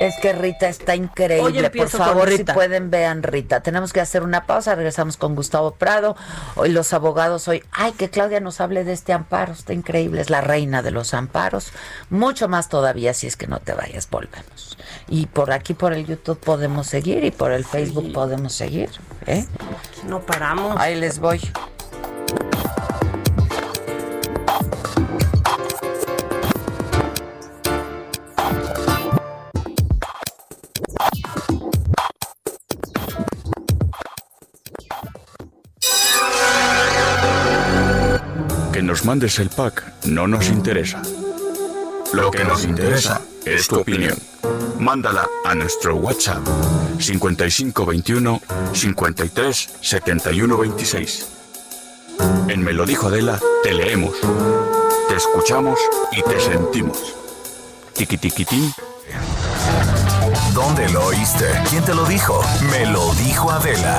[0.00, 1.70] Es que Rita está increíble.
[1.70, 3.60] Por favor, si pueden, vean Rita.
[3.60, 4.74] Tenemos que hacer una pausa.
[4.74, 6.16] Regresamos con Gustavo Prado.
[6.54, 9.52] Hoy los abogados, hoy, ay, que Claudia nos hable de este amparo.
[9.52, 10.20] Está increíble.
[10.20, 11.72] Es la reina de los amparos.
[12.10, 14.76] Mucho más todavía, si es que no te vayas, volvemos.
[15.08, 17.24] Y por aquí, por el YouTube, podemos seguir.
[17.24, 18.90] Y por el Facebook podemos seguir.
[19.26, 19.46] ¿eh?
[20.06, 20.76] No paramos.
[20.78, 21.40] Ahí les voy.
[38.86, 41.02] Nos mandes el pack no nos interesa.
[42.12, 44.16] Lo que nos interesa es tu opinión.
[44.78, 46.46] Mándala a nuestro WhatsApp
[47.00, 48.40] 5521
[48.72, 51.26] 53 71 26.
[52.46, 54.14] En Me lo dijo Adela, te leemos,
[55.08, 55.80] te escuchamos
[56.12, 57.16] y te sentimos.
[57.92, 58.72] Tiquitiquitín.
[60.54, 61.46] ¿Dónde lo oíste?
[61.70, 62.40] ¿Quién te lo dijo?
[62.70, 63.98] Me lo dijo Adela.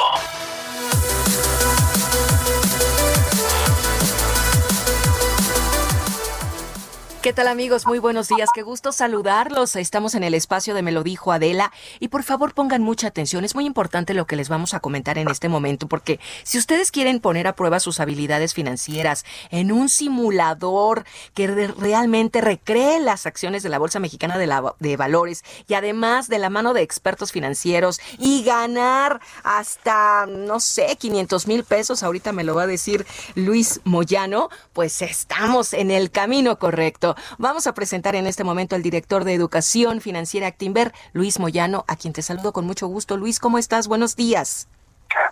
[7.21, 7.85] ¿Qué tal amigos?
[7.85, 8.49] Muy buenos días.
[8.51, 9.75] Qué gusto saludarlos.
[9.75, 13.45] Estamos en el espacio de Me lo dijo Adela y por favor pongan mucha atención.
[13.45, 16.89] Es muy importante lo que les vamos a comentar en este momento porque si ustedes
[16.89, 23.27] quieren poner a prueba sus habilidades financieras en un simulador que re- realmente recree las
[23.27, 27.31] acciones de la Bolsa Mexicana de, de Valores y además de la mano de expertos
[27.31, 33.05] financieros y ganar hasta, no sé, 500 mil pesos, ahorita me lo va a decir
[33.35, 37.10] Luis Moyano, pues estamos en el camino correcto.
[37.37, 41.95] Vamos a presentar en este momento al director de Educación Financiera Actinver, Luis Moyano, a
[41.95, 43.17] quien te saludo con mucho gusto.
[43.17, 43.87] Luis, ¿cómo estás?
[43.87, 44.67] Buenos días.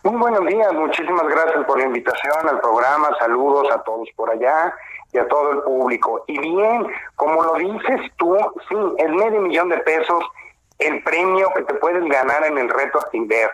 [0.04, 4.74] Muy buenos días, muchísimas gracias por la invitación al programa, saludos a todos por allá
[5.12, 6.24] y a todo el público.
[6.28, 8.38] Y bien, como lo dices tú,
[8.68, 10.24] sí, el medio millón de pesos,
[10.80, 13.50] el premio que te puedes ganar en el reto Actinver,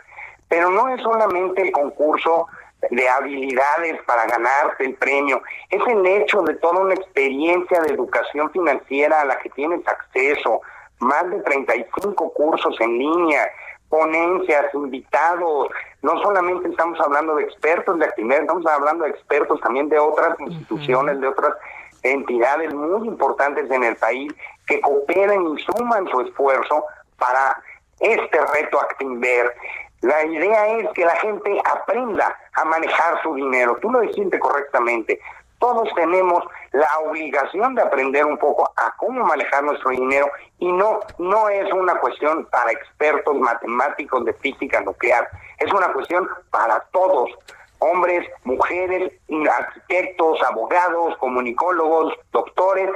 [0.47, 2.47] pero no es solamente el concurso
[2.89, 8.51] de habilidades para ganarte el premio, es el hecho de toda una experiencia de educación
[8.51, 10.61] financiera a la que tienes acceso,
[10.99, 13.49] más de 35 cursos en línea,
[13.89, 15.69] ponencias, invitados.
[16.01, 20.39] No solamente estamos hablando de expertos de actividad, estamos hablando de expertos también de otras
[20.39, 21.53] instituciones, de otras
[22.03, 24.33] entidades muy importantes en el país
[24.67, 26.85] que cooperan y suman su esfuerzo
[27.17, 27.61] para
[27.99, 29.53] este reto Actinver.
[30.05, 33.75] La idea es que la gente aprenda a manejar su dinero.
[33.81, 35.19] Tú lo dijiste correctamente.
[35.57, 40.29] Todos tenemos la obligación de aprender un poco a cómo manejar nuestro dinero
[40.59, 45.27] y no no es una cuestión para expertos matemáticos de física nuclear,
[45.57, 47.31] es una cuestión para todos,
[47.79, 49.11] hombres, mujeres,
[49.51, 52.91] arquitectos, abogados, comunicólogos, doctores,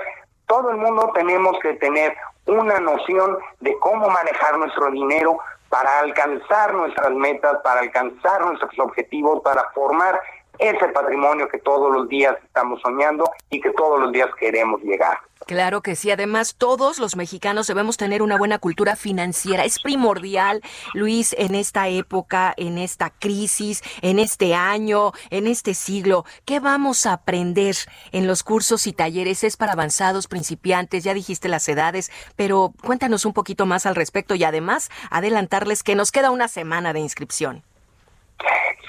[0.45, 2.15] todo el mundo tenemos que tener
[2.45, 9.41] una noción de cómo manejar nuestro dinero para alcanzar nuestras metas, para alcanzar nuestros objetivos,
[9.43, 10.19] para formar
[10.59, 15.17] ese patrimonio que todos los días estamos soñando y que todos los días queremos llegar.
[15.47, 16.11] Claro que sí.
[16.11, 19.63] Además, todos los mexicanos debemos tener una buena cultura financiera.
[19.63, 20.61] Es primordial,
[20.93, 26.25] Luis, en esta época, en esta crisis, en este año, en este siglo.
[26.45, 27.75] ¿Qué vamos a aprender
[28.11, 29.43] en los cursos y talleres?
[29.43, 31.03] ¿Es para avanzados, principiantes?
[31.03, 35.95] Ya dijiste las edades, pero cuéntanos un poquito más al respecto y además adelantarles que
[35.95, 37.63] nos queda una semana de inscripción.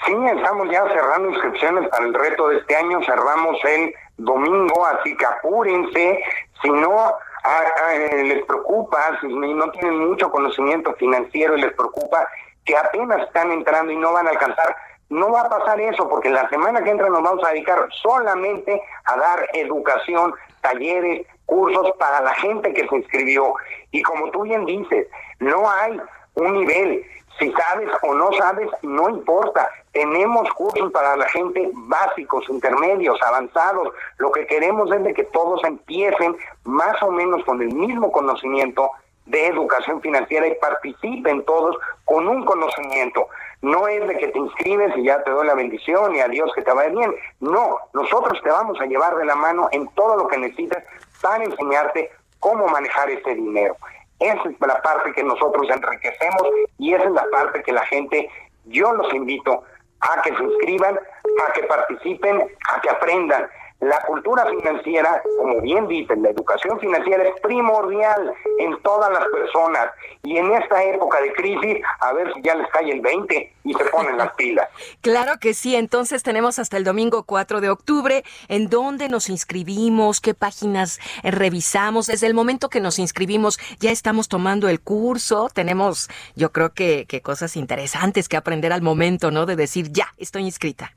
[0.07, 3.01] Sí, estamos ya cerrando inscripciones para el reto de este año.
[3.05, 6.23] Cerramos el domingo, así que apúrense.
[6.63, 11.73] Si no a- a- eh, les preocupa, si no tienen mucho conocimiento financiero y les
[11.75, 12.27] preocupa
[12.65, 14.77] que apenas están entrando y no van a alcanzar,
[15.09, 18.81] no va a pasar eso porque la semana que entra nos vamos a dedicar solamente
[19.05, 23.55] a dar educación, talleres, cursos para la gente que se inscribió.
[23.91, 25.09] Y como tú bien dices,
[25.41, 26.01] no hay
[26.35, 27.05] un nivel.
[27.41, 29.67] Si sabes o no sabes, no importa.
[29.93, 33.89] Tenemos cursos para la gente básicos, intermedios, avanzados.
[34.19, 38.91] Lo que queremos es de que todos empiecen más o menos con el mismo conocimiento
[39.25, 43.27] de educación financiera y participen todos con un conocimiento.
[43.63, 46.63] No es de que te inscribes y ya te doy la bendición y adiós que
[46.63, 47.15] te vaya bien.
[47.41, 50.85] No, nosotros te vamos a llevar de la mano en todo lo que necesitas
[51.23, 53.77] para enseñarte cómo manejar ese dinero.
[54.21, 56.43] Esa es la parte que nosotros enriquecemos
[56.79, 58.29] y esa es la parte que la gente,
[58.67, 59.65] yo los invito
[60.01, 62.43] a que se inscriban, a que participen,
[62.73, 63.49] a que aprendan.
[63.81, 69.91] La cultura financiera, como bien dicen, la educación financiera es primordial en todas las personas.
[70.23, 73.73] Y en esta época de crisis, a ver si ya les cae el 20 y
[73.73, 74.69] se ponen las pilas.
[75.01, 80.21] Claro que sí, entonces tenemos hasta el domingo 4 de octubre, en dónde nos inscribimos,
[80.21, 82.07] qué páginas eh, revisamos.
[82.07, 87.07] Desde el momento que nos inscribimos, ya estamos tomando el curso, tenemos, yo creo que,
[87.07, 89.47] que cosas interesantes que aprender al momento, ¿no?
[89.47, 90.95] De decir, ya, estoy inscrita.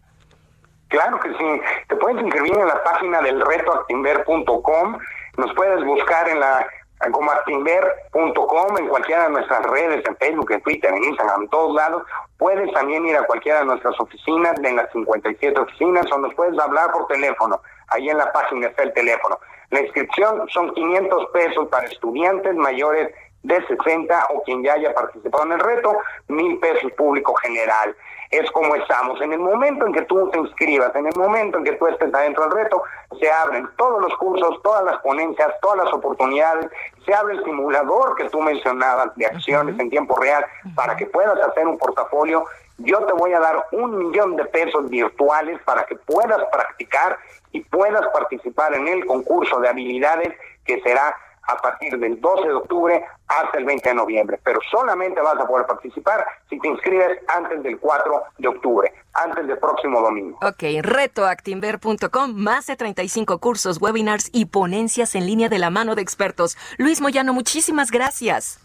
[0.94, 1.62] Claro que sí.
[1.88, 5.00] Te puedes inscribir en la página del retoactimber.com.
[5.38, 6.68] Nos puedes buscar en la
[7.12, 11.74] como actimber.com, en cualquiera de nuestras redes, en Facebook, en Twitter, en Instagram, en todos
[11.74, 12.04] lados.
[12.38, 16.58] Puedes también ir a cualquiera de nuestras oficinas, en las 57 oficinas, o nos puedes
[16.60, 17.60] hablar por teléfono.
[17.88, 19.40] Ahí en la página está el teléfono.
[19.72, 23.10] La inscripción son 500 pesos para estudiantes mayores
[23.42, 25.98] de 60 o quien ya haya participado en el reto,
[26.28, 27.96] mil pesos público general
[28.34, 29.22] es como estamos.
[29.22, 32.14] En el momento en que tú te inscribas, en el momento en que tú estés
[32.14, 32.84] adentro del reto,
[33.20, 36.68] se abren todos los cursos, todas las ponencias, todas las oportunidades,
[37.06, 40.46] se abre el simulador que tú mencionabas de acciones en tiempo real
[40.76, 42.46] para que puedas hacer un portafolio.
[42.80, 47.18] Yo te voy a dar un millón de pesos virtuales para que puedas practicar
[47.52, 50.34] y puedas participar en el concurso de habilidades
[50.66, 51.16] que será
[51.48, 55.48] a partir del 12 de octubre hasta el 20 de noviembre, pero solamente vas a
[55.48, 60.38] poder participar si te inscribes antes del 4 de octubre, antes del próximo domingo.
[60.42, 66.02] Ok, retoactimber.com, más de 35 cursos, webinars y ponencias en línea de la mano de
[66.02, 66.58] expertos.
[66.78, 68.60] Luis Moyano, muchísimas gracias.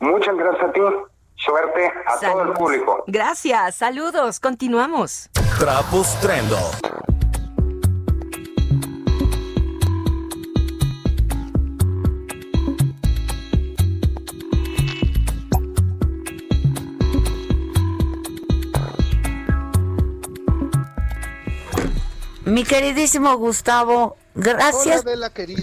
[0.00, 0.80] Muchas gracias a ti.
[1.36, 3.04] Suerte a todo el público.
[3.06, 5.28] Gracias, saludos, continuamos.
[5.58, 6.56] Trapos Trendo.
[22.44, 25.04] Mi queridísimo Gustavo, gracias.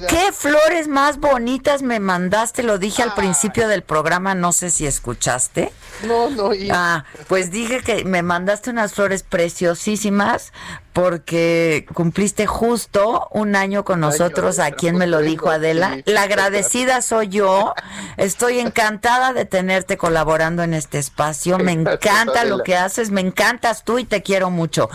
[0.08, 2.64] ¿Qué flores más bonitas me mandaste?
[2.64, 5.74] Lo dije al principio del programa, no sé si escuchaste.
[6.08, 6.52] No, no.
[6.72, 10.54] Ah, pues dije que me mandaste unas flores preciosísimas
[10.94, 14.60] porque cumpliste justo un año con nosotros.
[14.60, 16.00] ¿A quien me lo dijo Adela?
[16.06, 17.74] La agradecida soy yo.
[18.18, 21.58] Estoy encantada de tenerte colaborando en este espacio.
[21.60, 24.90] Me encanta lo que haces, me encantas tú y te quiero mucho.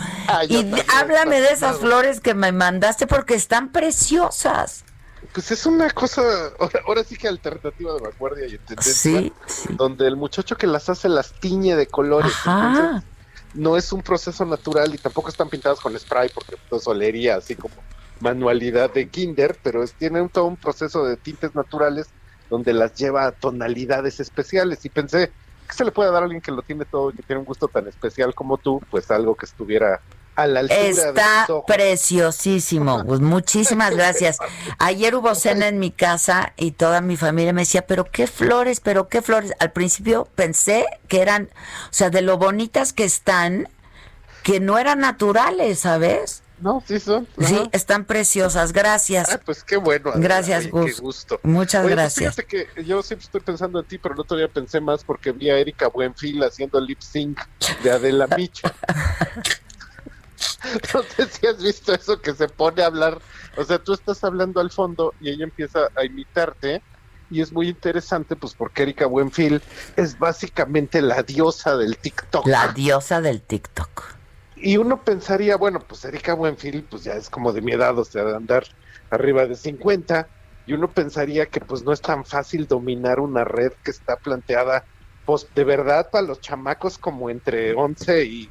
[0.49, 4.83] y háblame de esas flores que me mandaste porque están preciosas.
[5.33, 6.21] Pues es una cosa,
[6.85, 9.33] ahora, sí que alternativa de vanguardia y tendencia, sí,
[9.71, 12.31] donde el muchacho que las hace las tiñe de colores.
[13.55, 17.55] No es un proceso natural y tampoco están pintadas con spray porque pues olería así
[17.55, 17.85] como
[18.19, 22.13] manualidad de kinder, pero es, tiene todo un proceso de tintes naturales
[22.49, 24.85] donde las lleva a tonalidades especiales.
[24.85, 25.35] Y pensé
[25.67, 27.45] que se le puede dar a alguien que lo tiene todo y que tiene un
[27.45, 30.03] gusto tan especial como tú, pues algo que estuviera
[30.69, 33.03] Está preciosísimo.
[33.05, 34.37] Pues muchísimas gracias.
[34.79, 38.79] Ayer hubo cena en mi casa y toda mi familia me decía, pero qué flores,
[38.79, 39.53] pero qué flores.
[39.59, 41.49] Al principio pensé que eran,
[41.85, 43.69] o sea, de lo bonitas que están,
[44.43, 46.43] que no eran naturales, ¿sabes?
[46.59, 47.27] No, sí son.
[47.39, 48.71] Sí, están preciosas.
[48.71, 49.29] Gracias.
[49.29, 50.11] Ah, pues qué bueno.
[50.15, 51.01] Gracias, Gus.
[51.01, 51.39] gusto.
[51.43, 52.35] Muchas pues gracias.
[52.35, 55.31] Fíjate que yo siempre estoy pensando en ti, pero el otro día pensé más porque
[55.31, 57.39] vi a Erika Buenfil haciendo lip sync
[57.83, 58.73] de Adela Micha.
[60.93, 63.19] no sé si has visto eso que se pone a hablar,
[63.57, 66.81] o sea, tú estás hablando al fondo y ella empieza a imitarte
[67.29, 69.61] y es muy interesante pues porque Erika Buenfil
[69.95, 72.47] es básicamente la diosa del TikTok.
[72.47, 74.03] La diosa del TikTok.
[74.57, 78.05] Y uno pensaría, bueno, pues Erika Buenfil pues ya es como de mi edad, o
[78.05, 78.63] sea, de andar
[79.09, 80.27] arriba de 50
[80.67, 84.85] y uno pensaría que pues no es tan fácil dominar una red que está planteada
[85.25, 88.49] pues de verdad para los chamacos como entre 11 y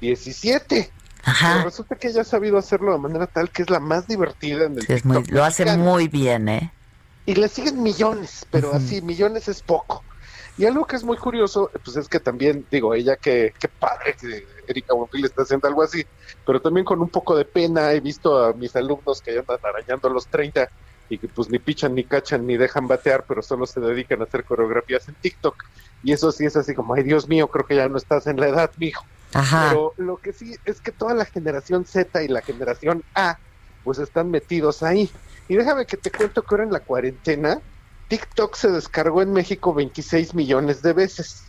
[0.00, 0.90] 17.
[1.26, 4.66] Pero resulta que ella ha sabido hacerlo de manera tal que es la más divertida
[4.66, 6.72] en el sí, Lo hace muy bien, ¿eh?
[7.26, 10.04] Y le siguen millones, pero así, millones es poco.
[10.58, 14.14] Y algo que es muy curioso, pues es que también, digo, ella que, qué padre
[14.18, 16.04] que Erika Bonfil está haciendo algo así,
[16.46, 19.58] pero también con un poco de pena he visto a mis alumnos que ya andan
[19.62, 20.70] arañando los 30
[21.08, 24.24] y que pues ni pichan ni cachan ni dejan batear, pero solo se dedican a
[24.24, 25.64] hacer coreografías en TikTok.
[26.02, 28.38] Y eso sí es así como, ay Dios mío, creo que ya no estás en
[28.38, 29.04] la edad, mijo.
[29.32, 29.68] Ajá.
[29.68, 33.38] Pero lo que sí es que toda la generación Z y la generación A,
[33.84, 35.10] pues están metidos ahí.
[35.48, 37.60] Y déjame que te cuento que ahora en la cuarentena,
[38.08, 41.44] TikTok se descargó en México 26 millones de veces.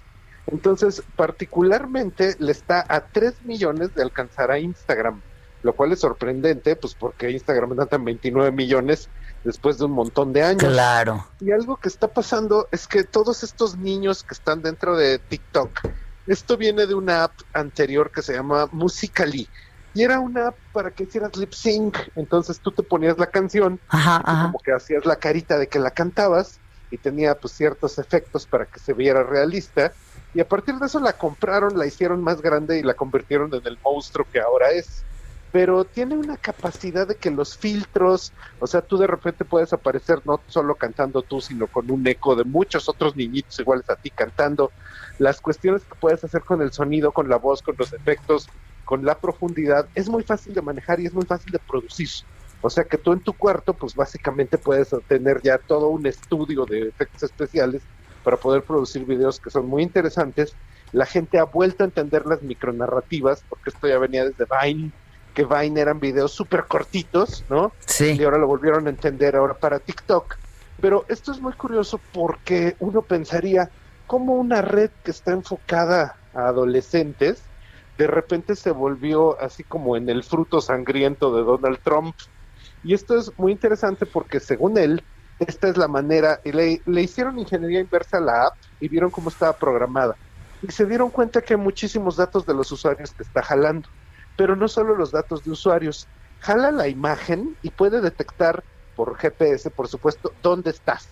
[0.47, 5.21] Entonces, particularmente le está a 3 millones de alcanzar a Instagram,
[5.61, 9.09] lo cual es sorprendente, pues porque Instagram anda en 29 millones
[9.43, 10.71] después de un montón de años.
[10.71, 11.25] Claro.
[11.39, 15.81] Y algo que está pasando es que todos estos niños que están dentro de TikTok,
[16.27, 19.47] esto viene de una app anterior que se llama Musically.
[19.93, 21.97] Y era una app para que hicieras lip sync.
[22.15, 25.79] Entonces tú te ponías la canción, Ajá, y como que hacías la carita de que
[25.79, 26.59] la cantabas
[26.91, 29.93] y tenía pues ciertos efectos para que se viera realista.
[30.33, 33.65] Y a partir de eso la compraron, la hicieron más grande y la convirtieron en
[33.65, 35.03] el monstruo que ahora es.
[35.51, 40.21] Pero tiene una capacidad de que los filtros, o sea, tú de repente puedes aparecer
[40.25, 44.11] no solo cantando tú, sino con un eco de muchos otros niñitos iguales a ti
[44.11, 44.71] cantando.
[45.17, 48.51] Las cuestiones que puedes hacer con el sonido, con la voz, con los efectos,
[48.83, 52.09] con la profundidad, es muy fácil de manejar y es muy fácil de producir.
[52.61, 56.65] O sea que tú en tu cuarto, pues básicamente puedes tener ya todo un estudio
[56.65, 57.87] de efectos especiales
[58.23, 60.57] para poder producir videos que son muy interesantes.
[60.91, 64.91] La gente ha vuelto a entender las micronarrativas, porque esto ya venía desde Vine,
[65.37, 67.71] que Vine eran videos súper cortitos, ¿no?
[67.85, 68.17] Sí.
[68.19, 70.35] Y ahora lo volvieron a entender ahora para TikTok.
[70.81, 73.69] Pero esto es muy curioso porque uno pensaría,
[74.07, 77.43] ¿cómo una red que está enfocada a adolescentes,
[77.99, 82.15] de repente se volvió así como en el fruto sangriento de Donald Trump?
[82.83, 85.03] Y esto es muy interesante porque según él,
[85.37, 89.11] esta es la manera, y le, le hicieron ingeniería inversa a la app y vieron
[89.11, 90.15] cómo estaba programada.
[90.63, 93.87] Y se dieron cuenta que hay muchísimos datos de los usuarios que está jalando.
[94.37, 96.07] Pero no solo los datos de usuarios,
[96.39, 98.63] jala la imagen y puede detectar
[98.95, 101.07] por GPS, por supuesto, dónde estás.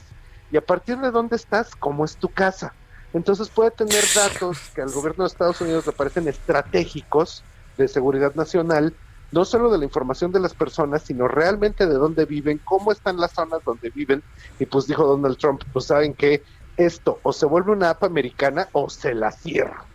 [0.51, 2.73] Y a partir de dónde estás, cómo es tu casa.
[3.13, 7.43] Entonces puede tener datos que al gobierno de Estados Unidos le parecen estratégicos
[7.77, 8.93] de seguridad nacional,
[9.31, 13.17] no solo de la información de las personas, sino realmente de dónde viven, cómo están
[13.17, 14.23] las zonas donde viven.
[14.59, 16.43] Y pues dijo Donald Trump, pues saben que
[16.77, 19.85] esto o se vuelve una app americana o se la cierra.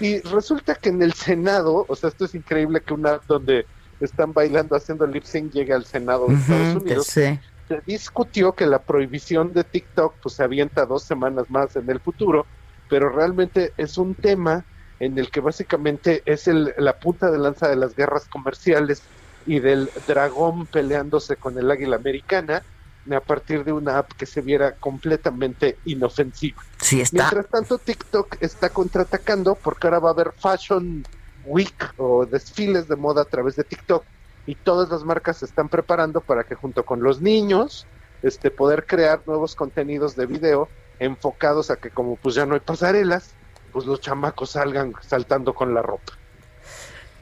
[0.00, 3.66] Y resulta que en el Senado, o sea, esto es increíble que una donde
[4.00, 7.06] están bailando haciendo lip sync llegue al Senado de Estados Unidos.
[7.06, 7.40] Se
[7.86, 12.46] discutió que la prohibición de TikTok pues se avienta dos semanas más en el futuro,
[12.88, 14.64] pero realmente es un tema
[14.98, 19.02] en el que básicamente es el, la punta de lanza de las guerras comerciales
[19.46, 22.62] y del dragón peleándose con el águila americana
[23.10, 26.62] a partir de una app que se viera completamente inofensiva.
[26.80, 27.16] Sí, está.
[27.16, 31.04] Mientras tanto, TikTok está contraatacando porque ahora va a haber Fashion
[31.44, 34.04] Week o desfiles de moda a través de TikTok
[34.46, 37.86] y todas las marcas se están preparando para que junto con los niños
[38.22, 40.68] este poder crear nuevos contenidos de video
[40.98, 43.30] enfocados a que como pues ya no hay pasarelas,
[43.72, 46.12] pues los chamacos salgan saltando con la ropa.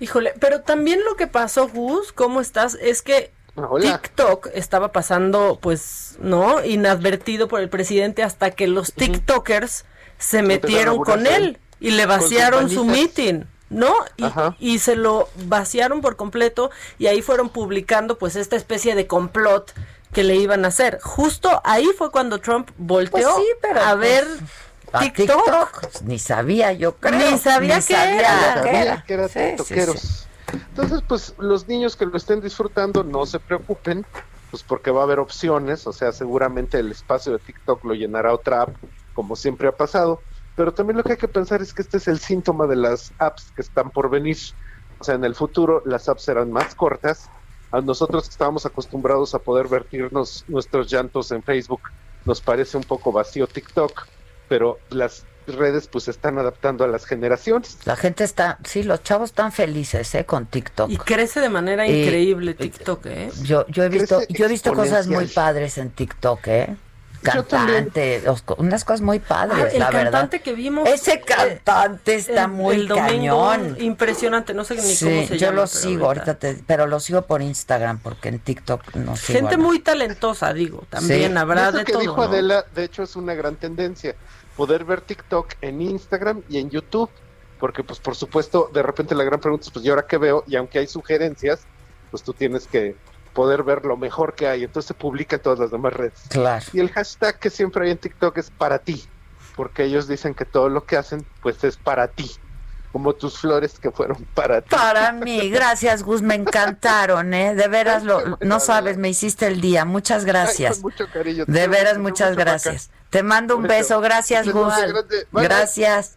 [0.01, 2.74] Híjole, pero también lo que pasó, Gus, ¿cómo estás?
[2.81, 4.01] Es que Hola.
[4.01, 6.64] TikTok estaba pasando, pues, ¿no?
[6.64, 9.85] Inadvertido por el presidente hasta que los TikTokers
[10.18, 13.93] se metieron con él y le vaciaron su meeting, ¿no?
[14.59, 19.72] Y, se lo vaciaron por completo y ahí fueron publicando, pues, esta especie de complot
[20.12, 20.98] que le iban a hacer.
[21.02, 24.27] Justo ahí fue cuando Trump volteó Pues sí, pero, a pues, ver
[24.93, 25.81] A TikTok.
[25.81, 27.31] pues, ni sabía yo creo.
[27.31, 28.56] Ni sabía qué era.
[28.56, 30.01] lo Sabía que era Sí, sí, tiktokeros.
[30.01, 30.30] sí.
[30.52, 34.05] Entonces, pues los niños que lo estén disfrutando no se preocupen,
[34.51, 38.35] pues porque va a haber opciones, o sea, seguramente el espacio de TikTok lo llenará
[38.35, 38.77] otra app,
[39.14, 40.22] como siempre ha pasado,
[40.56, 43.12] pero también lo que hay que pensar es que este es el síntoma de las
[43.18, 44.36] apps que están por venir.
[44.98, 47.31] O sea, en el futuro las apps serán más cortas.
[47.70, 51.81] A nosotros que estábamos acostumbrados a poder vertirnos nuestros llantos en Facebook,
[52.24, 54.06] nos parece un poco vacío TikTok,
[54.48, 55.24] pero las
[55.55, 57.78] redes pues se están adaptando a las generaciones.
[57.85, 60.24] La gente está, sí, los chavos están felices, ¿eh?
[60.24, 60.90] Con TikTok.
[60.90, 63.31] Y crece de manera Eh, increíble TikTok, ¿eh?
[63.43, 66.77] Yo, yo he visto, yo he visto cosas muy padres en TikTok, ¿eh?
[67.35, 67.47] Yo.
[67.47, 68.22] Cantante,
[68.56, 70.05] unas cosas muy padres, Ah, el la verdad.
[70.05, 70.89] cantante que vimos.
[70.89, 73.06] Ese cantante está el- muy el domingo,
[73.51, 73.77] cañón.
[73.78, 75.52] Impresionante, no sé ni Sí, cómo se yo llama.
[75.56, 79.39] lo pero sigo ahorita, te- pero lo sigo por Instagram porque en TikTok no sigo.
[79.39, 80.85] Gente muy talentosa, digo.
[80.89, 81.36] También Sí.
[81.36, 82.01] habrá Eso de que todo.
[82.01, 82.22] dijo ¿no?
[82.22, 84.14] Adela, de hecho, es una gran tendencia.
[84.61, 87.09] Poder ver TikTok en Instagram y en YouTube.
[87.59, 90.45] Porque, pues, por supuesto, de repente la gran pregunta es, pues, ¿y ahora qué veo?
[90.47, 91.61] Y aunque hay sugerencias,
[92.11, 92.95] pues tú tienes que
[93.32, 94.65] poder ver lo mejor que hay.
[94.65, 96.20] Entonces se publica en todas las demás redes.
[96.28, 96.62] Claro.
[96.74, 99.03] Y el hashtag que siempre hay en TikTok es para ti.
[99.57, 102.31] Porque ellos dicen que todo lo que hacen, pues, es para ti.
[102.93, 104.69] como tus flores que fueron para ti.
[104.70, 107.55] Para mí, gracias Gus, me encantaron, ¿eh?
[107.55, 110.77] De veras, lo, no sabes, me hiciste el día, muchas gracias.
[110.77, 111.45] Ay, con mucho cariño.
[111.47, 112.91] De veras, muchas gracias.
[113.11, 114.73] Te mando un beso, gracias Gus.
[115.32, 116.16] Gracias.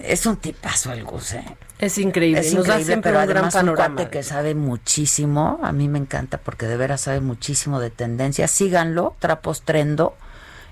[0.00, 1.44] Es un tipazo el Gus, ¿eh?
[1.78, 3.94] Es increíble, es nos da increíble, siempre pero un gran además un panorama.
[3.96, 8.50] cuate que sabe muchísimo, a mí me encanta porque de veras sabe muchísimo de tendencias.
[8.50, 10.16] Síganlo, Trapos Trendo,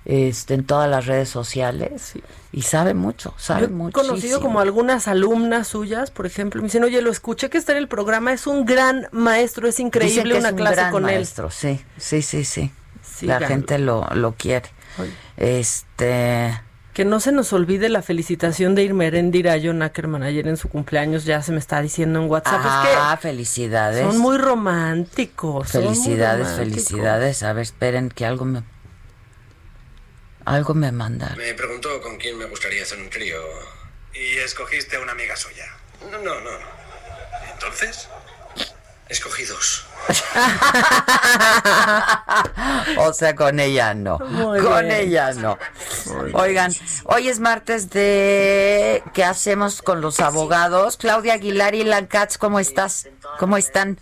[0.05, 2.15] este, en todas las redes sociales
[2.53, 4.09] y sabe mucho, sabe he muchísimo.
[4.09, 7.79] conocido como algunas alumnas suyas, por ejemplo, me dicen, oye, lo escuché que está en
[7.79, 10.93] el programa, es un gran maestro, es Dicen increíble que una es un clase gran
[10.93, 12.73] con maestro, sí, sí, sí, sí.
[13.23, 14.76] La gente lo, lo quiere.
[15.37, 16.61] Este,
[16.95, 20.57] Que no se nos olvide la felicitación de Irma Eréndira a John Ackerman ayer en
[20.57, 22.61] su cumpleaños, ya se me está diciendo en WhatsApp.
[22.65, 24.05] ah, es felicidades.
[24.07, 25.69] que son muy románticos.
[25.69, 26.85] son muy Felicidades, románticos.
[26.89, 27.43] felicidades.
[27.43, 28.63] A ver, esperen que algo me
[30.45, 31.39] algo me mandaron.
[31.39, 33.37] Me preguntó con quién me gustaría hacer un trío.
[34.15, 35.65] Y escogiste a una amiga suya.
[36.11, 36.51] No, no, no.
[37.53, 38.09] Entonces,
[39.09, 39.87] Escogí dos.
[42.99, 44.19] o sea, con ella no.
[44.19, 45.09] Muy con bien.
[45.09, 45.59] ella no.
[46.33, 46.73] Oigan,
[47.05, 50.97] hoy es martes de ¿qué hacemos con los abogados?
[50.97, 53.09] Claudia Aguilar y Lancats, ¿cómo estás?
[53.39, 53.99] ¿Cómo están?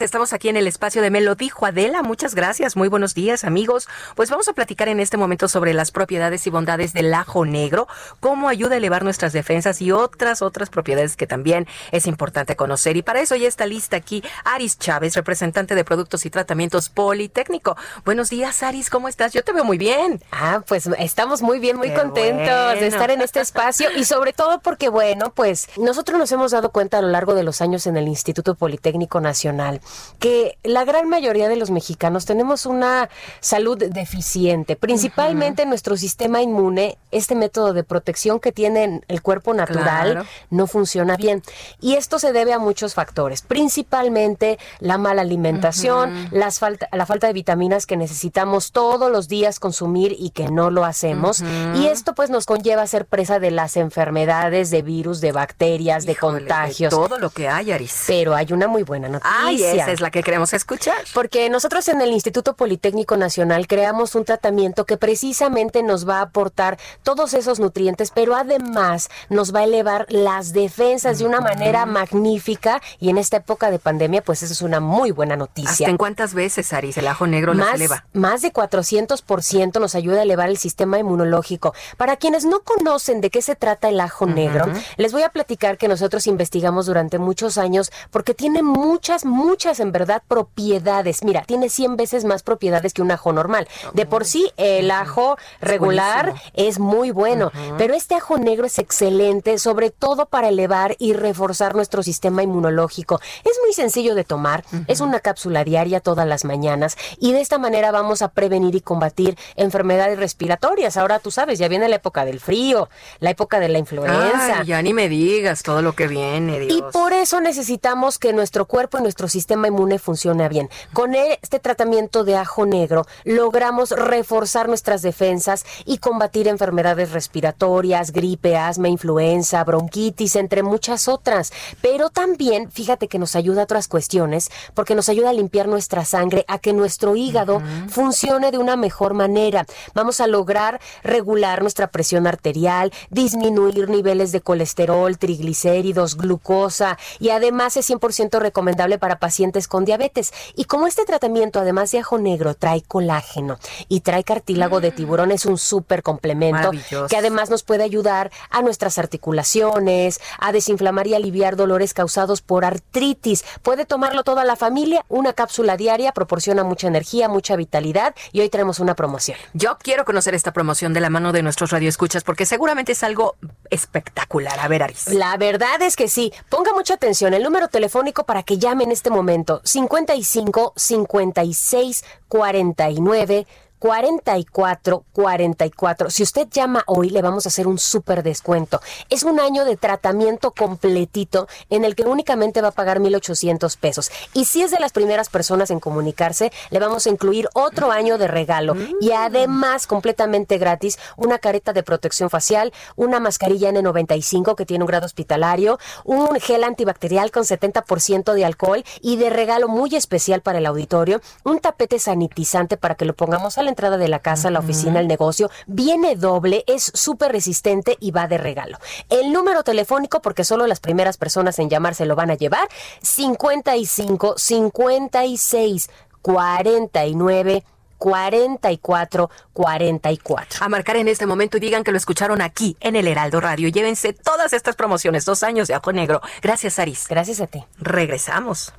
[0.00, 2.04] Estamos aquí en el espacio de Me lo dijo Adela.
[2.04, 2.76] Muchas gracias.
[2.76, 3.88] Muy buenos días, amigos.
[4.14, 7.88] Pues vamos a platicar en este momento sobre las propiedades y bondades del ajo negro,
[8.20, 12.96] cómo ayuda a elevar nuestras defensas y otras, otras propiedades que también es importante conocer.
[12.96, 17.76] Y para eso ya está lista aquí Aris Chávez, representante de Productos y Tratamientos Politécnico.
[18.04, 18.90] Buenos días, Aris.
[18.90, 19.32] ¿Cómo estás?
[19.32, 20.22] Yo te veo muy bien.
[20.30, 22.80] Ah, pues estamos muy bien, muy Qué contentos bueno.
[22.80, 26.70] de estar en este espacio y sobre todo porque, bueno, pues nosotros nos hemos dado
[26.70, 29.80] cuenta a lo largo de los años en el Instituto Politécnico Nacional
[30.18, 33.08] que la gran mayoría de los mexicanos tenemos una
[33.40, 40.10] salud deficiente, principalmente nuestro sistema inmune, este método de protección que tiene el cuerpo natural
[40.12, 40.24] Claro.
[40.50, 41.42] no funciona bien.
[41.80, 47.28] Y esto se debe a muchos factores, principalmente la mala alimentación, las falta, la falta
[47.28, 51.42] de vitaminas que necesitamos todos los días consumir y que no lo hacemos.
[51.76, 56.04] Y esto pues nos conlleva a ser presa de las enfermedades, de virus, de bacterias,
[56.06, 56.90] de Híjole, de contagios.
[56.90, 58.04] todo lo que hay, Aris.
[58.06, 59.32] Pero hay una muy buena noticia.
[59.38, 60.96] Ay, esa es la que queremos escuchar.
[61.14, 66.22] Porque nosotros en el Instituto Politécnico Nacional creamos un tratamiento que precisamente nos va a
[66.22, 71.86] aportar todos esos nutrientes, pero además nos va a elevar las defensas de una manera
[71.86, 75.70] magnífica y en esta época de pandemia pues eso es una muy buena noticia.
[75.70, 78.04] ¿Hasta en cuántas veces, Aris, el ajo negro las Más, eleva?
[78.12, 81.74] más de 400% nos ayuda a elevar el sistema inmunológico.
[81.96, 85.78] Para quienes no conocen de qué se trata el ajo negro, les voy a platicar
[85.78, 91.22] que nosotros investigamos durante muchos años porque tiene muchas, muchas en verdad propiedades.
[91.22, 93.68] Mira, tiene 100 veces más propiedades que un ajo normal.
[93.92, 99.58] De por sí, el ajo regular es muy bueno, pero este ajo negro es excelente,
[99.58, 103.20] sobre todo para elevar y reforzar nuestro sistema inmunológico.
[103.44, 107.58] Es muy sencillo de tomar, es una cápsula diaria todas las mañanas y de esta
[107.58, 110.96] manera vamos a prevenir y combatir enfermedades respiratorias.
[110.96, 112.88] Ahora tú sabes, ya viene la época del frío,
[113.20, 114.60] la época de la influenza.
[114.60, 116.78] Ay, ya ni me digas todo lo que viene, Dios.
[116.78, 120.70] Y por eso necesitamos que nuestro cuerpo y nuestro sistema inmune funcione bien.
[120.92, 128.56] Con este tratamiento de ajo negro logramos reforzar nuestras defensas y combatir enfermedades respiratorias, gripe,
[128.56, 131.52] asma, influenza, bronquitis, entre muchas otras.
[131.82, 136.04] Pero también, fíjate que nos ayuda a otras cuestiones, porque nos ayuda a limpiar nuestra
[136.04, 139.66] sangre, a que nuestro hígado funcione de una mejor manera.
[139.94, 147.76] Vamos a lograr regular nuestra presión arterial, disminuir niveles de colesterol, triglicéridos, glucosa y además
[147.76, 150.32] es 100% recomendable para pacientes con diabetes.
[150.54, 153.58] Y como este tratamiento, además de ajo negro, trae colágeno
[153.88, 156.70] y trae cartílago de tiburón, es un súper complemento
[157.08, 162.64] que además nos puede ayudar a nuestras articulaciones, a desinflamar y aliviar dolores causados por
[162.64, 163.44] artritis.
[163.62, 168.48] Puede tomarlo toda la familia, una cápsula diaria proporciona mucha energía, mucha vitalidad y hoy
[168.48, 169.38] tenemos una promoción.
[169.54, 173.36] Yo quiero conocer esta promoción de la mano de nuestros radioescuchas porque seguramente es algo
[173.70, 174.58] espectacular.
[174.60, 175.08] A ver, Aris.
[175.08, 176.32] La verdad es que sí.
[176.48, 177.34] Ponga mucha atención.
[177.34, 183.46] El número telefónico para que llame en este momento: 55 56 49
[183.78, 186.10] 44 44.
[186.10, 188.80] Si usted llama hoy, le vamos a hacer un súper descuento.
[189.10, 194.10] Es un año de tratamiento completito en el que únicamente va a pagar 1,800 pesos.
[194.34, 198.18] Y si es de las primeras personas en comunicarse, le vamos a incluir otro año
[198.18, 198.74] de regalo.
[199.00, 204.88] Y además, completamente gratis, una careta de protección facial, una mascarilla N95 que tiene un
[204.88, 210.58] grado hospitalario, un gel antibacterial con 70% de alcohol y de regalo muy especial para
[210.58, 214.50] el auditorio, un tapete sanitizante para que lo pongamos al la entrada de la casa,
[214.50, 215.50] la oficina, el negocio.
[215.66, 218.78] Viene doble, es súper resistente y va de regalo.
[219.10, 222.66] El número telefónico, porque solo las primeras personas en llamar se lo van a llevar,
[223.02, 225.90] 55 56
[226.22, 227.64] 49
[227.98, 230.64] 44 44.
[230.64, 233.68] A marcar en este momento y digan que lo escucharon aquí en el Heraldo Radio.
[233.68, 236.22] Llévense todas estas promociones, dos años de Ajo Negro.
[236.40, 237.06] Gracias, Saris.
[237.08, 237.64] Gracias a ti.
[237.78, 238.72] Regresamos.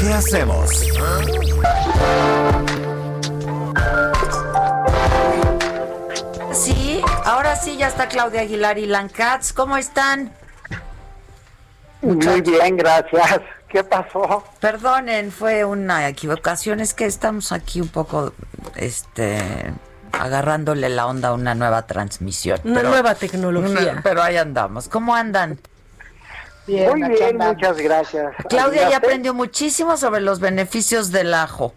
[0.00, 0.84] ¿Qué hacemos?
[7.54, 9.52] Ahora sí ya está Claudia Aguilar y Lancats.
[9.52, 10.32] ¿Cómo están?
[12.02, 13.40] Muy bien, gracias.
[13.68, 14.44] ¿Qué pasó?
[14.60, 16.80] Perdonen, fue una equivocación.
[16.80, 18.32] Es que estamos aquí un poco,
[18.74, 19.40] este,
[20.12, 22.60] agarrándole la onda a una nueva transmisión.
[22.64, 24.00] Una nueva tecnología.
[24.02, 24.88] pero ahí andamos.
[24.88, 25.58] ¿Cómo andan?
[26.66, 28.32] Bien, Muy bien, muchas gracias.
[28.48, 31.72] Claudia ya aprendió muchísimo sobre los beneficios del ajo.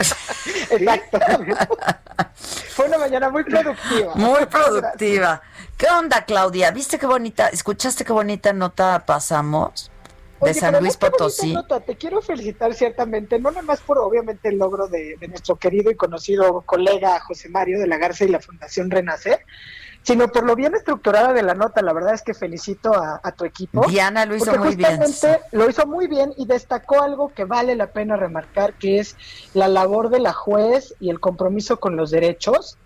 [0.70, 1.18] Exacto.
[2.70, 4.14] Fue una mañana muy productiva.
[4.14, 5.42] Muy productiva.
[5.76, 6.70] ¿Qué onda, Claudia?
[6.70, 9.90] ¿Viste qué bonita, escuchaste qué bonita nota pasamos?
[10.40, 11.52] de San Luis Potosí.
[11.52, 11.80] Nota.
[11.80, 15.90] Te quiero felicitar ciertamente, no nada más por obviamente el logro de, de, nuestro querido
[15.90, 19.44] y conocido colega José Mario de la Garza y la Fundación Renacer,
[20.02, 21.82] sino por lo bien estructurada de la nota.
[21.82, 23.86] La verdad es que felicito a, a tu equipo.
[23.86, 25.00] Diana lo hizo muy bien.
[25.52, 29.16] Lo hizo muy bien y destacó algo que vale la pena remarcar, que es
[29.54, 32.78] la labor de la juez y el compromiso con los derechos.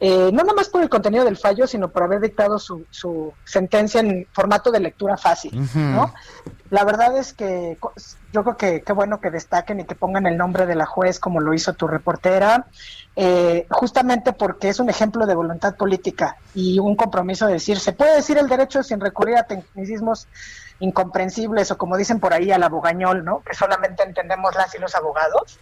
[0.00, 3.32] Eh, no nada más por el contenido del fallo, sino por haber dictado su, su
[3.44, 6.14] sentencia en formato de lectura fácil, ¿no?
[6.70, 7.76] La verdad es que
[8.32, 11.18] yo creo que qué bueno que destaquen y que pongan el nombre de la juez
[11.18, 12.66] como lo hizo tu reportera,
[13.16, 17.92] eh, justamente porque es un ejemplo de voluntad política y un compromiso de decir, se
[17.92, 20.28] puede decir el derecho sin recurrir a tecnicismos
[20.80, 23.40] incomprensibles o como dicen por ahí al abogañol, ¿no?
[23.40, 25.58] Que solamente entendemos las y los abogados.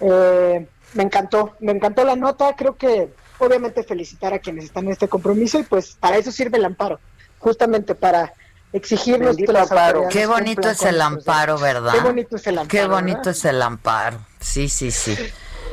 [0.00, 4.92] eh, me encantó, me encantó la nota, creo que obviamente felicitar a quienes están en
[4.92, 6.98] este compromiso y pues para eso sirve el amparo,
[7.38, 8.32] justamente para
[8.72, 10.04] exigirnos que las amparo.
[10.10, 11.92] Qué bonito es el amparo, ¿verdad?
[11.92, 12.68] Qué bonito es el amparo.
[12.68, 13.30] Qué bonito ¿verdad?
[13.32, 14.18] es el amparo.
[14.40, 15.16] Sí, sí, sí.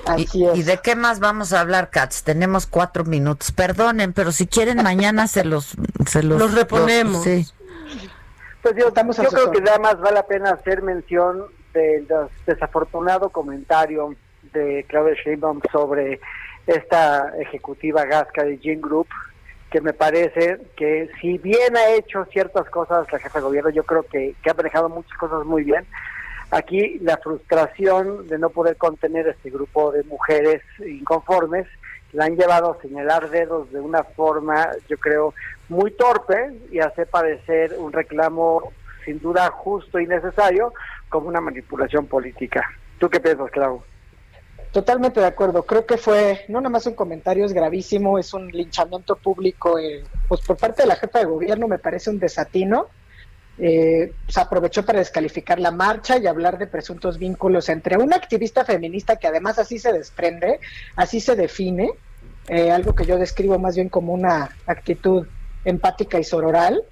[0.05, 0.57] Así y, es.
[0.57, 2.23] ¿Y de qué más vamos a hablar, Katz?
[2.23, 3.51] Tenemos cuatro minutos.
[3.51, 5.75] Perdonen, pero si quieren mañana se los...
[6.07, 7.23] Se los, Los reponemos.
[7.23, 7.45] sí.
[8.61, 11.43] Pues yo, Estamos yo creo que nada más vale la pena hacer mención
[11.73, 14.15] del des- desafortunado comentario
[14.53, 16.19] de Claudia Sheinbaum sobre
[16.65, 19.07] esta ejecutiva gasca de Gene Group,
[19.71, 23.83] que me parece que si bien ha hecho ciertas cosas la jefa de gobierno, yo
[23.83, 25.85] creo que, ha manejado muchas cosas muy bien.
[26.51, 31.67] Aquí la frustración de no poder contener este grupo de mujeres inconformes
[32.13, 35.33] la han llevado a señalar dedos de una forma, yo creo,
[35.67, 38.71] muy torpe y hace parecer un reclamo
[39.03, 40.73] sin duda justo y necesario
[41.09, 42.63] como una manipulación política.
[42.99, 43.83] ¿Tú qué piensas, Clau?
[44.75, 45.63] Totalmente de acuerdo.
[45.63, 50.03] Creo que fue no nada más un comentario, es gravísimo, es un linchamiento público, eh,
[50.27, 52.87] pues por parte de la jefa de gobierno me parece un desatino.
[53.57, 58.65] Eh, se aprovechó para descalificar la marcha y hablar de presuntos vínculos entre una activista
[58.65, 60.59] feminista que además así se desprende,
[60.97, 61.91] así se define,
[62.49, 65.25] eh, algo que yo describo más bien como una actitud
[65.63, 66.83] empática y sororal,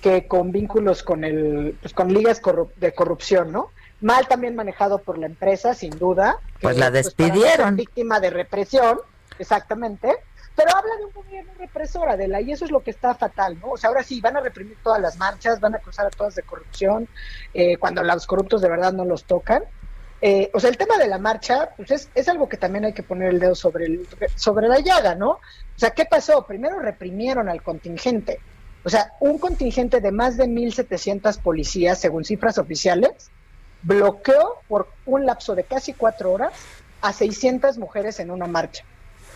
[0.00, 3.72] que con vínculos con el, pues con ligas corrup- de corrupción, ¿no?
[4.00, 6.38] Mal también manejado por la empresa, sin duda.
[6.60, 7.76] Pues la ser despidieron.
[7.76, 9.00] víctima de represión,
[9.38, 10.14] exactamente.
[10.54, 13.72] Pero habla de un gobierno represor, Adela, y eso es lo que está fatal, ¿no?
[13.72, 16.34] O sea, ahora sí, van a reprimir todas las marchas, van a acusar a todas
[16.34, 17.08] de corrupción,
[17.52, 19.64] eh, cuando los corruptos de verdad no los tocan.
[20.22, 22.94] Eh, o sea, el tema de la marcha, pues es, es algo que también hay
[22.94, 25.32] que poner el dedo sobre, el, sobre la llaga, ¿no?
[25.32, 25.40] O
[25.78, 26.46] sea, ¿qué pasó?
[26.46, 28.40] Primero reprimieron al contingente.
[28.82, 33.30] O sea, un contingente de más de 1.700 policías, según cifras oficiales,
[33.86, 36.52] bloqueó por un lapso de casi cuatro horas
[37.00, 38.84] a 600 mujeres en una marcha.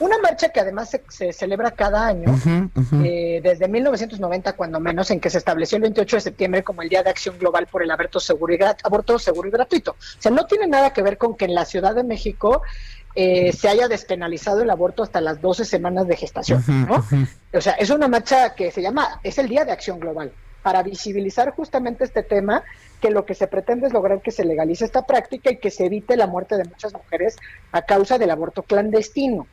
[0.01, 3.05] Una marcha que además se, se celebra cada año, Ujú, ujú.
[3.05, 6.89] eh, desde 1990 cuando menos, en que se estableció el 28 de septiembre como el
[6.89, 9.93] Día de Acción Global por el aborto seguro y, aborto seguro y gratuito.
[9.93, 12.63] O sea, no tiene nada que ver con que en la Ciudad de México
[13.15, 17.05] eh, se haya despenalizado el aborto hasta las 12 semanas de gestación, ¿no?
[17.53, 20.33] O sea, es una marcha que se llama, es el Día de Acción Global,
[20.63, 22.63] para visibilizar justamente este tema,
[23.01, 25.87] que lo que se pretende es lograr que se legalice esta práctica y que se
[25.87, 27.37] evite la muerte de muchas mujeres
[27.73, 29.47] a causa del aborto clandestino.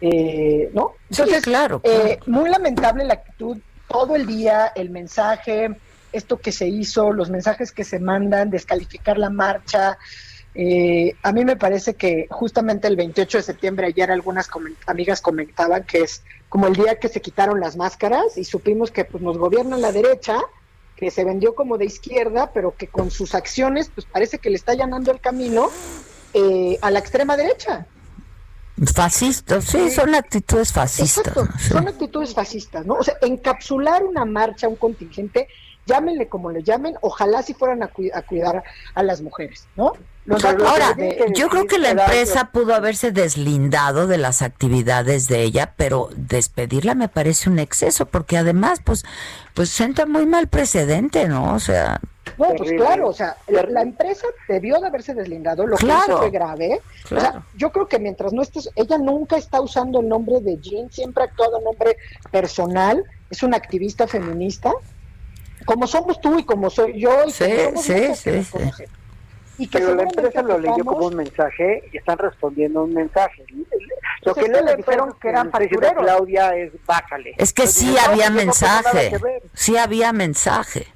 [0.00, 0.92] Eh, ¿No?
[1.10, 3.58] Entonces, claro, eh, muy lamentable la actitud
[3.88, 5.70] todo el día, el mensaje,
[6.12, 9.98] esto que se hizo, los mensajes que se mandan, descalificar la marcha.
[10.54, 14.48] Eh, a mí me parece que justamente el 28 de septiembre, ayer algunas
[14.86, 19.04] amigas comentaban que es como el día que se quitaron las máscaras y supimos que
[19.04, 20.38] pues, nos gobierna la derecha,
[20.96, 24.56] que se vendió como de izquierda, pero que con sus acciones pues parece que le
[24.56, 25.68] está allanando el camino
[26.32, 27.86] eh, a la extrema derecha.
[28.94, 31.28] Fascistas, sí, son actitudes fascistas.
[31.28, 32.94] Exacto, son actitudes fascistas, ¿no?
[32.94, 35.48] O sea, encapsular una marcha, un contingente,
[35.86, 38.64] llámenle como le llamen, ojalá si fueran a, cuidar
[38.94, 39.94] a las mujeres, ¿no?
[40.28, 40.96] Ahora,
[41.34, 46.94] yo creo que la empresa pudo haberse deslindado de las actividades de ella, pero despedirla
[46.94, 49.04] me parece un exceso, porque además, pues,
[49.54, 51.54] pues sienta muy mal precedente, ¿no?
[51.54, 52.00] O sea,
[52.38, 56.30] no, pues claro, o sea, la, empresa debió de haberse deslindado, lo que hizo fue
[56.30, 56.82] grave.
[57.04, 60.58] O sea, yo creo que mientras no estés, ella nunca está usando el nombre de
[60.58, 61.96] Jean, siempre ha actuado en nombre
[62.30, 64.72] personal, es una activista feminista,
[65.64, 68.30] como somos tú y como soy yo y sí, como sí, sí,
[69.58, 73.44] Y que Pero la empresa lo leyó como un mensaje y están respondiendo un mensaje.
[74.22, 76.04] Lo que no le dijeron que eran factureros.
[76.04, 77.34] Claudia es bájale.
[77.38, 79.12] Es que sí había mensaje,
[79.54, 80.86] sí había mensaje.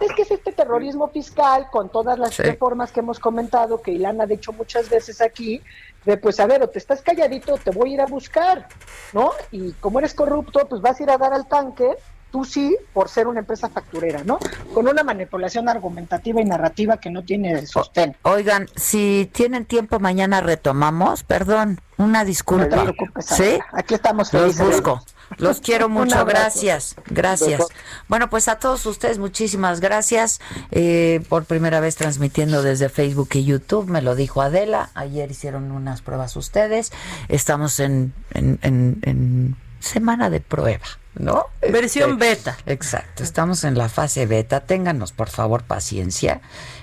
[0.00, 4.20] Es que es este terrorismo fiscal con todas las reformas que hemos comentado, que Ilan
[4.20, 5.60] ha dicho muchas veces aquí,
[6.04, 8.68] de pues a ver, o te estás calladito, te voy a ir a buscar,
[9.12, 9.32] ¿no?
[9.50, 11.94] Y como eres corrupto, pues vas a ir a dar al tanque
[12.36, 14.38] tú sí por ser una empresa facturera, ¿no?
[14.74, 18.14] Con una manipulación argumentativa y narrativa que no tiene sostén.
[18.24, 22.92] Oigan, si tienen tiempo mañana retomamos, perdón, una disculpa.
[23.20, 23.58] ¿Sí?
[23.72, 24.58] Aquí estamos felices.
[24.58, 25.02] Los busco.
[25.38, 27.64] Los quiero mucho, gracias, gracias.
[28.06, 30.38] Bueno, pues a todos ustedes muchísimas gracias
[30.72, 35.72] eh, por primera vez transmitiendo desde Facebook y YouTube, me lo dijo Adela, ayer hicieron
[35.72, 36.92] unas pruebas ustedes,
[37.28, 39.56] estamos en, en, en
[39.86, 40.86] semana de prueba.
[41.18, 41.46] ¿no?
[41.62, 42.56] Versión este, beta.
[42.66, 46.40] Exacto, estamos en la fase beta, ténganos por favor paciencia.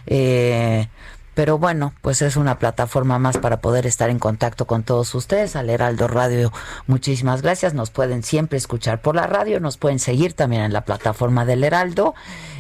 [0.07, 0.88] Eh,
[1.34, 5.55] pero bueno, pues es una plataforma más para poder estar en contacto con todos ustedes.
[5.55, 6.51] Al Heraldo Radio,
[6.85, 7.73] muchísimas gracias.
[7.73, 11.63] Nos pueden siempre escuchar por la radio, nos pueden seguir también en la plataforma del
[11.63, 12.13] Heraldo.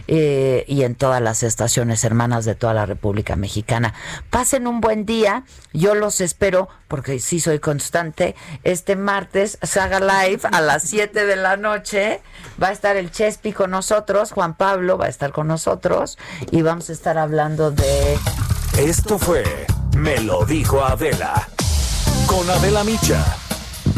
[0.07, 3.93] Eh, y en todas las estaciones hermanas de toda la República Mexicana.
[4.29, 10.41] Pasen un buen día, yo los espero, porque sí soy constante, este martes, Saga Live
[10.51, 12.21] a las 7 de la noche,
[12.61, 16.17] va a estar el Chespi con nosotros, Juan Pablo va a estar con nosotros,
[16.51, 18.17] y vamos a estar hablando de...
[18.77, 19.43] Esto fue
[19.95, 21.47] Me lo dijo Adela,
[22.27, 23.23] con Adela Micha.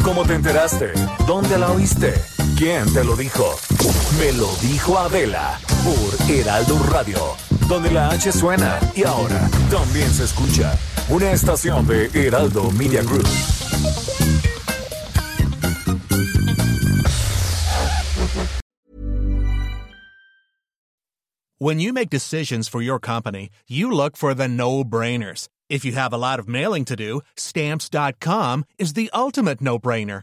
[0.04, 0.92] ¿Cómo te enteraste?
[1.26, 2.14] ¿Dónde la oíste?
[2.56, 3.54] ¿Quién te lo dijo?
[4.18, 7.18] Me lo dijo Adela por Heraldo Radio,
[7.68, 10.74] donde la H suena y ahora también se escucha.
[11.10, 13.26] Una estación de Heraldo Media Group.
[21.58, 25.48] When you make decisions for your company, you look for the no-brainers.
[25.68, 30.22] If you have a lot of mailing to do, stamps.com is the ultimate no-brainer.